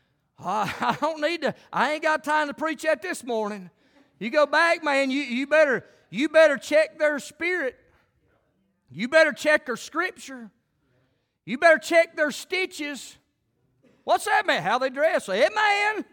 I 0.44 0.96
don't 1.00 1.20
need 1.20 1.42
to, 1.42 1.54
I 1.72 1.92
ain't 1.92 2.02
got 2.02 2.24
time 2.24 2.48
to 2.48 2.54
preach 2.54 2.82
that 2.82 3.02
this 3.02 3.22
morning. 3.22 3.70
You 4.18 4.30
go 4.30 4.46
back, 4.46 4.82
man, 4.82 5.12
you, 5.12 5.22
you 5.22 5.46
better 5.46 5.84
you 6.10 6.28
better 6.28 6.56
check 6.58 6.98
their 6.98 7.20
spirit. 7.20 7.78
You 8.90 9.08
better 9.08 9.32
check 9.32 9.66
their 9.66 9.76
scripture. 9.76 10.50
You 11.44 11.58
better 11.58 11.78
check 11.78 12.16
their 12.16 12.30
stitches. 12.30 13.16
What's 14.04 14.24
that 14.24 14.46
mean? 14.46 14.62
How 14.62 14.78
they 14.78 14.90
dress. 14.90 15.28
Amen. 15.28 16.04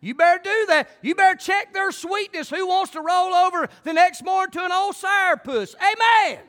You 0.00 0.14
better 0.14 0.40
do 0.42 0.66
that. 0.68 0.88
You 1.02 1.14
better 1.14 1.36
check 1.36 1.72
their 1.72 1.90
sweetness. 1.90 2.50
Who 2.50 2.66
wants 2.68 2.92
to 2.92 3.00
roll 3.00 3.34
over 3.34 3.68
the 3.84 3.92
next 3.92 4.24
morning 4.24 4.52
to 4.52 4.64
an 4.64 4.72
old 4.72 4.94
sourpuss? 4.94 5.74
Amen. 5.76 6.40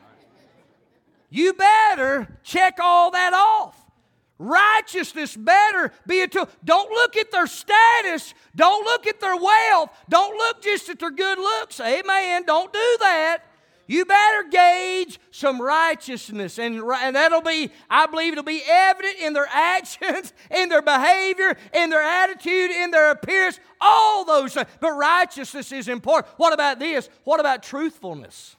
You 1.29 1.53
better 1.53 2.27
check 2.43 2.79
all 2.81 3.11
that 3.11 3.33
off. 3.33 3.75
Righteousness 4.37 5.35
better 5.35 5.91
be 6.07 6.21
a 6.21 6.27
tool. 6.27 6.47
Don't 6.63 6.89
look 6.91 7.17
at 7.17 7.31
their 7.31 7.47
status. 7.47 8.33
Don't 8.55 8.85
look 8.85 9.05
at 9.05 9.19
their 9.19 9.35
wealth. 9.35 9.89
Don't 10.07 10.37
look 10.37 10.61
just 10.61 10.87
at 10.89 10.99
their 10.99 11.11
good 11.11 11.37
looks. 11.37 11.79
Amen. 11.79 12.43
Don't 12.45 12.71
do 12.71 12.97
that. 13.01 13.39
You 13.89 14.05
better 14.05 14.47
gauge 14.49 15.19
some 15.31 15.59
righteousness. 15.59 16.59
And, 16.59 16.75
and 16.79 17.15
that'll 17.15 17.41
be, 17.41 17.71
I 17.89 18.05
believe, 18.05 18.33
it'll 18.33 18.43
be 18.43 18.61
evident 18.69 19.15
in 19.19 19.33
their 19.33 19.47
actions, 19.51 20.31
in 20.55 20.69
their 20.69 20.83
behavior, 20.83 21.57
in 21.73 21.89
their 21.89 22.03
attitude, 22.03 22.69
in 22.69 22.91
their 22.91 23.09
appearance, 23.09 23.59
all 23.81 24.25
those 24.25 24.53
things. 24.53 24.67
But 24.79 24.91
righteousness 24.91 25.71
is 25.71 25.87
important. 25.87 26.31
What 26.37 26.53
about 26.53 26.77
this? 26.77 27.09
What 27.23 27.39
about 27.39 27.63
truthfulness? 27.63 28.55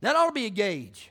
That 0.00 0.14
ought 0.14 0.26
to 0.26 0.32
be 0.32 0.46
a 0.46 0.50
gauge. 0.50 1.10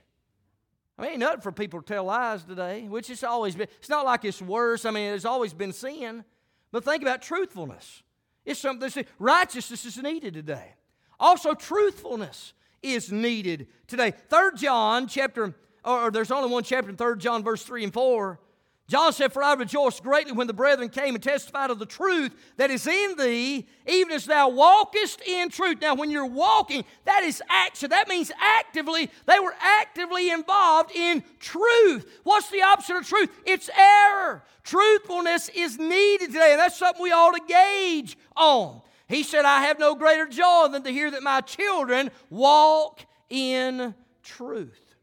I 0.97 1.01
mean, 1.01 1.11
ain't 1.11 1.19
nothing 1.19 1.41
for 1.41 1.51
people 1.51 1.81
to 1.81 1.85
tell 1.85 2.05
lies 2.05 2.45
today, 2.45 2.87
which 2.87 3.09
it's 3.09 3.25
always 3.25 3.53
been. 3.53 3.67
It's 3.79 3.89
not 3.89 4.05
like 4.05 4.23
it's 4.23 4.41
worse. 4.41 4.85
I 4.85 4.91
mean, 4.91 5.13
it's 5.13 5.25
always 5.25 5.53
been 5.53 5.73
sin. 5.73 6.23
But 6.71 6.85
think 6.85 7.01
about 7.01 7.21
truthfulness. 7.21 8.01
It's 8.45 8.61
something 8.61 8.89
that's 8.89 9.09
righteousness 9.19 9.83
is 9.83 9.97
needed 10.01 10.33
today. 10.33 10.75
Also, 11.19 11.53
truthfulness 11.53 12.53
is 12.81 13.11
needed 13.11 13.67
today. 13.87 14.11
Third 14.29 14.57
John 14.57 15.07
chapter, 15.07 15.53
or 15.83 16.11
there's 16.11 16.31
only 16.31 16.49
one 16.49 16.63
chapter 16.63 16.89
in 16.89 16.95
Third 16.95 17.19
John, 17.19 17.43
verse 17.43 17.63
3 17.63 17.85
and 17.85 17.93
4. 17.93 18.39
John 18.87 19.11
said, 19.11 19.33
For 19.33 19.43
I 19.43 19.53
rejoiced 19.53 20.01
greatly 20.01 20.31
when 20.31 20.47
the 20.47 20.53
brethren 20.53 20.87
came 20.87 21.13
and 21.13 21.21
testified 21.21 21.71
of 21.71 21.79
the 21.79 21.85
truth 21.85 22.33
that 22.55 22.71
is 22.71 22.87
in 22.87 23.17
thee, 23.17 23.67
even 23.85 24.13
as 24.13 24.25
thou 24.25 24.47
walkest 24.47 25.21
in 25.27 25.49
truth. 25.49 25.79
Now, 25.81 25.93
when 25.93 26.09
you're 26.09 26.25
walking, 26.25 26.85
that 27.03 27.23
is 27.23 27.43
action. 27.49 27.89
That 27.89 28.07
means 28.07 28.31
actively, 28.39 29.09
they 29.25 29.39
were 29.39 29.55
actively 29.59 30.29
involved 30.29 30.91
in 30.95 31.21
truth. 31.39 32.19
What's 32.23 32.49
the 32.49 32.61
opposite 32.61 32.95
of 32.95 33.07
truth? 33.07 33.29
It's 33.45 33.69
error. 33.77 34.43
Truthfulness 34.63 35.49
is 35.49 35.77
needed 35.77 36.27
today, 36.27 36.51
and 36.51 36.59
that's 36.59 36.77
something 36.77 37.03
we 37.03 37.11
ought 37.11 37.31
to 37.31 37.41
gauge 37.45 38.17
on. 38.37 38.81
He 39.07 39.23
said, 39.23 39.45
I 39.45 39.61
have 39.61 39.79
no 39.79 39.95
greater 39.95 40.27
joy 40.27 40.67
than 40.71 40.83
to 40.83 40.91
hear 40.91 41.09
that 41.11 41.23
my 41.23 41.41
children 41.41 42.11
walk 42.29 43.05
in 43.29 43.95
truth. 44.21 44.95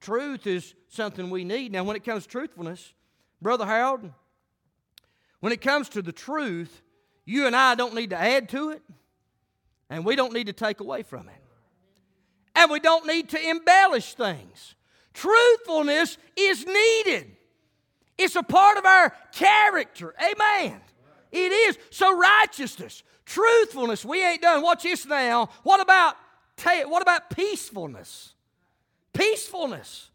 Truth 0.00 0.46
is 0.46 0.74
something 0.88 1.28
we 1.28 1.44
need. 1.44 1.72
Now, 1.72 1.84
when 1.84 1.96
it 1.96 2.04
comes 2.04 2.24
to 2.24 2.28
truthfulness, 2.28 2.94
Brother 3.42 3.66
Harold, 3.66 4.10
when 5.40 5.52
it 5.52 5.60
comes 5.60 5.90
to 5.90 6.02
the 6.02 6.12
truth, 6.12 6.82
you 7.24 7.46
and 7.46 7.54
I 7.54 7.74
don't 7.74 7.94
need 7.94 8.10
to 8.10 8.18
add 8.18 8.48
to 8.50 8.70
it, 8.70 8.82
and 9.90 10.04
we 10.04 10.16
don't 10.16 10.32
need 10.32 10.46
to 10.46 10.52
take 10.52 10.80
away 10.80 11.02
from 11.02 11.28
it. 11.28 11.34
And 12.54 12.70
we 12.70 12.80
don't 12.80 13.06
need 13.06 13.28
to 13.30 13.50
embellish 13.50 14.14
things. 14.14 14.74
Truthfulness 15.12 16.18
is 16.36 16.66
needed. 16.66 17.36
It's 18.18 18.36
a 18.36 18.42
part 18.42 18.78
of 18.78 18.84
our 18.84 19.14
character. 19.32 20.14
Amen. 20.18 20.80
It 21.32 21.52
is. 21.52 21.78
So 21.90 22.16
righteousness, 22.16 23.02
truthfulness, 23.24 24.04
we 24.04 24.24
ain't 24.24 24.42
done. 24.42 24.62
Watch 24.62 24.82
this 24.82 25.06
now. 25.06 25.50
What 25.62 25.80
about 25.80 26.16
what 26.86 27.00
about 27.00 27.30
peacefulness? 27.30 28.34
Peacefulness 29.14 30.09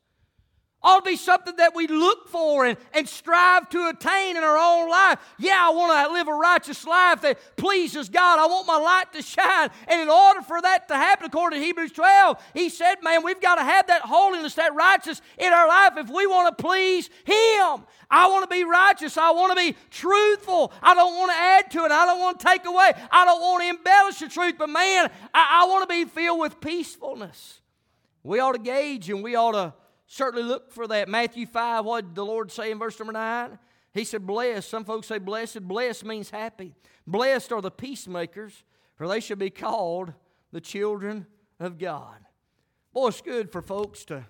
ought 0.86 1.04
to 1.04 1.10
be 1.10 1.18
something 1.18 1.56
that 1.56 1.76
we 1.76 1.88
look 1.88 2.30
for 2.30 2.66
and, 2.66 2.78
and 2.94 3.10
strive 3.10 3.68
to 3.72 3.90
attain 3.90 4.38
in 4.38 4.44
our 4.44 4.58
own 4.58 4.90
life. 4.90 5.20
Yeah, 5.40 5.58
I 5.60 5.72
want 5.72 6.08
to 6.08 6.14
live 6.14 6.28
a 6.28 6.34
righteous 6.34 6.86
life 6.86 7.22
that 7.22 7.40
pleases 7.58 8.08
God. 8.08 8.40
I 8.40 8.46
want 8.46 8.68
my 8.68 8.78
light 8.78 9.12
to 9.14 9.24
shine. 9.24 9.70
And 9.88 10.02
in 10.02 10.10
order 10.10 10.44
for 10.44 10.62
that 10.62 10.88
to 10.90 10.96
happen, 10.96 11.26
according 11.26 11.60
to 11.60 11.66
Hebrews 11.66 11.92
12, 11.92 12.42
he 12.54 12.70
said, 12.70 12.98
man, 13.02 13.24
we've 13.24 13.42
got 13.42 13.56
to 13.56 13.64
have 13.64 13.88
that 13.88 14.04
holiness, 14.04 14.54
that 14.56 14.76
righteousness 14.76 15.22
in 15.40 15.52
our 15.52 15.68
life 15.68 15.94
if 15.98 16.10
we 16.10 16.28
want 16.28 16.56
to 16.56 16.64
please 16.64 17.10
Him. 17.26 17.86
I 18.10 18.28
want 18.30 18.48
to 18.48 18.56
be 18.56 18.64
righteous. 18.64 19.18
I 19.18 19.32
want 19.32 19.58
to 19.58 19.72
be 19.72 19.76
truthful. 19.90 20.72
I 20.84 20.94
don't 20.94 21.16
want 21.16 21.32
to 21.32 21.38
add 21.38 21.72
to 21.72 21.86
it. 21.86 21.92
I 21.92 22.06
don't 22.06 22.20
want 22.20 22.40
to 22.40 22.46
take 22.46 22.66
away. 22.66 22.92
I 23.12 23.26
don't 23.26 23.42
want 23.42 23.64
to 23.64 23.70
embellish 23.70 24.20
the 24.20 24.30
truth. 24.30 24.56
But 24.60 24.70
man, 24.70 25.10
I, 25.34 25.64
I 25.64 25.68
want 25.68 25.90
to 25.90 25.94
be 25.94 26.06
filled 26.06 26.40
with 26.40 26.62
peacefulness. 26.62 27.62
We 28.22 28.40
ought 28.40 28.54
to 28.54 28.60
gauge 28.60 29.10
and 29.10 29.24
we 29.24 29.36
ought 29.36 29.54
to 29.54 29.74
certainly 30.08 30.46
look 30.46 30.72
for 30.72 30.88
that. 30.88 31.10
Matthew 31.10 31.46
5, 31.46 31.86
what 31.86 32.06
did 32.06 32.16
the 32.16 32.26
Lord 32.26 32.52
say 32.52 32.72
in 32.72 32.80
verse 32.80 33.00
number 33.00 33.14
9? 33.14 33.58
He 33.94 34.04
said, 34.04 34.28
Blessed. 34.28 34.70
Some 34.70 34.84
folks 34.84 35.08
say 35.08 35.20
blessed. 35.20 35.62
Blessed 35.68 36.06
means 36.06 36.30
happy. 36.30 36.74
Blessed 37.08 37.52
are 37.52 37.62
the 37.62 37.72
peacemakers, 37.72 38.64
for 38.96 39.08
they 39.08 39.20
shall 39.20 39.38
be 39.38 39.50
called 39.50 40.14
the 40.52 40.62
children 40.62 41.26
of 41.60 41.78
God. 41.78 42.18
Boy, 42.94 43.08
it's 43.08 43.22
good 43.22 43.52
for 43.52 43.62
folks 43.62 44.04
to. 44.06 44.26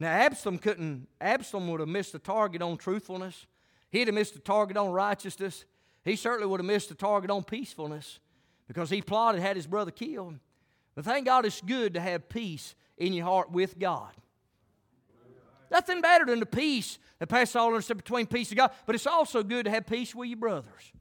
Now, 0.00 0.10
Absalom 0.10 0.58
couldn't, 0.58 1.08
Absalom 1.20 1.68
would 1.68 1.80
have 1.80 1.88
missed 1.88 2.12
the 2.12 2.18
target 2.18 2.62
on 2.62 2.76
truthfulness. 2.76 3.46
He'd 3.90 4.08
have 4.08 4.14
missed 4.14 4.34
the 4.34 4.40
target 4.40 4.76
on 4.76 4.90
righteousness. 4.90 5.64
He 6.04 6.16
certainly 6.16 6.46
would 6.46 6.60
have 6.60 6.66
missed 6.66 6.88
the 6.88 6.94
target 6.94 7.30
on 7.30 7.44
peacefulness 7.44 8.18
because 8.66 8.90
he 8.90 9.02
plotted, 9.02 9.40
had 9.40 9.56
his 9.56 9.66
brother 9.66 9.90
killed. 9.90 10.38
But 10.94 11.04
thank 11.04 11.26
God 11.26 11.44
it's 11.44 11.60
good 11.60 11.94
to 11.94 12.00
have 12.00 12.28
peace 12.28 12.74
in 12.96 13.12
your 13.12 13.26
heart 13.26 13.50
with 13.50 13.78
God. 13.78 14.12
Nothing 15.70 16.00
better 16.00 16.24
than 16.24 16.40
the 16.40 16.46
peace 16.46 16.98
that 17.18 17.28
passes 17.28 17.56
all 17.56 17.68
understanding 17.68 18.02
between 18.02 18.26
peace 18.26 18.50
and 18.50 18.58
God. 18.58 18.70
But 18.86 18.94
it's 18.94 19.06
also 19.06 19.42
good 19.42 19.64
to 19.64 19.70
have 19.70 19.86
peace 19.86 20.14
with 20.14 20.28
your 20.28 20.38
brothers. 20.38 20.92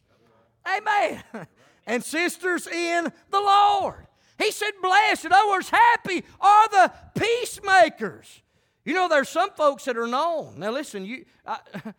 Amen. 0.67 1.23
And 1.85 2.01
sisters 2.01 2.65
in 2.65 3.11
the 3.29 3.41
Lord. 3.41 4.07
He 4.37 4.51
said, 4.51 4.71
blessed. 4.81 5.25
In 5.25 5.33
other 5.33 5.49
words, 5.49 5.69
happy 5.69 6.23
are 6.39 6.69
the 6.69 6.93
peacemakers. 7.13 8.41
You 8.85 8.93
know, 8.93 9.09
there's 9.09 9.27
some 9.27 9.51
folks 9.51 9.83
that 9.83 9.97
are 9.97 10.07
known. 10.07 10.59
Now, 10.59 10.71
listen, 10.71 11.05
you, 11.05 11.25
I, 11.45 11.57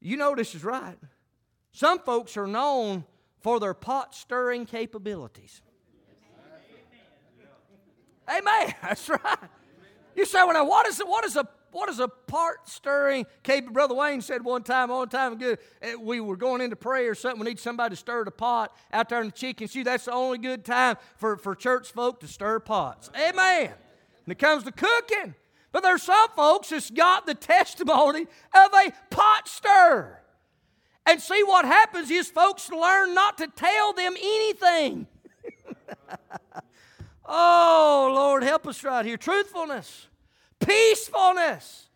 you 0.00 0.16
know 0.16 0.34
this 0.34 0.54
is 0.54 0.64
right. 0.64 0.96
Some 1.72 1.98
folks 1.98 2.38
are 2.38 2.46
known 2.46 3.04
for 3.40 3.60
their 3.60 3.74
pot 3.74 4.14
stirring 4.14 4.64
capabilities. 4.64 5.60
Amen. 8.28 8.74
That's 8.82 9.08
right. 9.08 9.38
You 10.14 10.24
say, 10.24 10.42
well, 10.44 10.54
now, 10.54 10.64
what 10.64 10.86
is, 10.86 10.98
what 11.00 11.24
is 11.24 11.36
a 11.36 11.48
what 11.72 11.88
is 11.88 12.00
a 12.00 12.08
part 12.08 12.68
stirring? 12.68 13.26
Brother 13.70 13.94
Wayne 13.94 14.20
said 14.20 14.44
one 14.44 14.62
time, 14.62 14.90
all 14.90 15.06
time 15.06 15.34
ago, 15.34 15.56
eh, 15.82 15.94
we 15.94 16.20
were 16.20 16.36
going 16.36 16.60
into 16.60 16.76
prayer 16.76 17.12
or 17.12 17.14
something. 17.14 17.40
We 17.40 17.50
need 17.50 17.60
somebody 17.60 17.94
to 17.94 17.96
stir 17.96 18.24
the 18.24 18.30
pot 18.30 18.76
out 18.92 19.08
there 19.08 19.20
in 19.20 19.26
the 19.26 19.32
chicken 19.32 19.68
shoe. 19.68 19.84
That's 19.84 20.06
the 20.06 20.12
only 20.12 20.38
good 20.38 20.64
time 20.64 20.96
for, 21.16 21.36
for 21.36 21.54
church 21.54 21.92
folk 21.92 22.20
to 22.20 22.28
stir 22.28 22.60
pots. 22.60 23.10
Amen. 23.16 23.72
When 24.24 24.32
it 24.32 24.38
comes 24.38 24.64
to 24.64 24.72
cooking. 24.72 25.34
But 25.72 25.82
there's 25.82 26.02
some 26.02 26.28
folks 26.34 26.70
that's 26.70 26.90
got 26.90 27.26
the 27.26 27.34
testimony 27.34 28.22
of 28.22 28.70
a 28.74 28.92
pot 29.10 29.46
stir. 29.46 30.18
And 31.06 31.20
see 31.20 31.42
what 31.44 31.64
happens 31.64 32.10
is 32.10 32.28
folks 32.28 32.70
learn 32.70 33.14
not 33.14 33.38
to 33.38 33.46
tell 33.46 33.92
them 33.92 34.14
anything. 34.20 35.06
oh, 37.24 38.12
Lord, 38.14 38.42
help 38.42 38.66
us 38.66 38.82
right 38.82 39.06
here. 39.06 39.16
Truthfulness 39.16 40.08
peacefulness. 40.60 41.88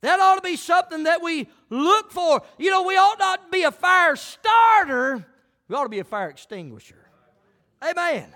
That 0.00 0.20
ought 0.20 0.36
to 0.36 0.42
be 0.42 0.56
something 0.56 1.04
that 1.04 1.22
we 1.22 1.48
look 1.70 2.12
for. 2.12 2.42
You 2.58 2.70
know, 2.70 2.82
we 2.82 2.96
ought 2.96 3.18
not 3.18 3.50
be 3.50 3.62
a 3.62 3.70
fire 3.70 4.16
starter, 4.16 5.24
we 5.68 5.76
ought 5.76 5.84
to 5.84 5.88
be 5.88 6.00
a 6.00 6.04
fire 6.04 6.28
extinguisher. 6.28 7.08
Amen. 7.82 8.32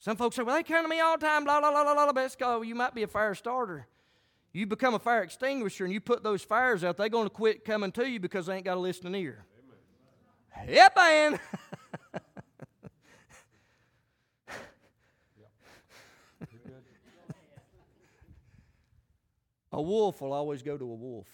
Some 0.00 0.16
folks 0.16 0.36
say, 0.36 0.42
well, 0.42 0.56
they 0.56 0.62
come 0.62 0.84
to 0.84 0.88
me 0.88 1.00
all 1.00 1.18
the 1.18 1.26
time, 1.26 1.44
blah, 1.44 1.60
blah, 1.60 1.70
blah, 1.70 1.94
blah, 1.94 2.12
blah. 2.12 2.28
Well, 2.40 2.64
you 2.64 2.74
might 2.74 2.94
be 2.94 3.02
a 3.02 3.08
fire 3.08 3.34
starter. 3.34 3.86
You 4.52 4.66
become 4.66 4.94
a 4.94 4.98
fire 4.98 5.22
extinguisher 5.22 5.84
and 5.84 5.92
you 5.92 6.00
put 6.00 6.22
those 6.22 6.42
fires 6.42 6.82
out, 6.82 6.96
they're 6.96 7.08
going 7.08 7.26
to 7.26 7.30
quit 7.30 7.64
coming 7.64 7.92
to 7.92 8.08
you 8.08 8.18
because 8.18 8.46
they 8.46 8.56
ain't 8.56 8.64
got 8.64 8.76
a 8.76 8.80
listening 8.80 9.14
ear. 9.14 9.44
Amen. 10.56 10.74
Yep, 10.74 10.96
man. 10.96 11.40
A 19.72 19.80
wolf 19.80 20.20
will 20.20 20.32
always 20.32 20.62
go 20.62 20.76
to 20.76 20.84
a 20.84 20.94
wolf. 20.94 21.26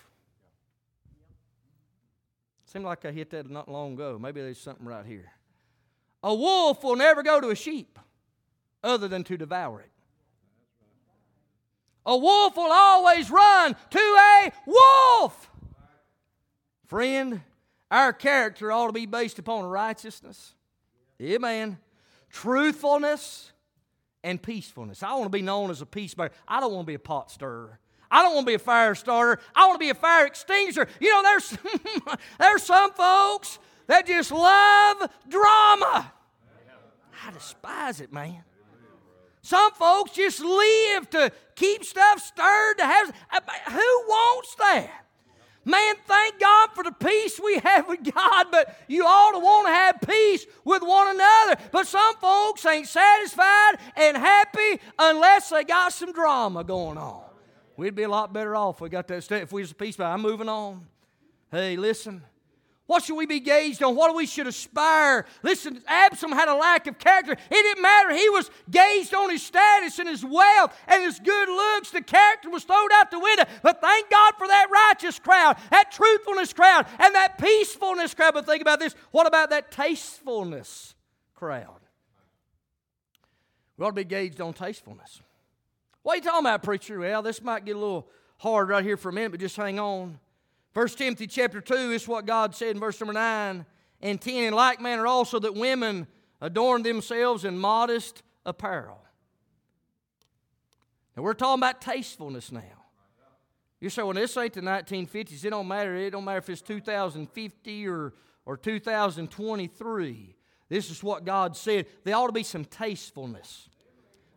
Seemed 2.64 2.85
like 2.85 3.05
I 3.05 3.12
hit 3.12 3.30
that 3.30 3.49
not 3.49 3.68
long 3.70 3.95
ago. 3.95 4.18
Maybe 4.20 4.41
there's 4.41 4.61
something 4.61 4.87
right 4.87 5.07
here. 5.07 5.30
A 6.22 6.35
wolf 6.35 6.82
will 6.82 6.97
never 6.97 7.22
go 7.22 7.41
to 7.41 7.51
a 7.51 7.55
sheep 7.55 7.99
other 8.82 9.07
than 9.07 9.22
to 9.24 9.37
devour 9.37 9.80
it. 9.80 9.91
A 12.07 12.16
wolf 12.16 12.57
will 12.57 12.72
always 12.72 13.30
run 13.30 13.76
to 13.91 13.99
a 13.99 14.53
wolf. 14.66 15.51
Friend, 16.87 17.41
our 17.91 18.12
character 18.12 18.72
ought 18.72 18.89
to 18.89 18.93
be 18.93 19.07
based 19.07 19.39
upon 19.39 19.64
righteousness. 19.64 20.55
Amen. 21.22 21.78
Truthfulness 22.28 23.53
and 24.22 24.43
peacefulness. 24.43 25.03
I 25.03 25.12
want 25.12 25.26
to 25.26 25.30
be 25.30 25.43
known 25.43 25.70
as 25.70 25.80
a 25.80 25.87
peacemaker. 25.87 26.35
I 26.49 26.61
don't 26.61 26.72
want 26.72 26.87
to 26.87 26.91
be 26.91 26.95
a 26.95 26.99
pot 26.99 27.30
stirrer. 27.30 27.78
I 28.11 28.22
don't 28.22 28.34
want 28.34 28.46
to 28.46 28.50
be 28.50 28.55
a 28.55 28.59
fire 28.59 28.94
starter. 28.94 29.40
I 29.55 29.66
want 29.66 29.76
to 29.76 29.84
be 29.84 29.90
a 29.90 29.94
fire 29.94 30.26
extinguisher. 30.26 30.88
You 31.00 31.11
know, 31.11 31.22
there's, 31.22 31.59
there's 32.38 32.62
some 32.62 32.92
folks 32.92 33.59
that 33.86 34.07
just 34.07 34.30
love 34.30 35.11
drama. 35.28 36.12
I 37.26 37.30
despise 37.32 38.00
it, 38.00 38.12
man. 38.12 38.44
Some 39.42 39.72
folks 39.72 40.12
just 40.12 40.40
live 40.40 41.11
to 41.11 41.30
keep 41.55 41.84
stuff 41.84 42.20
stirred, 42.20 42.78
to 42.78 42.84
have. 42.84 43.14
Uh, 43.30 43.40
who 43.70 43.78
wants 43.78 44.55
that? 44.55 45.05
Man, 45.66 45.94
thank 46.07 46.38
God 46.38 46.70
for 46.74 46.84
the 46.84 46.92
peace 46.92 47.40
we 47.42 47.59
have 47.59 47.88
with 47.88 48.11
God, 48.14 48.46
but 48.50 48.78
you 48.86 49.05
ought 49.05 49.32
to 49.32 49.38
want 49.38 49.66
to 49.66 49.72
have 49.72 50.00
peace 50.07 50.46
with 50.64 50.82
one 50.82 51.14
another. 51.14 51.57
But 51.72 51.86
some 51.86 52.16
folks 52.16 52.64
ain't 52.66 52.86
satisfied 52.86 53.76
and 53.96 54.16
happy 54.16 54.80
unless 54.98 55.48
they 55.48 55.64
got 55.64 55.92
some 55.92 56.12
drama 56.12 56.64
going 56.64 56.98
on. 56.98 57.22
We'd 57.77 57.95
be 57.95 58.05
a 58.05 58.09
lot 58.09 58.33
better 58.33 58.55
off 58.55 58.77
if 58.77 58.81
we 58.83 58.89
got 58.89 59.09
that 59.09 59.31
if 59.31 59.53
we 59.53 59.62
was 59.62 59.72
peace. 59.72 59.97
But 59.97 60.07
I'm 60.07 60.22
moving 60.22 60.49
on. 60.49 60.87
Hey, 61.51 61.77
listen. 61.77 62.22
What 62.87 63.03
should 63.03 63.16
we 63.16 63.25
be 63.25 63.41
gauged 63.41 63.83
on? 63.83 63.97
What 63.97 64.14
we 64.14 64.27
should 64.27 64.47
aspire? 64.47 65.25
Listen, 65.43 65.81
Absalom 65.87 66.33
had 66.33 66.49
a 66.49 66.55
lack 66.55 66.87
of 66.87 66.99
character. 66.99 67.33
It 67.33 67.39
didn't 67.51 67.81
matter. 67.81 68.14
He 68.14 68.29
was 68.29 68.51
gauged 68.70 69.14
on 69.14 69.31
his 69.31 69.43
status 69.43 69.99
and 69.99 70.07
his 70.07 70.22
wealth 70.22 70.77
and 70.87 71.03
his 71.03 71.18
good 71.18 71.49
looks. 71.49 71.91
The 71.91 72.03
character 72.03 72.51
was 72.51 72.64
thrown 72.64 72.89
out 72.93 73.11
the 73.11 73.18
window. 73.18 73.45
But 73.62 73.81
thank 73.81 74.11
God 74.11 74.35
for 74.37 74.47
that 74.47 74.66
righteous 74.70 75.18
crowd, 75.18 75.57
that 75.70 75.93
truthfulness 75.93 76.53
crowd, 76.53 76.87
and 76.99 77.14
that 77.14 77.39
peacefulness 77.39 78.12
crowd. 78.12 78.35
But 78.35 78.45
think 78.45 78.61
about 78.61 78.81
this. 78.81 78.95
What 79.12 79.27
about 79.27 79.49
that 79.49 79.70
tastefulness 79.70 80.95
crowd? 81.35 81.81
We 83.79 83.87
ought 83.87 83.91
to 83.91 83.95
be 83.95 84.05
gauged 84.05 84.43
on 84.43 84.53
tastefulness. 84.53 85.22
What 86.05 86.12
are 86.12 86.16
you 86.16 86.22
talking 86.22 86.40
about, 86.40 86.62
preacher? 86.62 86.98
Well, 86.98 87.22
this 87.22 87.42
might 87.42 87.64
get 87.64 87.76
a 87.76 87.78
little 87.78 88.07
hard 88.36 88.68
right 88.68 88.84
here 88.84 88.98
for 88.98 89.09
a 89.09 89.12
minute, 89.12 89.30
but 89.30 89.40
just 89.40 89.57
hang 89.57 89.80
on. 89.80 90.20
1 90.74 90.88
Timothy 90.88 91.26
chapter 91.26 91.62
2 91.62 91.74
is 91.92 92.07
what 92.07 92.26
God 92.26 92.55
said 92.55 92.76
in 92.76 92.78
verse 92.78 93.00
number 93.00 93.14
9 93.14 93.64
and 94.02 94.20
10. 94.20 94.34
In 94.34 94.52
like 94.52 94.82
manner 94.82 95.07
also 95.07 95.38
that 95.38 95.55
women 95.55 96.07
adorn 96.42 96.82
themselves 96.82 97.46
in 97.46 97.59
modest 97.59 98.22
apparel. 98.44 99.00
Now 101.16 101.22
we're 101.22 101.32
talking 101.32 101.61
about 101.61 101.80
tastefulness 101.80 102.52
now. 102.52 102.61
You 103.80 103.88
say, 103.88 104.02
well, 104.02 104.12
this 104.12 104.36
ain't 104.36 104.52
the 104.52 104.61
1950s. 104.61 105.42
It 105.42 105.50
don't 105.50 105.66
matter. 105.66 105.96
It 105.96 106.11
don't 106.11 106.24
matter 106.26 106.38
if 106.38 106.50
it's 106.50 106.61
2050 106.61 107.88
or, 107.88 108.12
or 108.44 108.59
2023. 108.59 110.36
This 110.68 110.90
is 110.90 111.02
what 111.02 111.24
God 111.24 111.57
said. 111.57 111.86
There 112.05 112.14
ought 112.14 112.26
to 112.26 112.32
be 112.34 112.42
some 112.42 112.66
tastefulness 112.66 113.70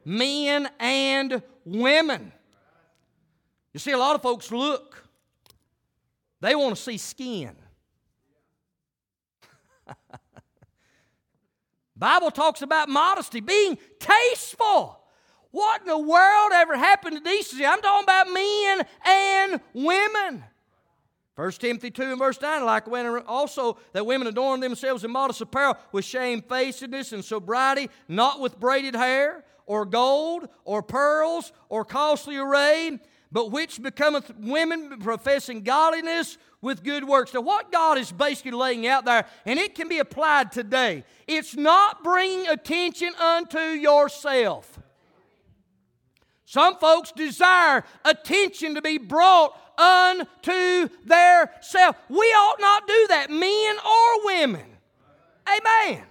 men 0.07 0.69
and 0.79 1.43
women. 1.65 2.31
You 3.73 3.79
see, 3.81 3.91
a 3.91 3.97
lot 3.97 4.15
of 4.15 4.21
folks 4.21 4.53
look, 4.53 5.03
they 6.39 6.55
want 6.55 6.77
to 6.77 6.81
see 6.81 6.97
skin. 6.97 7.53
Bible 11.97 12.31
talks 12.31 12.61
about 12.61 12.87
modesty, 12.87 13.41
being 13.41 13.77
tasteful. 13.99 14.97
What 15.51 15.81
in 15.81 15.87
the 15.87 15.97
world 15.97 16.51
ever 16.53 16.77
happened 16.77 17.17
to 17.17 17.21
decency? 17.21 17.65
I'm 17.65 17.81
talking 17.81 18.03
about 18.05 18.31
men 18.31 18.85
and 19.05 19.59
women. 19.73 20.45
1 21.35 21.51
Timothy 21.51 21.91
2 21.91 22.03
and 22.03 22.17
verse 22.17 22.41
9, 22.41 22.63
like 22.63 22.87
when 22.87 23.05
also 23.27 23.77
that 23.91 24.05
women 24.05 24.27
adorn 24.27 24.61
themselves 24.61 25.03
in 25.03 25.11
modest 25.11 25.41
apparel 25.41 25.77
with 25.91 26.05
shamefacedness 26.05 27.11
and 27.11 27.25
sobriety, 27.25 27.89
not 28.07 28.39
with 28.39 28.57
braided 28.57 28.95
hair 28.95 29.43
or 29.67 29.85
gold 29.85 30.49
or 30.65 30.81
pearls 30.81 31.53
or 31.69 31.85
costly 31.85 32.37
array, 32.37 32.99
but 33.31 33.51
which 33.51 33.81
becometh 33.81 34.33
women 34.39 34.97
professing 34.99 35.61
godliness 35.61 36.37
with 36.61 36.83
good 36.83 37.03
works. 37.03 37.33
Now, 37.33 37.41
what 37.41 37.71
God 37.71 37.99
is 37.99 38.11
basically 38.11 38.51
laying 38.51 38.87
out 38.87 39.05
there, 39.05 39.25
and 39.45 39.59
it 39.59 39.75
can 39.75 39.87
be 39.87 39.99
applied 39.99 40.51
today, 40.51 41.03
it's 41.27 41.55
not 41.55 42.03
bringing 42.03 42.47
attention 42.47 43.13
unto 43.15 43.59
yourself. 43.59 44.79
Some 46.45 46.77
folks 46.77 47.11
desire 47.11 47.83
attention 48.05 48.75
to 48.75 48.81
be 48.81 48.97
brought 48.97 49.59
unto 49.77 50.87
their 51.05 51.51
self. 51.61 51.97
We 52.09 52.15
ought 52.15 52.59
not 52.59 52.87
do 52.87 53.07
that, 53.09 53.29
men 53.29 53.75
or 53.85 54.25
women. 54.25 54.65
Amen. 55.47 56.03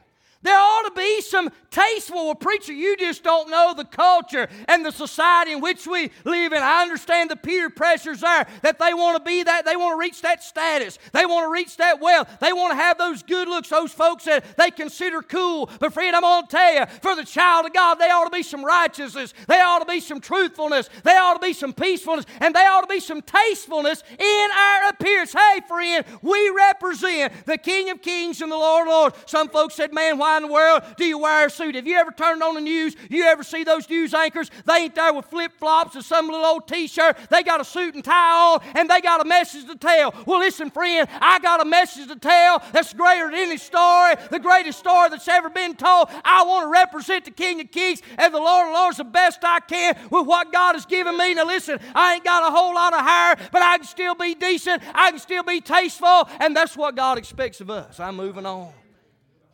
There 0.47 0.57
ought 0.57 0.83
to 0.83 0.93
be 0.93 1.21
some 1.23 1.51
tasteful. 1.73 2.27
Well, 2.27 2.37
preacher, 2.37 2.73
you 2.73 2.97
just 2.97 3.25
don't 3.25 3.51
know 3.51 3.75
the 3.77 3.85
culture 3.85 4.49
and 4.69 4.87
the 4.87 4.93
society 4.93 5.51
in 5.51 5.61
which 5.61 5.89
we 5.89 6.13
live 6.25 6.53
in. 6.53 6.63
I 6.63 6.83
understand 6.83 7.31
the 7.31 7.37
peer 7.37 7.69
pressures 7.69 8.21
there 8.21 8.47
that 8.63 8.79
they 8.79 8.95
want 8.95 9.19
to 9.19 9.29
be 9.29 9.43
that, 9.43 9.65
they 9.65 9.75
want 9.75 9.97
to 9.97 9.99
reach 9.99 10.23
that 10.23 10.45
status, 10.45 11.01
they 11.13 11.27
want 11.27 11.47
to 11.47 11.51
reach 11.51 11.77
that 11.79 12.01
wealth, 12.01 12.29
they 12.41 12.53
want 12.53 12.71
to 12.71 12.77
have 12.77 12.97
those 12.97 13.25
good 13.25 13.49
looks, 13.49 13.71
those 13.71 13.91
folks 13.91 14.25
that 14.27 14.45
they 14.57 14.71
consider 14.71 15.21
cool. 15.21 15.69
But, 15.81 15.93
friend, 15.93 16.15
I'm 16.15 16.23
to 16.23 16.49
tell 16.49 16.75
you, 16.75 16.87
for 17.03 17.17
the 17.17 17.25
child 17.25 17.67
of 17.67 17.73
God, 17.73 17.97
they 17.97 18.09
ought 18.09 18.27
to 18.27 18.31
be 18.31 18.45
some 18.45 18.65
righteousness, 18.65 19.35
they 19.49 19.61
ought 19.61 19.81
to 19.81 19.85
be 19.85 19.99
some 19.99 20.21
truthfulness, 20.21 20.89
they 21.03 21.17
ought 21.17 21.35
to 21.35 21.45
be 21.45 21.55
some 21.55 21.73
peacefulness, 21.73 22.25
and 22.41 22.55
they 22.55 22.61
ought 22.61 22.83
to 22.83 22.95
be 22.95 23.01
some 23.01 23.21
tastefulness 23.21 24.05
in 24.17 24.49
our 24.57 24.91
appearance. 24.91 25.33
Hey, 25.33 25.61
friend, 25.67 26.05
we 26.23 26.51
represent 26.51 27.33
the 27.47 27.59
King 27.59 27.91
of 27.91 28.01
Kings 28.01 28.41
and 28.41 28.53
the 28.53 28.57
Lord 28.57 28.87
of 28.87 28.93
Lords. 28.93 29.17
Some 29.27 29.49
folks 29.49 29.75
said, 29.75 29.93
Man, 29.93 30.19
why 30.19 30.36
in 30.37 30.49
the 30.49 30.53
world 30.53 30.83
do 30.97 31.05
you 31.05 31.19
wear 31.19 31.47
a 31.47 31.51
suit? 31.51 31.75
Have 31.75 31.87
you 31.87 31.97
ever 31.97 32.11
turned 32.11 32.43
on 32.43 32.55
the 32.55 32.61
news? 32.61 32.97
You 33.11 33.25
ever 33.25 33.43
see 33.43 33.65
those 33.65 33.89
news 33.89 34.15
anchors? 34.15 34.51
They 34.65 34.75
ain't 34.75 34.95
there 34.95 35.13
with 35.13 35.27
flip 35.27 35.53
flops 35.59 35.95
and 35.95 36.05
some 36.05 36.27
little 36.27 36.45
old 36.45 36.69
t 36.69 36.87
shirt. 36.87 37.17
They 37.31 37.43
got 37.43 37.61
a 37.61 37.65
suit 37.65 37.95
and 37.95 38.05
tie 38.05 38.55
on 38.55 38.61
and 38.75 38.89
they 38.89 39.01
got 39.01 39.21
a 39.21 39.25
message 39.25 39.67
to 39.67 39.77
tell. 39.77 40.15
Well, 40.27 40.41
listen, 40.41 40.71
friend, 40.71 41.09
I 41.21 41.39
got 41.41 41.61
a 41.61 41.65
message 41.65 42.09
to 42.09 42.17
tell 42.17 42.63
that's 42.73 42.93
greater 42.93 43.27
than 43.31 43.35
any 43.35 43.57
story, 43.57 44.15
the 44.31 44.39
greatest 44.39 44.79
story 44.79 45.09
that's 45.09 45.29
ever 45.29 45.51
been 45.51 45.75
told. 45.75 46.09
I 46.25 46.45
want 46.45 46.67
to 46.67 46.71
represent 46.71 47.25
the 47.25 47.31
King 47.31 47.61
of 47.61 47.71
Kings 47.71 48.03
and 48.19 48.35
the 48.35 48.39
Lord 48.39 48.69
of 48.69 48.75
Lords 48.75 48.97
the 48.99 49.05
best 49.05 49.41
I 49.43 49.61
can 49.61 49.97
with 50.11 50.27
what 50.27 50.53
God 50.53 50.75
has 50.75 50.87
given 50.87 51.17
me. 51.17 51.35
Now, 51.35 51.47
listen, 51.47 51.79
I 51.95 52.15
ain't 52.15 52.25
got 52.25 52.47
a 52.47 52.55
whole 52.55 52.75
lot 52.75 52.93
of 52.93 53.01
hair, 53.01 53.49
but 53.53 53.63
I 53.63 53.79
can 53.79 53.87
still 53.87 54.15
be 54.15 54.35
decent. 54.35 54.83
I 54.95 55.11
can 55.11 55.21
still 55.21 55.43
be 55.43 55.61
tasteful, 55.61 56.29
and 56.41 56.57
that's 56.57 56.77
what 56.77 56.97
God 56.97 57.19
expects 57.19 57.61
of 57.61 57.71
us. 57.71 58.01
I'm 58.01 58.17
moving 58.17 58.47
on. 58.47 58.73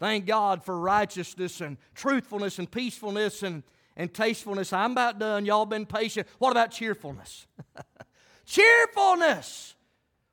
Thank 0.03 0.26
God 0.26 0.64
for 0.64 0.76
righteousness 0.76 1.61
and 1.61 1.76
truthfulness 1.94 2.59
and 2.59 2.68
peacefulness 2.68 3.44
and, 3.44 3.62
and 3.96 4.12
tastefulness. 4.12 4.72
I'm 4.72 4.90
about 4.90 5.20
done. 5.20 5.46
Y'all 5.46 5.64
been 5.64 5.86
patient. 5.86 6.26
What 6.40 6.50
about 6.50 6.72
cheerfulness? 6.72 7.46
cheerfulness. 8.44 9.76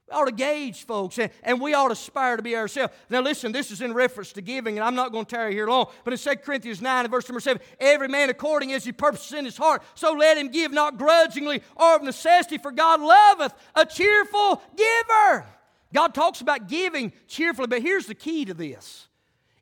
We 0.08 0.16
ought 0.16 0.26
to 0.26 0.32
gauge 0.32 0.88
folks 0.88 1.20
and, 1.20 1.30
and, 1.44 1.62
we 1.62 1.76
ought 1.76 1.90
to 1.90 1.92
aspire 1.92 2.36
to 2.36 2.42
be 2.42 2.56
ourselves. 2.56 2.96
Now, 3.12 3.22
listen, 3.22 3.52
this 3.52 3.70
is 3.70 3.82
in 3.82 3.94
reference 3.94 4.34
to 4.34 4.42
giving, 4.42 4.80
and 4.80 4.84
I'm 4.84 4.96
not 4.96 5.12
going 5.12 5.26
to 5.26 5.36
tarry 5.36 5.54
here 5.54 5.68
long, 5.68 5.92
but 6.04 6.14
in 6.14 6.18
2 6.18 6.38
Corinthians 6.38 6.82
9 6.82 7.06
and 7.06 7.12
verse 7.12 7.30
number 7.30 7.40
7 7.40 7.62
every 7.80 8.08
man 8.08 8.32
according 8.32 8.74
as 8.74 8.84
he 8.84 8.92
purposes 8.92 9.34
in 9.34 9.46
his 9.46 9.56
heart, 9.56 9.84
so 9.94 10.14
let 10.14 10.36
him 10.36 10.48
give 10.48 10.72
not 10.72 10.98
grudgingly 10.98 11.62
or 11.76 11.96
of 11.96 12.02
necessity, 12.02 12.58
for 12.58 12.72
God 12.72 13.02
loveth 13.02 13.54
a 13.76 13.86
cheerful 13.86 14.64
giver. 14.76 15.46
God 15.94 16.16
talks 16.16 16.42
about 16.42 16.68
giving 16.68 17.14
cheerfully, 17.28 17.68
but 17.68 17.84
here's 17.84 18.08
the 18.08 18.16
key 18.16 18.46
to 18.46 18.56
this 18.56 19.09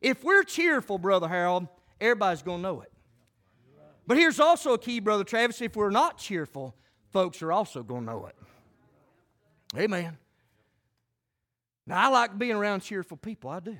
if 0.00 0.22
we're 0.22 0.44
cheerful, 0.44 0.98
Brother 0.98 1.28
Harold, 1.28 1.68
everybody's 2.00 2.42
going 2.42 2.58
to 2.58 2.62
know 2.62 2.80
it. 2.82 2.92
But 4.06 4.16
here's 4.16 4.40
also 4.40 4.72
a 4.72 4.78
key, 4.78 5.00
Brother 5.00 5.24
Travis 5.24 5.60
if 5.60 5.76
we're 5.76 5.90
not 5.90 6.16
cheerful, 6.16 6.74
folks 7.12 7.42
are 7.42 7.52
also 7.52 7.82
going 7.82 8.06
to 8.06 8.12
know 8.12 8.26
it. 8.26 8.36
Amen. 9.76 10.16
Now, 11.86 12.06
I 12.06 12.08
like 12.08 12.38
being 12.38 12.56
around 12.56 12.80
cheerful 12.80 13.16
people. 13.16 13.50
I 13.50 13.60
do. 13.60 13.76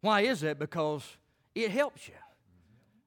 Why 0.00 0.22
is 0.22 0.40
that? 0.40 0.58
Because 0.58 1.04
it 1.54 1.70
helps 1.70 2.08
you. 2.08 2.14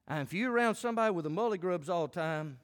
And 0.08 0.22
if 0.22 0.34
you're 0.34 0.52
around 0.52 0.76
somebody 0.76 1.12
with 1.12 1.26
a 1.26 1.30
mully 1.30 1.60
grubs 1.60 1.90
all 1.90 2.08
the 2.08 2.14
time, 2.14 2.58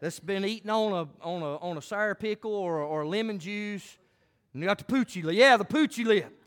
that's 0.00 0.18
been 0.18 0.44
eating 0.44 0.70
on 0.70 0.92
a, 0.92 1.24
on 1.24 1.42
a, 1.42 1.56
on 1.56 1.76
a 1.76 1.82
sour 1.82 2.14
pickle 2.14 2.54
or, 2.54 2.78
or 2.78 3.06
lemon 3.06 3.38
juice, 3.38 3.98
and 4.52 4.62
you 4.62 4.68
got 4.68 4.78
the 4.78 4.84
poochie 4.84 5.22
lip. 5.22 5.36
Yeah, 5.36 5.56
the 5.56 5.64
poochie 5.64 6.06
lip. 6.06 6.39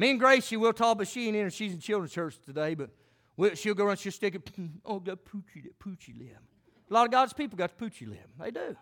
Me 0.00 0.12
and 0.12 0.18
Gracie, 0.18 0.56
we'll 0.56 0.72
talk, 0.72 0.96
but 0.96 1.08
she 1.08 1.26
ain't 1.26 1.36
in. 1.36 1.50
She's 1.50 1.74
in 1.74 1.78
children's 1.78 2.14
church 2.14 2.38
today, 2.46 2.74
but 2.74 2.88
we'll, 3.36 3.54
she'll 3.54 3.74
go 3.74 3.84
around, 3.84 3.98
she'll 3.98 4.10
stick 4.10 4.34
it. 4.34 4.50
Oh, 4.82 4.98
got 4.98 5.18
poochie, 5.26 5.66
poochie 5.78 6.18
limb. 6.18 6.38
A 6.90 6.94
lot 6.94 7.04
of 7.04 7.10
God's 7.10 7.34
people 7.34 7.58
got 7.58 7.76
the 7.76 7.84
poochie 7.84 8.08
limb. 8.08 8.18
They 8.38 8.50
do. 8.50 8.74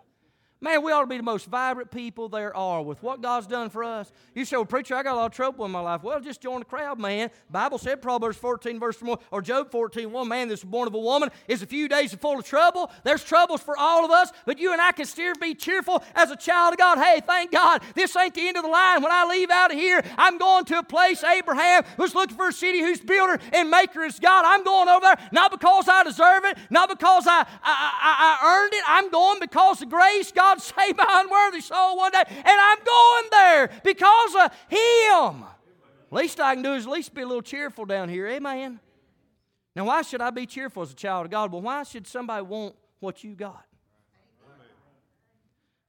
Man, 0.60 0.82
we 0.82 0.90
ought 0.90 1.02
to 1.02 1.06
be 1.06 1.16
the 1.16 1.22
most 1.22 1.46
vibrant 1.46 1.88
people 1.92 2.28
there 2.28 2.56
are 2.56 2.82
with 2.82 3.00
what 3.00 3.22
God's 3.22 3.46
done 3.46 3.70
for 3.70 3.84
us. 3.84 4.10
You 4.34 4.44
say, 4.44 4.56
well, 4.56 4.64
preacher, 4.64 4.96
I 4.96 5.04
got 5.04 5.14
a 5.14 5.16
lot 5.16 5.26
of 5.26 5.32
trouble 5.32 5.64
in 5.64 5.70
my 5.70 5.78
life. 5.78 6.02
Well, 6.02 6.20
just 6.20 6.40
join 6.40 6.58
the 6.58 6.64
crowd, 6.64 6.98
man. 6.98 7.30
Bible 7.48 7.78
said, 7.78 8.02
Proverbs 8.02 8.36
14, 8.38 8.80
verse 8.80 9.00
1, 9.00 9.18
or 9.30 9.40
Job 9.40 9.70
14, 9.70 10.10
1, 10.10 10.28
man 10.28 10.48
that's 10.48 10.64
born 10.64 10.88
of 10.88 10.94
a 10.94 10.98
woman 10.98 11.30
is 11.46 11.62
a 11.62 11.66
few 11.66 11.86
days 11.86 12.12
full 12.12 12.40
of 12.40 12.44
trouble. 12.44 12.90
There's 13.04 13.22
troubles 13.22 13.60
for 13.60 13.78
all 13.78 14.04
of 14.04 14.10
us, 14.10 14.32
but 14.46 14.58
you 14.58 14.72
and 14.72 14.80
I 14.80 14.90
can 14.90 15.06
still 15.06 15.34
be 15.40 15.54
cheerful 15.54 16.02
as 16.16 16.32
a 16.32 16.36
child 16.36 16.74
of 16.74 16.78
God. 16.78 16.98
Hey, 16.98 17.20
thank 17.24 17.52
God, 17.52 17.80
this 17.94 18.16
ain't 18.16 18.34
the 18.34 18.48
end 18.48 18.56
of 18.56 18.64
the 18.64 18.68
line. 18.68 19.00
When 19.00 19.12
I 19.12 19.26
leave 19.26 19.50
out 19.50 19.70
of 19.70 19.78
here, 19.78 20.02
I'm 20.16 20.38
going 20.38 20.64
to 20.66 20.80
a 20.80 20.82
place 20.82 21.22
Abraham 21.22 21.84
was 21.96 22.16
looking 22.16 22.36
for 22.36 22.48
a 22.48 22.52
city 22.52 22.80
whose 22.80 23.00
builder 23.00 23.38
and 23.52 23.70
maker 23.70 24.02
is 24.02 24.18
God. 24.18 24.44
I'm 24.44 24.64
going 24.64 24.88
over 24.88 25.02
there 25.02 25.28
not 25.30 25.52
because 25.52 25.88
I 25.88 26.02
deserve 26.02 26.44
it, 26.46 26.58
not 26.68 26.88
because 26.88 27.28
I, 27.28 27.42
I, 27.42 27.46
I, 27.62 28.38
I 28.42 28.64
earned 28.64 28.74
it. 28.74 28.82
I'm 28.88 29.10
going 29.10 29.38
because 29.38 29.82
of 29.82 29.88
grace 29.88 30.32
God 30.32 30.47
God 30.48 30.62
saved 30.62 30.96
my 30.96 31.22
unworthy 31.24 31.60
soul 31.60 31.96
one 31.96 32.12
day, 32.12 32.22
and 32.26 32.46
I'm 32.46 32.78
going 32.84 33.24
there 33.30 33.70
because 33.84 34.34
of 34.34 34.52
Him. 34.68 35.44
Least 36.10 36.40
I 36.40 36.54
can 36.54 36.62
do 36.62 36.72
is 36.72 36.86
at 36.86 36.92
least 36.92 37.14
be 37.14 37.22
a 37.22 37.26
little 37.26 37.42
cheerful 37.42 37.84
down 37.84 38.08
here. 38.08 38.26
Amen. 38.26 38.80
Now, 39.76 39.84
why 39.84 40.02
should 40.02 40.22
I 40.22 40.30
be 40.30 40.46
cheerful 40.46 40.82
as 40.82 40.90
a 40.90 40.94
child 40.94 41.26
of 41.26 41.30
God? 41.30 41.52
Well, 41.52 41.60
why 41.60 41.82
should 41.82 42.06
somebody 42.06 42.42
want 42.44 42.74
what 43.00 43.22
you 43.22 43.34
got? 43.34 43.64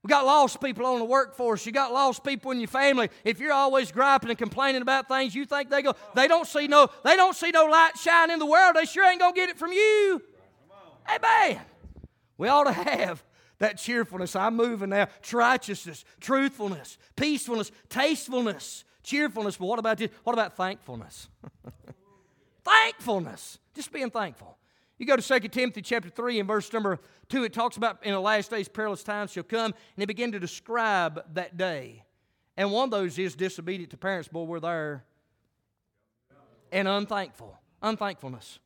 We 0.03 0.07
got 0.07 0.25
lost 0.25 0.61
people 0.61 0.85
on 0.85 0.99
the 0.99 1.05
workforce. 1.05 1.65
You 1.65 1.71
got 1.71 1.91
lost 1.91 2.23
people 2.23 2.51
in 2.51 2.59
your 2.59 2.69
family. 2.69 3.09
If 3.25 3.39
you're 3.39 3.51
always 3.51 3.91
griping 3.91 4.29
and 4.29 4.39
complaining 4.39 4.81
about 4.81 5.07
things, 5.09 5.35
you 5.35 5.45
think 5.45 5.69
they 5.69 5.81
go, 5.81 5.93
they 6.15 6.27
don't 6.27 6.47
see 6.47 6.67
no, 6.67 6.87
they 7.03 7.15
don't 7.15 7.35
see 7.35 7.51
no 7.51 7.65
light 7.65 7.97
shine 7.97 8.31
in 8.31 8.39
the 8.39 8.45
world. 8.45 8.75
They 8.75 8.85
sure 8.85 9.05
ain't 9.05 9.19
gonna 9.19 9.33
get 9.33 9.49
it 9.49 9.57
from 9.57 9.71
you. 9.71 10.21
Amen. 11.13 11.59
We 12.37 12.47
ought 12.47 12.65
to 12.65 12.71
have 12.71 13.23
that 13.59 13.77
cheerfulness. 13.77 14.35
I'm 14.35 14.55
moving 14.55 14.89
now. 14.89 15.07
Righteousness, 15.31 16.03
truthfulness, 16.19 16.97
peacefulness, 17.15 17.71
tastefulness, 17.89 18.83
cheerfulness. 19.03 19.57
But 19.57 19.67
what 19.67 19.79
about 19.79 19.97
this? 19.97 20.09
What 20.23 20.33
about 20.33 20.55
thankfulness? 20.55 21.29
thankfulness. 22.63 23.59
Just 23.75 23.91
being 23.91 24.09
thankful. 24.09 24.57
You 24.97 25.05
go 25.05 25.15
to 25.15 25.39
2 25.39 25.47
Timothy 25.47 25.81
chapter 25.81 26.09
3 26.09 26.39
and 26.39 26.47
verse 26.47 26.71
number 26.73 26.99
2, 27.29 27.45
it 27.45 27.53
talks 27.53 27.77
about 27.77 28.03
in 28.03 28.11
the 28.11 28.19
last 28.19 28.51
days 28.51 28.67
perilous 28.67 29.01
times 29.01 29.31
shall 29.31 29.43
come, 29.43 29.65
and 29.65 29.73
they 29.95 30.05
begin 30.05 30.33
to 30.33 30.39
describe 30.39 31.23
that 31.35 31.55
day. 31.55 32.03
And 32.57 32.71
one 32.71 32.85
of 32.85 32.91
those 32.91 33.17
is 33.17 33.35
disobedient 33.35 33.91
to 33.91 33.97
parents. 33.97 34.27
Boy, 34.27 34.43
we're 34.43 34.59
there. 34.59 35.05
And 36.73 36.87
unthankful. 36.87 37.57
Unthankfulness. 37.81 38.59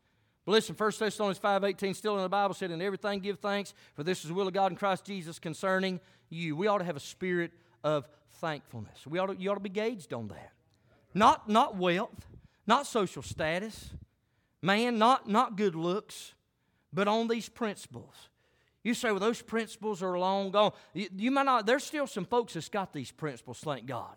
But 0.46 0.52
listen, 0.54 0.76
1 0.76 0.92
Thessalonians 1.00 1.40
5.18, 1.40 1.96
still 1.96 2.18
in 2.18 2.24
the 2.24 2.30
Bible, 2.30 2.54
said, 2.54 2.72
In 2.72 2.82
everything 2.82 3.20
give 3.20 3.40
thanks, 3.40 3.74
for 3.94 4.04
this 4.04 4.24
is 4.24 4.28
the 4.28 4.34
will 4.34 4.48
of 4.48 4.54
God 4.54 4.72
in 4.72 4.78
Christ 4.78 5.06
Jesus 5.06 5.40
concerning 5.40 6.00
you. 6.30 6.56
We 6.56 6.68
ought 6.68 6.80
to 6.80 6.84
have 6.84 6.98
a 6.98 7.02
spirit 7.02 7.52
of 7.84 8.08
thankfulness. 8.42 9.08
We 9.08 9.20
ought 9.20 9.28
to, 9.28 9.36
you 9.36 9.52
ought 9.52 9.56
to 9.56 9.62
be 9.62 9.70
gauged 9.70 10.14
on 10.14 10.28
that. 10.30 10.52
Not, 11.14 11.48
not 11.48 11.78
wealth, 11.78 12.28
not 12.68 12.88
social 12.88 13.22
status, 13.22 13.92
man, 14.62 14.98
not, 14.98 15.30
not 15.30 15.56
good 15.56 15.76
looks, 15.76 16.34
but 16.92 17.08
on 17.08 17.28
these 17.28 17.48
principles. 17.48 18.30
You 18.84 18.94
say, 18.94 19.12
well, 19.12 19.20
those 19.20 19.42
principles 19.42 20.04
are 20.04 20.18
long 20.20 20.52
gone. 20.52 20.74
You, 20.94 21.08
you 21.16 21.32
might 21.32 21.46
not, 21.46 21.66
there's 21.66 21.86
still 21.86 22.08
some 22.08 22.26
folks 22.26 22.54
that's 22.54 22.68
got 22.68 22.92
these 22.92 23.12
principles, 23.12 23.60
thank 23.60 23.86
God. 23.86 24.16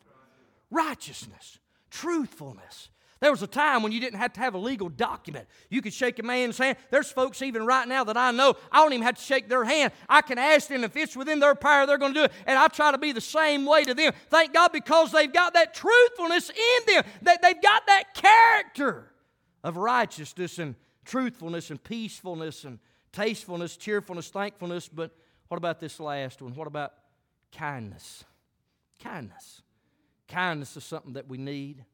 Righteousness, 0.70 1.60
truthfulness. 1.90 2.88
There 3.20 3.30
was 3.30 3.42
a 3.42 3.46
time 3.46 3.82
when 3.82 3.92
you 3.92 4.00
didn't 4.00 4.18
have 4.18 4.34
to 4.34 4.40
have 4.40 4.54
a 4.54 4.58
legal 4.58 4.90
document. 4.90 5.48
You 5.70 5.80
could 5.80 5.94
shake 5.94 6.18
a 6.18 6.22
man's 6.22 6.58
hand. 6.58 6.76
There's 6.90 7.10
folks 7.10 7.40
even 7.40 7.64
right 7.64 7.88
now 7.88 8.04
that 8.04 8.16
I 8.16 8.30
know, 8.30 8.54
I 8.70 8.82
don't 8.82 8.92
even 8.92 9.06
have 9.06 9.16
to 9.16 9.22
shake 9.22 9.48
their 9.48 9.64
hand. 9.64 9.92
I 10.08 10.20
can 10.20 10.36
ask 10.38 10.68
them 10.68 10.84
if 10.84 10.94
it's 10.96 11.16
within 11.16 11.40
their 11.40 11.54
power, 11.54 11.86
they're 11.86 11.96
going 11.96 12.12
to 12.12 12.20
do 12.20 12.24
it. 12.24 12.32
And 12.46 12.58
I 12.58 12.68
try 12.68 12.92
to 12.92 12.98
be 12.98 13.12
the 13.12 13.22
same 13.22 13.64
way 13.64 13.84
to 13.84 13.94
them. 13.94 14.12
Thank 14.28 14.52
God 14.52 14.70
because 14.72 15.12
they've 15.12 15.32
got 15.32 15.54
that 15.54 15.72
truthfulness 15.72 16.50
in 16.50 16.94
them, 16.94 17.04
that 17.22 17.40
they've 17.40 17.62
got 17.62 17.86
that 17.86 18.14
character 18.14 19.10
of 19.64 19.78
righteousness 19.78 20.58
and 20.58 20.74
truthfulness 21.06 21.70
and 21.70 21.82
peacefulness 21.82 22.64
and 22.64 22.78
tastefulness, 23.12 23.78
cheerfulness, 23.78 24.28
thankfulness. 24.28 24.88
But 24.88 25.10
what 25.48 25.56
about 25.56 25.80
this 25.80 25.98
last 26.00 26.42
one? 26.42 26.54
What 26.54 26.66
about 26.66 26.92
kindness? 27.50 28.24
Kindness. 29.02 29.62
Kindness 30.28 30.76
is 30.76 30.84
something 30.84 31.14
that 31.14 31.28
we 31.28 31.38
need. 31.38 31.84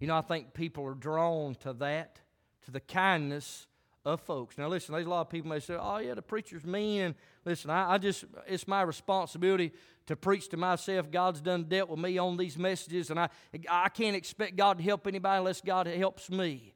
You 0.00 0.06
know, 0.06 0.16
I 0.16 0.20
think 0.20 0.54
people 0.54 0.86
are 0.86 0.94
drawn 0.94 1.54
to 1.56 1.72
that, 1.74 2.20
to 2.64 2.70
the 2.70 2.80
kindness 2.80 3.66
of 4.04 4.20
folks. 4.20 4.56
Now, 4.56 4.68
listen, 4.68 4.94
there's 4.94 5.06
a 5.06 5.10
lot 5.10 5.22
of 5.22 5.30
people 5.30 5.50
may 5.50 5.60
say, 5.60 5.76
oh, 5.78 5.98
yeah, 5.98 6.14
the 6.14 6.22
preacher's 6.22 6.64
mean. 6.64 7.02
And 7.02 7.14
listen, 7.44 7.70
I, 7.70 7.94
I, 7.94 7.98
just, 7.98 8.24
it's 8.46 8.68
my 8.68 8.82
responsibility 8.82 9.72
to 10.06 10.16
preach 10.16 10.48
to 10.50 10.56
myself. 10.56 11.10
God's 11.10 11.40
done 11.40 11.64
dealt 11.64 11.90
with 11.90 11.98
me 11.98 12.16
on 12.16 12.36
these 12.36 12.56
messages, 12.56 13.10
and 13.10 13.18
I, 13.18 13.28
I 13.68 13.88
can't 13.88 14.16
expect 14.16 14.56
God 14.56 14.78
to 14.78 14.84
help 14.84 15.06
anybody 15.06 15.38
unless 15.38 15.60
God 15.60 15.86
helps 15.86 16.30
me. 16.30 16.74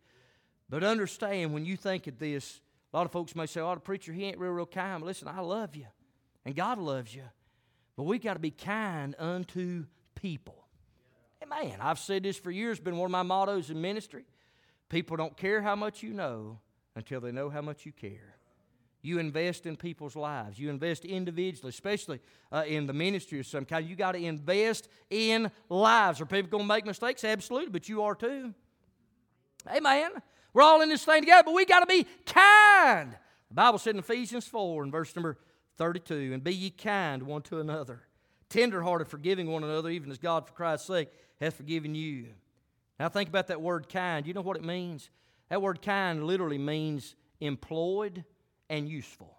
But 0.69 0.85
understand 0.85 1.53
when 1.53 1.65
you 1.65 1.77
think 1.77 2.07
of 2.07 2.19
this, 2.19 2.61
a 2.93 2.97
lot 2.97 3.07
of 3.07 3.13
folks 3.13 3.35
may 3.35 3.47
say, 3.47 3.61
oh, 3.61 3.75
the 3.75 3.81
preacher, 3.81 4.13
he 4.13 4.25
ain't 4.25 4.39
real, 4.39 4.53
real 4.53 4.67
kind. 4.67 5.01
But 5.01 5.07
listen, 5.07 5.29
I 5.29 5.41
love 5.41 5.77
you, 5.77 5.87
and 6.45 6.55
God 6.55 6.79
loves 6.79 7.15
you. 7.15 7.25
But 7.97 8.05
we 8.05 8.19
got 8.19 8.35
to 8.35 8.41
be 8.41 8.51
kind 8.51 9.15
unto 9.19 9.87
people. 10.15 10.62
Amen. 11.43 11.79
I've 11.81 11.99
said 11.99 12.23
this 12.23 12.37
for 12.37 12.51
years, 12.51 12.79
been 12.79 12.97
one 12.97 13.07
of 13.07 13.11
my 13.11 13.23
mottos 13.23 13.71
in 13.71 13.81
ministry. 13.81 14.25
People 14.89 15.17
don't 15.17 15.37
care 15.37 15.61
how 15.63 15.75
much 15.75 16.03
you 16.03 16.13
know 16.13 16.61
until 16.95 17.21
they 17.21 17.33
know 17.33 17.51
how 17.51 17.63
much 17.63 17.87
you 17.87 17.93
care. 17.93 18.37
You 19.05 19.19
invest 19.19 19.67
in 19.67 19.77
people's 19.77 20.15
lives. 20.15 20.59
You 20.59 20.71
invest 20.71 21.05
individually, 21.05 21.71
especially 21.71 22.21
uh, 22.53 22.63
in 22.67 22.87
the 22.87 22.93
ministry 22.93 23.41
of 23.41 23.47
some 23.47 23.65
kind. 23.65 23.85
You 23.89 23.97
got 23.97 24.13
to 24.13 24.25
invest 24.25 24.89
in 25.11 25.51
lives. 25.69 26.21
Are 26.21 26.27
people 26.27 26.51
going 26.51 26.65
to 26.65 26.69
make 26.69 26.87
mistakes? 26.87 27.25
Absolutely, 27.25 27.71
but 27.71 27.89
you 27.89 28.03
are 28.03 28.15
too. 28.15 28.55
Amen. 29.69 30.13
We're 30.55 30.63
all 30.63 30.83
in 30.83 30.89
this 30.89 31.05
thing 31.05 31.23
together, 31.23 31.43
but 31.47 31.55
we 31.55 31.65
got 31.65 31.81
to 31.81 31.87
be 31.87 32.07
kind. 32.27 33.17
The 33.49 33.55
Bible 33.55 33.79
said 33.79 33.95
in 33.95 33.99
Ephesians 33.99 34.47
4 34.47 34.85
and 34.85 34.93
verse 34.93 35.15
number 35.17 35.39
32, 35.79 36.31
and 36.33 36.45
be 36.45 36.55
ye 36.55 36.71
kind 36.71 37.25
one 37.25 37.43
to 37.43 37.59
another, 37.59 38.03
tenderhearted, 38.53 39.09
forgiving 39.09 39.51
one 39.51 39.65
another, 39.65 39.89
even 39.89 40.11
as 40.11 40.19
God 40.19 40.47
for 40.47 40.53
Christ's 40.53 40.87
sake 40.87 41.09
hath 41.41 41.55
forgiven 41.55 41.95
you. 41.95 42.27
Now 43.01 43.09
think 43.09 43.29
about 43.29 43.49
that 43.49 43.61
word 43.61 43.89
kind. 43.89 44.27
You 44.27 44.35
know 44.35 44.43
what 44.43 44.57
it 44.57 44.65
means? 44.65 45.11
That 45.49 45.63
word 45.63 45.83
kind 45.83 46.25
literally 46.25 46.59
means 46.59 47.17
employed 47.41 48.25
and 48.71 48.89
useful. 48.89 49.37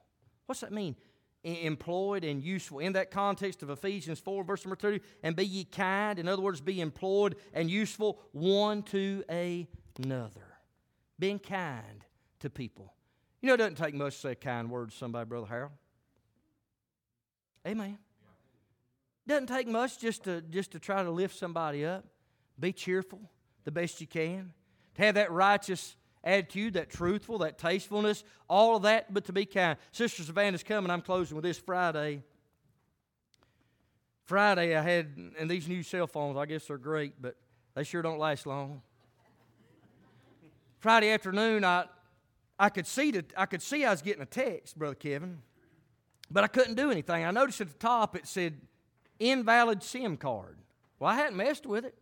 What's 0.48 0.62
that 0.62 0.72
mean? 0.74 0.96
Employed 1.44 2.24
and 2.24 2.42
useful. 2.42 2.80
In 2.80 2.94
that 2.94 3.12
context 3.12 3.64
of 3.64 3.70
Ephesians 3.70 4.20
4, 4.20 4.44
verse 4.44 4.66
number 4.66 4.76
2, 4.76 5.00
and 5.22 5.36
be 5.36 5.46
ye 5.46 5.64
kind. 5.64 6.20
In 6.20 6.28
other 6.28 6.42
words, 6.42 6.60
be 6.60 6.82
employed 6.82 7.36
and 7.54 7.70
useful 7.70 8.20
one 8.32 8.84
to 8.84 9.24
another. 9.30 10.48
Being 11.20 11.40
kind 11.40 12.06
to 12.40 12.50
people. 12.50 12.94
You 13.42 13.48
know, 13.48 13.54
it 13.54 13.58
doesn't 13.58 13.76
take 13.76 13.94
much 13.94 14.16
to 14.16 14.20
say 14.20 14.32
a 14.32 14.36
kind 14.36 14.70
word 14.70 14.92
to 14.92 14.98
somebody, 14.98 15.28
Brother 15.28 15.48
Harold. 15.48 15.72
Amen. 17.68 17.98
Doesn't 19.28 19.48
take 19.48 19.68
much 19.68 20.00
just 20.00 20.24
to, 20.24 20.42
just 20.42 20.72
to 20.72 20.80
try 20.80 21.02
to 21.04 21.12
lift 21.12 21.38
somebody 21.38 21.86
up. 21.86 22.06
Be 22.60 22.74
cheerful 22.74 23.22
the 23.64 23.72
best 23.72 24.02
you 24.02 24.08
can. 24.08 24.54
To 24.96 25.02
have 25.02 25.16
that 25.16 25.32
righteous 25.32 25.96
attitude, 26.24 26.74
that 26.74 26.90
truthful, 26.90 27.40
that 27.40 27.58
tastefulness, 27.58 28.24
all 28.50 28.76
of 28.76 28.84
that, 28.84 29.14
but 29.14 29.26
to 29.26 29.34
be 29.34 29.46
kind. 29.46 29.78
Sister 29.92 30.24
Savannah's 30.24 30.64
coming. 30.64 30.92
I'm 30.92 31.02
closing 31.02 31.36
with 31.36 31.44
this 31.44 31.58
Friday. 31.58 32.22
Friday, 34.26 34.76
I 34.76 34.82
had, 34.82 35.18
and 35.38 35.50
these 35.50 35.68
new 35.68 35.84
cell 35.84 36.08
phones, 36.08 36.38
I 36.38 36.46
guess 36.46 36.66
they're 36.66 36.78
great, 36.78 37.22
but 37.22 37.36
they 37.76 37.84
sure 37.84 38.02
don't 38.02 38.20
last 38.20 38.46
long. 38.46 38.82
Friday 40.80 41.12
afternoon, 41.12 41.64
I, 41.64 41.86
I 42.60 42.70
could 42.70 42.88
see 42.88 43.12
that 43.12 43.34
I 43.38 43.46
could 43.46 43.62
see 43.62 43.84
I 43.86 43.92
was 43.92 44.02
getting 44.02 44.22
a 44.22 44.26
text, 44.26 44.78
Brother 44.78 44.96
Kevin, 44.96 45.42
but 46.30 46.44
I 46.44 46.48
couldn't 46.48 46.76
do 46.76 46.92
anything. 46.92 47.26
I 47.26 47.32
noticed 47.32 47.62
at 47.62 47.70
the 47.70 47.78
top 47.78 48.16
it 48.16 48.28
said 48.28 48.60
invalid 49.20 49.84
SIM 49.84 50.18
card. 50.18 50.58
Well, 51.00 51.12
I 51.12 51.16
hadn't 51.16 51.38
messed 51.38 51.66
with 51.66 51.86
it. 51.86 51.96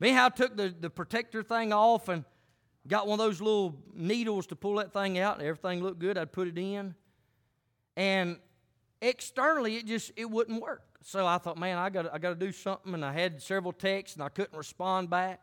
Me, 0.00 0.16
I 0.16 0.28
took 0.28 0.56
the, 0.56 0.74
the 0.78 0.90
protector 0.90 1.42
thing 1.42 1.72
off 1.72 2.08
and 2.08 2.24
got 2.86 3.06
one 3.06 3.18
of 3.18 3.26
those 3.26 3.40
little 3.40 3.76
needles 3.94 4.46
to 4.48 4.56
pull 4.56 4.76
that 4.76 4.92
thing 4.92 5.18
out, 5.18 5.38
and 5.38 5.46
everything 5.46 5.82
looked 5.82 5.98
good. 5.98 6.16
I'd 6.16 6.32
put 6.32 6.48
it 6.48 6.58
in. 6.58 6.94
And 7.96 8.38
externally, 9.02 9.76
it 9.76 9.86
just 9.86 10.12
it 10.16 10.30
wouldn't 10.30 10.62
work. 10.62 10.84
So 11.02 11.26
I 11.26 11.38
thought, 11.38 11.58
man, 11.58 11.78
I 11.78 11.90
got 11.90 12.12
I 12.12 12.18
got 12.18 12.30
to 12.30 12.46
do 12.46 12.52
something. 12.52 12.94
And 12.94 13.04
I 13.04 13.12
had 13.12 13.42
several 13.42 13.72
texts, 13.72 14.16
and 14.16 14.24
I 14.24 14.28
couldn't 14.28 14.56
respond 14.56 15.10
back. 15.10 15.40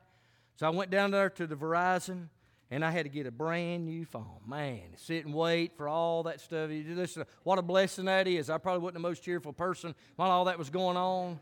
So 0.55 0.65
I 0.65 0.69
went 0.69 0.89
down 0.89 1.11
there 1.11 1.29
to 1.31 1.45
the 1.45 1.55
Verizon, 1.55 2.29
and 2.71 2.83
I 2.83 2.91
had 2.91 3.03
to 3.03 3.09
get 3.09 3.27
a 3.27 3.31
brand 3.31 3.85
new 3.85 4.05
phone. 4.05 4.39
Man, 4.47 4.81
sit 4.97 5.25
and 5.25 5.33
wait 5.33 5.77
for 5.77 5.87
all 5.87 6.23
that 6.23 6.41
stuff. 6.41 6.71
You 6.71 6.83
Listen, 6.95 7.25
what 7.43 7.59
a 7.59 7.61
blessing 7.61 8.05
that 8.05 8.27
is. 8.27 8.49
I 8.49 8.57
probably 8.57 8.81
wasn't 8.81 8.95
the 8.95 9.07
most 9.07 9.23
cheerful 9.23 9.53
person 9.53 9.93
while 10.15 10.31
all 10.31 10.45
that 10.45 10.57
was 10.57 10.69
going 10.69 10.97
on, 10.97 11.39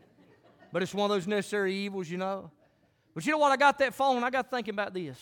but 0.72 0.82
it's 0.82 0.94
one 0.94 1.10
of 1.10 1.14
those 1.16 1.26
necessary 1.26 1.74
evils, 1.74 2.10
you 2.10 2.18
know. 2.18 2.50
But 3.14 3.24
you 3.24 3.32
know 3.32 3.38
what? 3.38 3.52
I 3.52 3.56
got 3.56 3.78
that 3.78 3.94
phone. 3.94 4.22
I 4.24 4.30
got 4.30 4.50
thinking 4.50 4.74
about 4.74 4.92
this. 4.92 5.18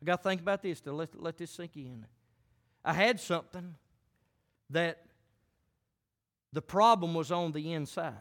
I 0.00 0.04
got 0.04 0.22
to 0.22 0.28
think 0.28 0.40
about 0.40 0.62
this 0.62 0.80
to 0.82 0.92
let, 0.92 1.20
let 1.20 1.38
this 1.38 1.50
sink 1.50 1.76
in. 1.76 2.06
I 2.84 2.92
had 2.92 3.18
something 3.18 3.74
that 4.70 5.02
the 6.52 6.62
problem 6.62 7.14
was 7.14 7.32
on 7.32 7.52
the 7.52 7.72
inside. 7.72 8.14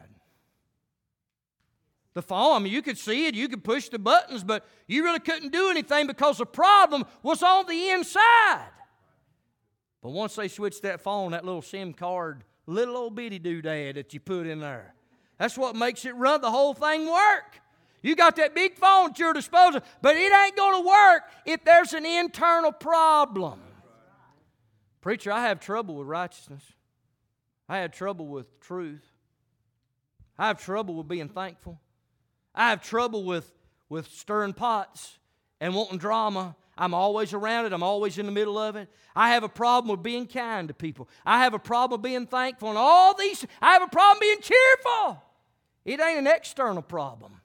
The 2.16 2.22
phone, 2.22 2.56
I 2.56 2.60
mean, 2.60 2.72
you 2.72 2.82
could 2.82 2.98
see 2.98 3.28
it, 3.28 3.36
you 3.36 3.50
could 3.50 3.64
push 3.64 3.90
the 3.90 4.00
buttons, 4.00 4.44
but 4.44 4.66
you 4.88 5.04
really 5.04 5.20
couldn't 5.20 5.52
do 5.52 5.70
anything 5.70 6.08
because 6.08 6.38
the 6.38 6.46
problem 6.46 7.04
was 7.22 7.44
on 7.44 7.68
the 7.68 7.90
inside. 7.90 8.70
But 10.02 10.12
once 10.12 10.36
they 10.36 10.48
switched 10.48 10.84
that 10.84 11.02
phone, 11.02 11.34
that 11.34 11.44
little 11.44 11.62
SIM 11.62 11.94
card, 11.94 12.46
little 12.68 12.96
old 12.96 13.16
bitty 13.16 13.40
doodad 13.40 13.96
that 13.96 14.14
you 14.14 14.22
put 14.22 14.48
in 14.48 14.62
there, 14.62 14.96
that's 15.38 15.58
what 15.58 15.76
makes 15.76 16.06
it 16.06 16.16
run 16.16 16.40
the 16.40 16.50
whole 16.50 16.74
thing 16.74 17.06
work. 17.06 17.60
You 18.02 18.16
got 18.16 18.38
that 18.38 18.56
big 18.56 18.78
phone 18.78 19.10
at 19.10 19.20
your 19.20 19.34
disposal, 19.34 19.82
but 20.02 20.16
it 20.16 20.32
ain't 20.32 20.56
going 20.56 20.82
to 20.82 20.88
work 20.88 21.24
if 21.46 21.66
there's 21.66 21.92
an 21.92 22.06
internal 22.06 22.72
problem. 22.72 23.60
Preacher, 25.02 25.34
I 25.34 25.42
have 25.42 25.60
trouble 25.60 25.96
with 25.96 26.08
righteousness. 26.08 26.64
I 27.68 27.80
have 27.80 27.92
trouble 27.92 28.28
with 28.28 28.60
truth. 28.62 29.04
I 30.38 30.48
have 30.48 30.64
trouble 30.64 30.96
with 30.96 31.10
being 31.10 31.28
thankful. 31.28 31.80
I 32.56 32.70
have 32.70 32.82
trouble 32.82 33.24
with, 33.24 33.52
with 33.90 34.08
stirring 34.08 34.54
pots 34.54 35.20
and 35.60 35.76
wanting 35.76 35.98
drama. 35.98 36.56
I'm 36.78 36.94
always 36.94 37.34
around 37.34 37.66
it. 37.66 37.74
I'm 37.74 37.84
always 37.84 38.18
in 38.18 38.26
the 38.26 38.32
middle 38.32 38.58
of 38.58 38.76
it. 38.76 38.90
I 39.16 39.30
have 39.30 39.44
a 39.44 39.50
problem 39.50 39.92
with 39.92 40.04
being 40.04 40.28
kind 40.28 40.68
to 40.68 40.74
people. 40.74 41.08
I 41.26 41.44
have 41.44 41.54
a 41.54 41.60
problem 41.60 42.02
with 42.02 42.10
being 42.10 42.28
thankful. 42.28 42.70
And 42.70 42.78
all 42.78 43.14
these, 43.14 43.46
I 43.62 43.74
have 43.74 43.84
a 43.84 43.88
problem 43.88 44.18
being 44.20 44.42
cheerful. 44.42 45.22
It 45.86 46.00
ain't 46.00 46.20
an 46.20 46.28
external 46.28 46.82
problem, 46.82 47.40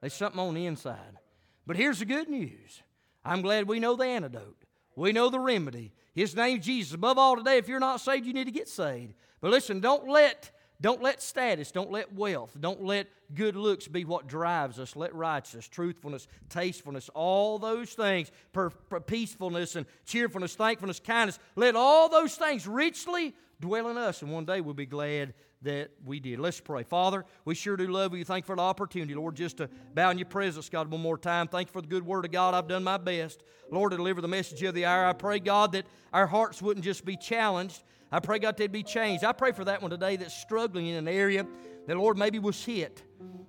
there's 0.00 0.14
something 0.14 0.40
on 0.40 0.54
the 0.54 0.66
inside. 0.66 1.18
But 1.66 1.76
here's 1.76 2.00
the 2.00 2.06
good 2.06 2.28
news 2.28 2.82
I'm 3.24 3.42
glad 3.42 3.68
we 3.68 3.78
know 3.78 3.94
the 3.94 4.04
antidote, 4.04 4.64
we 4.96 5.12
know 5.12 5.28
the 5.28 5.40
remedy. 5.40 5.92
His 6.14 6.36
name's 6.36 6.66
Jesus. 6.66 6.92
Above 6.92 7.16
all, 7.16 7.36
today, 7.36 7.56
if 7.56 7.68
you're 7.68 7.80
not 7.80 7.98
saved, 7.98 8.26
you 8.26 8.34
need 8.34 8.44
to 8.44 8.50
get 8.50 8.68
saved. 8.68 9.14
But 9.40 9.50
listen, 9.50 9.80
don't 9.80 10.06
let 10.08 10.50
don't 10.82 11.00
let 11.00 11.22
status, 11.22 11.70
don't 11.70 11.92
let 11.92 12.12
wealth, 12.12 12.56
don't 12.58 12.82
let 12.82 13.06
good 13.34 13.54
looks 13.56 13.86
be 13.86 14.04
what 14.04 14.26
drives 14.26 14.78
us. 14.78 14.96
Let 14.96 15.14
righteousness, 15.14 15.68
truthfulness, 15.68 16.26
tastefulness, 16.50 17.08
all 17.14 17.58
those 17.58 17.92
things, 17.92 18.30
per, 18.52 18.70
per 18.70 19.00
peacefulness 19.00 19.76
and 19.76 19.86
cheerfulness, 20.04 20.56
thankfulness, 20.56 20.98
kindness, 20.98 21.38
let 21.54 21.76
all 21.76 22.08
those 22.08 22.34
things 22.34 22.66
richly 22.66 23.32
dwell 23.60 23.88
in 23.88 23.96
us. 23.96 24.22
And 24.22 24.32
one 24.32 24.44
day 24.44 24.60
we'll 24.60 24.74
be 24.74 24.84
glad 24.84 25.34
that 25.62 25.92
we 26.04 26.18
did. 26.18 26.40
Let's 26.40 26.60
pray. 26.60 26.82
Father, 26.82 27.24
we 27.44 27.54
sure 27.54 27.76
do 27.76 27.86
love 27.86 28.12
you. 28.14 28.24
Thank 28.24 28.44
you 28.44 28.46
for 28.46 28.56
the 28.56 28.62
opportunity, 28.62 29.14
Lord, 29.14 29.36
just 29.36 29.58
to 29.58 29.70
bow 29.94 30.10
in 30.10 30.18
your 30.18 30.26
presence, 30.26 30.68
God, 30.68 30.90
one 30.90 31.00
more 31.00 31.16
time. 31.16 31.46
Thank 31.46 31.68
you 31.68 31.72
for 31.72 31.80
the 31.80 31.86
good 31.86 32.04
word 32.04 32.24
of 32.24 32.32
God. 32.32 32.54
I've 32.54 32.66
done 32.66 32.82
my 32.82 32.96
best, 32.96 33.44
Lord, 33.70 33.92
to 33.92 33.96
deliver 33.96 34.20
the 34.20 34.26
message 34.26 34.62
of 34.64 34.74
the 34.74 34.84
hour. 34.84 35.06
I 35.06 35.12
pray, 35.12 35.38
God, 35.38 35.72
that 35.72 35.86
our 36.12 36.26
hearts 36.26 36.60
wouldn't 36.60 36.84
just 36.84 37.04
be 37.04 37.16
challenged, 37.16 37.84
I 38.12 38.20
pray, 38.20 38.38
God, 38.38 38.58
they'd 38.58 38.70
be 38.70 38.82
changed. 38.82 39.24
I 39.24 39.32
pray 39.32 39.52
for 39.52 39.64
that 39.64 39.80
one 39.80 39.90
today 39.90 40.16
that's 40.16 40.34
struggling 40.34 40.86
in 40.86 40.96
an 40.96 41.08
area 41.08 41.46
that, 41.86 41.96
Lord, 41.96 42.18
maybe 42.18 42.38
was 42.38 42.62
hit. 42.62 43.02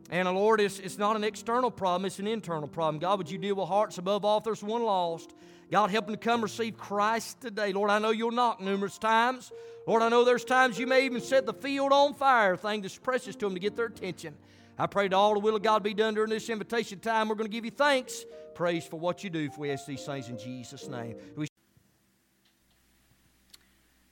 And, 0.09 0.29
Lord, 0.33 0.61
it's, 0.61 0.79
it's 0.79 0.97
not 0.97 1.15
an 1.15 1.23
external 1.23 1.69
problem, 1.69 2.05
it's 2.05 2.19
an 2.19 2.27
internal 2.27 2.67
problem. 2.67 2.99
God, 2.99 3.17
would 3.17 3.29
you 3.29 3.37
deal 3.37 3.55
with 3.55 3.67
hearts 3.67 3.97
above 3.97 4.23
all 4.23 4.37
if 4.37 4.43
there's 4.43 4.63
one 4.63 4.83
lost? 4.83 5.33
God, 5.71 5.89
help 5.89 6.05
them 6.05 6.15
to 6.15 6.19
come 6.19 6.41
receive 6.41 6.77
Christ 6.77 7.41
today. 7.41 7.73
Lord, 7.73 7.89
I 7.89 7.99
know 7.99 8.11
you'll 8.11 8.31
knock 8.31 8.61
numerous 8.61 8.97
times. 8.97 9.51
Lord, 9.87 10.01
I 10.01 10.09
know 10.09 10.23
there's 10.23 10.45
times 10.45 10.77
you 10.77 10.87
may 10.87 11.05
even 11.05 11.19
set 11.19 11.45
the 11.45 11.53
field 11.53 11.91
on 11.91 12.13
fire, 12.13 12.55
thing 12.55 12.81
that's 12.81 12.97
precious 12.97 13.35
to 13.37 13.45
them 13.45 13.55
to 13.55 13.59
get 13.59 13.75
their 13.75 13.87
attention. 13.87 14.35
I 14.77 14.87
pray 14.87 15.07
that 15.07 15.15
all 15.15 15.33
the 15.33 15.39
will 15.39 15.55
of 15.55 15.63
God 15.63 15.83
be 15.83 15.93
done 15.93 16.13
during 16.13 16.29
this 16.29 16.49
invitation 16.49 16.99
time. 16.99 17.27
We're 17.27 17.35
going 17.35 17.49
to 17.49 17.55
give 17.55 17.65
you 17.65 17.71
thanks, 17.71 18.25
praise 18.55 18.85
for 18.85 18.99
what 18.99 19.23
you 19.23 19.29
do. 19.29 19.39
If 19.39 19.57
we 19.57 19.71
ask 19.71 19.85
these 19.85 20.05
things 20.05 20.29
in 20.29 20.37
Jesus' 20.37 20.87
name. 20.87 21.17
We 21.35 21.47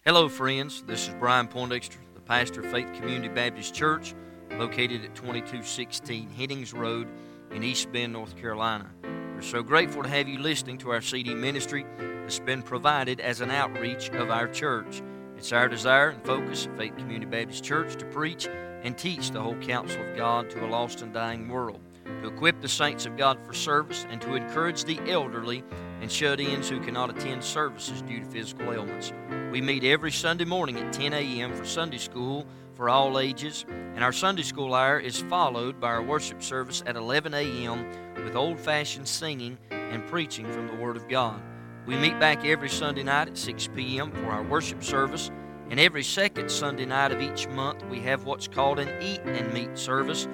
Hello, 0.03 0.27
friends. 0.27 0.81
This 0.87 1.07
is 1.07 1.13
Brian 1.19 1.47
Poindexter, 1.47 1.99
the 2.15 2.21
pastor 2.21 2.61
of 2.61 2.71
Faith 2.71 2.91
Community 2.95 3.27
Baptist 3.27 3.75
Church, 3.75 4.15
located 4.53 5.05
at 5.05 5.13
2216 5.13 6.27
Headings 6.27 6.73
Road 6.73 7.07
in 7.51 7.63
East 7.63 7.91
Bend, 7.91 8.13
North 8.13 8.35
Carolina. 8.35 8.89
We're 9.03 9.43
so 9.43 9.61
grateful 9.61 10.01
to 10.01 10.09
have 10.09 10.27
you 10.27 10.39
listening 10.39 10.79
to 10.79 10.89
our 10.89 11.01
CD 11.01 11.35
ministry 11.35 11.85
that's 11.99 12.39
been 12.39 12.63
provided 12.63 13.19
as 13.19 13.41
an 13.41 13.51
outreach 13.51 14.09
of 14.09 14.31
our 14.31 14.47
church. 14.47 15.03
It's 15.37 15.51
our 15.51 15.69
desire 15.69 16.09
and 16.09 16.25
focus 16.25 16.65
at 16.65 16.75
Faith 16.79 16.97
Community 16.97 17.27
Baptist 17.27 17.63
Church 17.63 17.95
to 17.97 18.05
preach 18.05 18.47
and 18.81 18.97
teach 18.97 19.29
the 19.29 19.39
whole 19.39 19.57
counsel 19.57 20.01
of 20.01 20.17
God 20.17 20.49
to 20.49 20.65
a 20.65 20.67
lost 20.67 21.03
and 21.03 21.13
dying 21.13 21.47
world, 21.47 21.79
to 22.23 22.27
equip 22.27 22.59
the 22.59 22.67
saints 22.67 23.05
of 23.05 23.17
God 23.17 23.37
for 23.45 23.53
service, 23.53 24.07
and 24.09 24.19
to 24.23 24.33
encourage 24.33 24.83
the 24.83 24.99
elderly 25.07 25.63
and 26.01 26.11
shut 26.11 26.39
ins 26.39 26.69
who 26.69 26.79
cannot 26.79 27.11
attend 27.11 27.43
services 27.43 28.01
due 28.01 28.21
to 28.21 28.25
physical 28.25 28.73
ailments. 28.73 29.13
We 29.51 29.59
meet 29.59 29.83
every 29.83 30.13
Sunday 30.13 30.45
morning 30.45 30.79
at 30.79 30.93
10 30.93 31.11
a.m. 31.11 31.53
for 31.53 31.65
Sunday 31.65 31.97
school 31.97 32.47
for 32.73 32.89
all 32.89 33.19
ages, 33.19 33.65
and 33.67 34.01
our 34.01 34.13
Sunday 34.13 34.43
school 34.43 34.73
hour 34.73 34.97
is 34.97 35.19
followed 35.23 35.77
by 35.77 35.89
our 35.89 36.01
worship 36.01 36.41
service 36.41 36.81
at 36.85 36.95
11 36.95 37.33
a.m. 37.33 37.85
with 38.23 38.37
old 38.37 38.61
fashioned 38.61 39.09
singing 39.09 39.57
and 39.69 40.07
preaching 40.07 40.49
from 40.53 40.67
the 40.67 40.75
Word 40.75 40.95
of 40.95 41.09
God. 41.09 41.41
We 41.85 41.97
meet 41.97 42.17
back 42.17 42.45
every 42.45 42.69
Sunday 42.69 43.03
night 43.03 43.27
at 43.27 43.37
6 43.37 43.67
p.m. 43.75 44.13
for 44.13 44.27
our 44.27 44.41
worship 44.41 44.85
service, 44.85 45.29
and 45.69 45.81
every 45.81 46.03
second 46.03 46.49
Sunday 46.49 46.85
night 46.85 47.11
of 47.11 47.21
each 47.21 47.49
month 47.49 47.83
we 47.87 47.99
have 48.03 48.23
what's 48.23 48.47
called 48.47 48.79
an 48.79 49.03
Eat 49.03 49.19
and 49.25 49.53
Meet 49.53 49.77
service. 49.77 50.29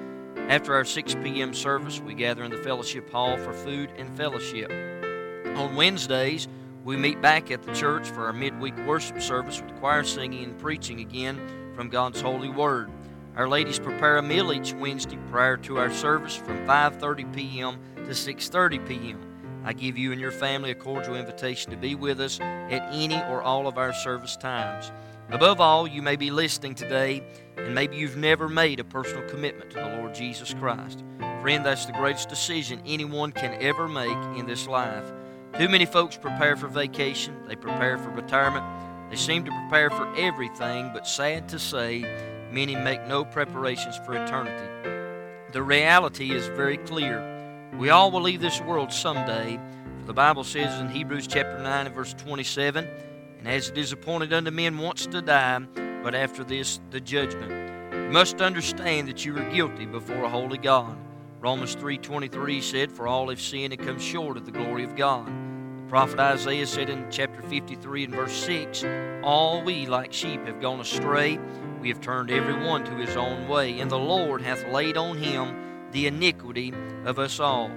After 0.48 0.76
our 0.76 0.86
6 0.86 1.16
p.m. 1.24 1.56
service, 1.56 2.00
we 2.00 2.14
gather 2.14 2.44
in 2.44 2.52
the 2.52 2.58
fellowship 2.58 3.10
hall 3.10 3.36
for 3.38 3.54
food 3.54 3.90
and 3.98 4.16
fellowship. 4.16 4.70
On 5.58 5.76
Wednesdays, 5.76 6.48
we 6.88 6.96
meet 6.96 7.22
back 7.22 7.52
at 7.52 7.62
the 7.64 7.74
church 7.74 8.08
for 8.08 8.28
our 8.28 8.32
midweek 8.32 8.74
worship 8.88 9.22
service 9.22 9.62
with 9.62 9.76
choir 9.76 10.06
singing 10.06 10.46
and 10.46 10.58
preaching 10.58 11.02
again 11.02 11.38
from 11.76 11.90
God's 11.90 12.22
holy 12.22 12.48
word. 12.48 12.90
Our 13.36 13.50
ladies 13.50 13.78
prepare 13.78 14.16
a 14.16 14.22
meal 14.22 14.54
each 14.54 14.72
Wednesday 14.72 15.20
prior 15.30 15.58
to 15.58 15.80
our 15.80 15.92
service 15.92 16.38
from 16.38 16.66
5:30 16.66 17.36
p.m. 17.36 17.78
to 17.98 18.12
6:30 18.12 18.88
p.m. 18.88 19.20
I 19.66 19.74
give 19.74 19.98
you 19.98 20.14
and 20.14 20.22
your 20.22 20.32
family 20.32 20.72
a 20.72 20.76
cordial 20.76 21.18
invitation 21.18 21.72
to 21.72 21.78
be 21.78 21.94
with 21.94 22.22
us 22.22 22.40
at 22.40 22.88
any 22.94 23.22
or 23.24 23.42
all 23.42 23.68
of 23.68 23.78
our 23.78 23.92
service 23.92 24.38
times. 24.38 24.94
Above 25.30 25.60
all, 25.60 25.90
you 25.90 26.02
may 26.02 26.16
be 26.16 26.32
listening 26.32 26.74
today 26.74 27.22
and 27.58 27.76
maybe 27.76 27.98
you've 27.98 28.16
never 28.16 28.48
made 28.48 28.80
a 28.80 28.86
personal 28.86 29.28
commitment 29.28 29.72
to 29.72 29.80
the 29.80 29.98
Lord 29.98 30.16
Jesus 30.16 30.54
Christ. 30.54 31.04
Friend, 31.42 31.66
that's 31.66 31.86
the 31.86 31.92
greatest 31.92 32.30
decision 32.30 32.82
anyone 32.86 33.34
can 33.34 33.62
ever 33.62 33.90
make 33.90 34.40
in 34.40 34.46
this 34.46 34.68
life. 34.68 35.12
Too 35.58 35.68
many 35.68 35.88
folks 35.88 36.16
prepare 36.16 36.56
for 36.56 36.68
vacation, 36.68 37.36
they 37.48 37.56
prepare 37.56 37.98
for 37.98 38.12
retirement, 38.12 38.64
they 39.10 39.16
seem 39.16 39.44
to 39.44 39.50
prepare 39.50 39.90
for 39.90 40.08
everything, 40.16 40.92
but 40.94 41.08
sad 41.08 41.50
to 41.50 41.58
say, 41.58 42.02
many 42.52 42.76
make 42.76 43.08
no 43.08 43.26
preparations 43.26 43.98
for 44.06 44.14
eternity. 44.14 44.68
The 45.54 45.64
reality 45.64 46.32
is 46.32 46.46
very 46.50 46.78
clear. 46.78 47.72
We 47.80 47.90
all 47.90 48.12
will 48.12 48.22
leave 48.22 48.40
this 48.40 48.62
world 48.62 48.94
someday. 48.94 49.60
For 50.02 50.06
the 50.06 50.14
Bible 50.14 50.44
says 50.44 50.80
in 50.80 50.90
Hebrews 50.90 51.26
chapter 51.26 51.58
9 51.58 51.88
and 51.88 51.96
verse 51.96 52.14
27, 52.14 52.88
And 53.40 53.48
as 53.48 53.70
it 53.70 53.80
is 53.80 53.92
appointed 53.92 54.34
unto 54.34 54.52
men 54.52 54.78
once 54.78 55.08
to 55.08 55.24
die, 55.24 55.58
but 56.04 56.14
after 56.14 56.44
this 56.44 56.80
the 56.92 57.02
judgment. 57.02 57.52
You 57.94 58.12
must 58.12 58.42
understand 58.44 59.08
that 59.08 59.26
you 59.26 59.36
are 59.36 59.50
guilty 59.50 59.88
before 59.88 60.24
a 60.24 60.30
holy 60.30 60.60
God. 60.60 60.96
Romans 61.40 61.76
3.23 61.76 62.62
said, 62.62 62.92
For 62.92 63.08
all 63.08 63.30
have 63.30 63.42
sinned 63.42 63.74
and 63.74 63.84
come 63.84 64.00
short 64.00 64.38
of 64.38 64.46
the 64.46 64.52
glory 64.52 64.84
of 64.84 64.96
God 64.96 65.47
prophet 65.88 66.20
Isaiah 66.20 66.68
said 66.68 66.90
in 66.90 67.08
chapter 67.10 67.42
53 67.44 68.06
and 68.06 68.14
verse 68.14 68.34
6 68.34 68.84
All 69.24 69.62
we 69.62 69.86
like 69.86 70.12
sheep 70.12 70.46
have 70.46 70.60
gone 70.60 70.82
astray, 70.82 71.40
we 71.82 71.88
have 71.88 72.02
turned 72.02 72.30
every 72.30 72.66
one 72.66 72.84
to 72.84 72.96
his 72.96 73.16
own 73.16 73.48
way, 73.48 73.80
and 73.80 73.90
the 73.90 73.98
Lord 73.98 74.42
hath 74.42 74.68
laid 74.68 74.98
on 74.98 75.18
him 75.18 75.90
the 75.92 76.08
iniquity 76.08 76.74
of 77.06 77.20
us 77.20 77.40
all. 77.40 77.72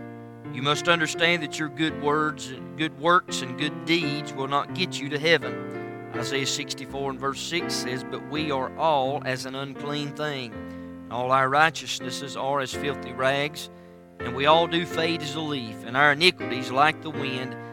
You 0.52 0.62
must 0.62 0.88
understand 0.88 1.44
that 1.44 1.58
your 1.58 1.68
good 1.68 2.02
words, 2.02 2.48
and 2.48 2.76
good 2.76 2.98
works, 2.98 3.42
and 3.42 3.56
good 3.56 3.84
deeds 3.84 4.32
will 4.32 4.48
not 4.48 4.74
get 4.74 4.98
you 4.98 5.08
to 5.10 5.18
heaven. 5.18 6.10
Isaiah 6.16 6.46
64 6.46 7.10
and 7.10 7.20
verse 7.20 7.40
6 7.40 7.72
says, 7.72 8.02
But 8.02 8.28
we 8.28 8.50
are 8.50 8.76
all 8.76 9.22
as 9.24 9.46
an 9.46 9.54
unclean 9.54 10.16
thing. 10.16 11.06
All 11.12 11.30
our 11.30 11.48
righteousnesses 11.48 12.36
are 12.36 12.58
as 12.58 12.74
filthy 12.74 13.12
rags, 13.12 13.70
and 14.18 14.34
we 14.34 14.46
all 14.46 14.66
do 14.66 14.84
fade 14.84 15.22
as 15.22 15.36
a 15.36 15.40
leaf, 15.40 15.84
and 15.84 15.96
our 15.96 16.12
iniquities, 16.12 16.72
like 16.72 17.00
the 17.02 17.10
wind, 17.10 17.54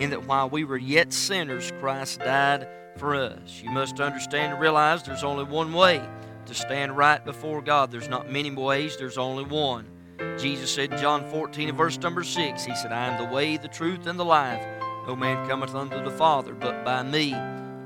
in 0.00 0.10
that 0.10 0.26
while 0.26 0.48
we 0.48 0.64
were 0.64 0.78
yet 0.78 1.12
sinners, 1.12 1.72
Christ 1.78 2.20
died 2.20 2.66
for 2.96 3.14
us. 3.14 3.60
You 3.62 3.70
must 3.70 4.00
understand 4.00 4.52
and 4.52 4.60
realize 4.60 5.02
there's 5.02 5.22
only 5.22 5.44
one 5.44 5.72
way 5.72 6.02
to 6.46 6.54
stand 6.54 6.96
right 6.96 7.24
before 7.24 7.62
God. 7.62 7.90
There's 7.90 8.08
not 8.08 8.30
many 8.30 8.50
ways, 8.50 8.96
there's 8.96 9.18
only 9.18 9.44
one. 9.44 9.86
Jesus 10.38 10.74
said 10.74 10.92
in 10.92 10.98
John 10.98 11.30
14 11.30 11.68
and 11.68 11.78
verse 11.78 11.98
number 11.98 12.24
6, 12.24 12.64
He 12.64 12.74
said, 12.74 12.92
I 12.92 13.06
am 13.06 13.22
the 13.22 13.32
way, 13.32 13.56
the 13.56 13.68
truth, 13.68 14.06
and 14.06 14.18
the 14.18 14.24
life. 14.24 14.64
No 15.06 15.14
man 15.16 15.48
cometh 15.48 15.74
unto 15.74 16.02
the 16.02 16.10
Father 16.10 16.54
but 16.54 16.84
by 16.84 17.02
me. 17.02 17.32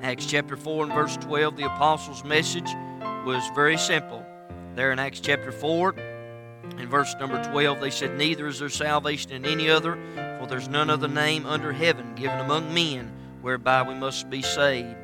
Acts 0.03 0.27
chapter 0.27 0.57
4 0.57 0.85
and 0.85 0.93
verse 0.93 1.17
12, 1.19 1.57
the 1.57 1.67
apostles' 1.67 2.25
message 2.25 2.69
was 3.25 3.43
very 3.55 3.79
simple. 3.79 4.25
There 4.75 4.93
in 4.93 4.99
Acts 4.99 5.21
chapter 5.21 5.51
4, 5.51 5.95
in 6.79 6.89
verse 6.89 7.15
number 7.21 7.43
12, 7.45 7.81
they 7.81 7.91
said, 7.91 8.17
Neither 8.17 8.47
is 8.47 8.59
there 8.59 8.69
salvation 8.69 9.31
in 9.33 9.47
any 9.47 9.71
other, 9.71 9.95
for 10.39 10.47
there's 10.47 10.69
none 10.69 10.91
other 10.91 11.09
name 11.09 11.47
under 11.47 11.73
heaven 11.73 12.15
given 12.15 12.39
among 12.39 12.73
men 12.73 13.13
whereby 13.41 13.83
we 13.83 13.95
must 13.95 14.31
be 14.31 14.43
saved. 14.43 14.97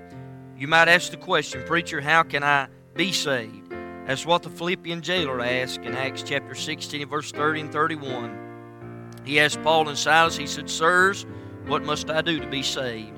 You 0.57 0.69
might 0.69 0.89
ask 0.89 1.11
the 1.11 1.17
question, 1.17 1.63
Preacher, 1.67 2.01
how 2.01 2.23
can 2.23 2.43
I 2.43 2.69
be 2.95 3.13
saved? 3.13 3.71
That's 4.07 4.27
what 4.27 4.43
the 4.43 4.51
Philippian 4.51 5.03
jailer 5.03 5.41
asked 5.41 5.81
in 5.81 5.95
Acts 5.95 6.23
chapter 6.23 6.55
16, 6.55 7.09
verse 7.09 7.33
30 7.33 7.61
and 7.61 7.73
31. 7.73 9.21
He 9.25 9.39
asked 9.41 9.63
Paul 9.63 9.89
and 9.89 9.97
Silas, 9.97 10.37
he 10.37 10.47
said, 10.47 10.69
Sirs, 10.69 11.27
what 11.67 11.85
must 11.85 12.11
I 12.11 12.23
do 12.23 12.41
to 12.41 12.47
be 12.47 12.63
saved? 12.63 13.17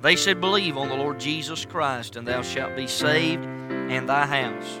They 0.00 0.16
said, 0.16 0.40
Believe 0.40 0.76
on 0.76 0.88
the 0.88 0.96
Lord 0.96 1.20
Jesus 1.20 1.66
Christ, 1.66 2.16
and 2.16 2.26
thou 2.26 2.42
shalt 2.42 2.74
be 2.74 2.86
saved 2.86 3.44
and 3.44 4.08
thy 4.08 4.24
house. 4.24 4.80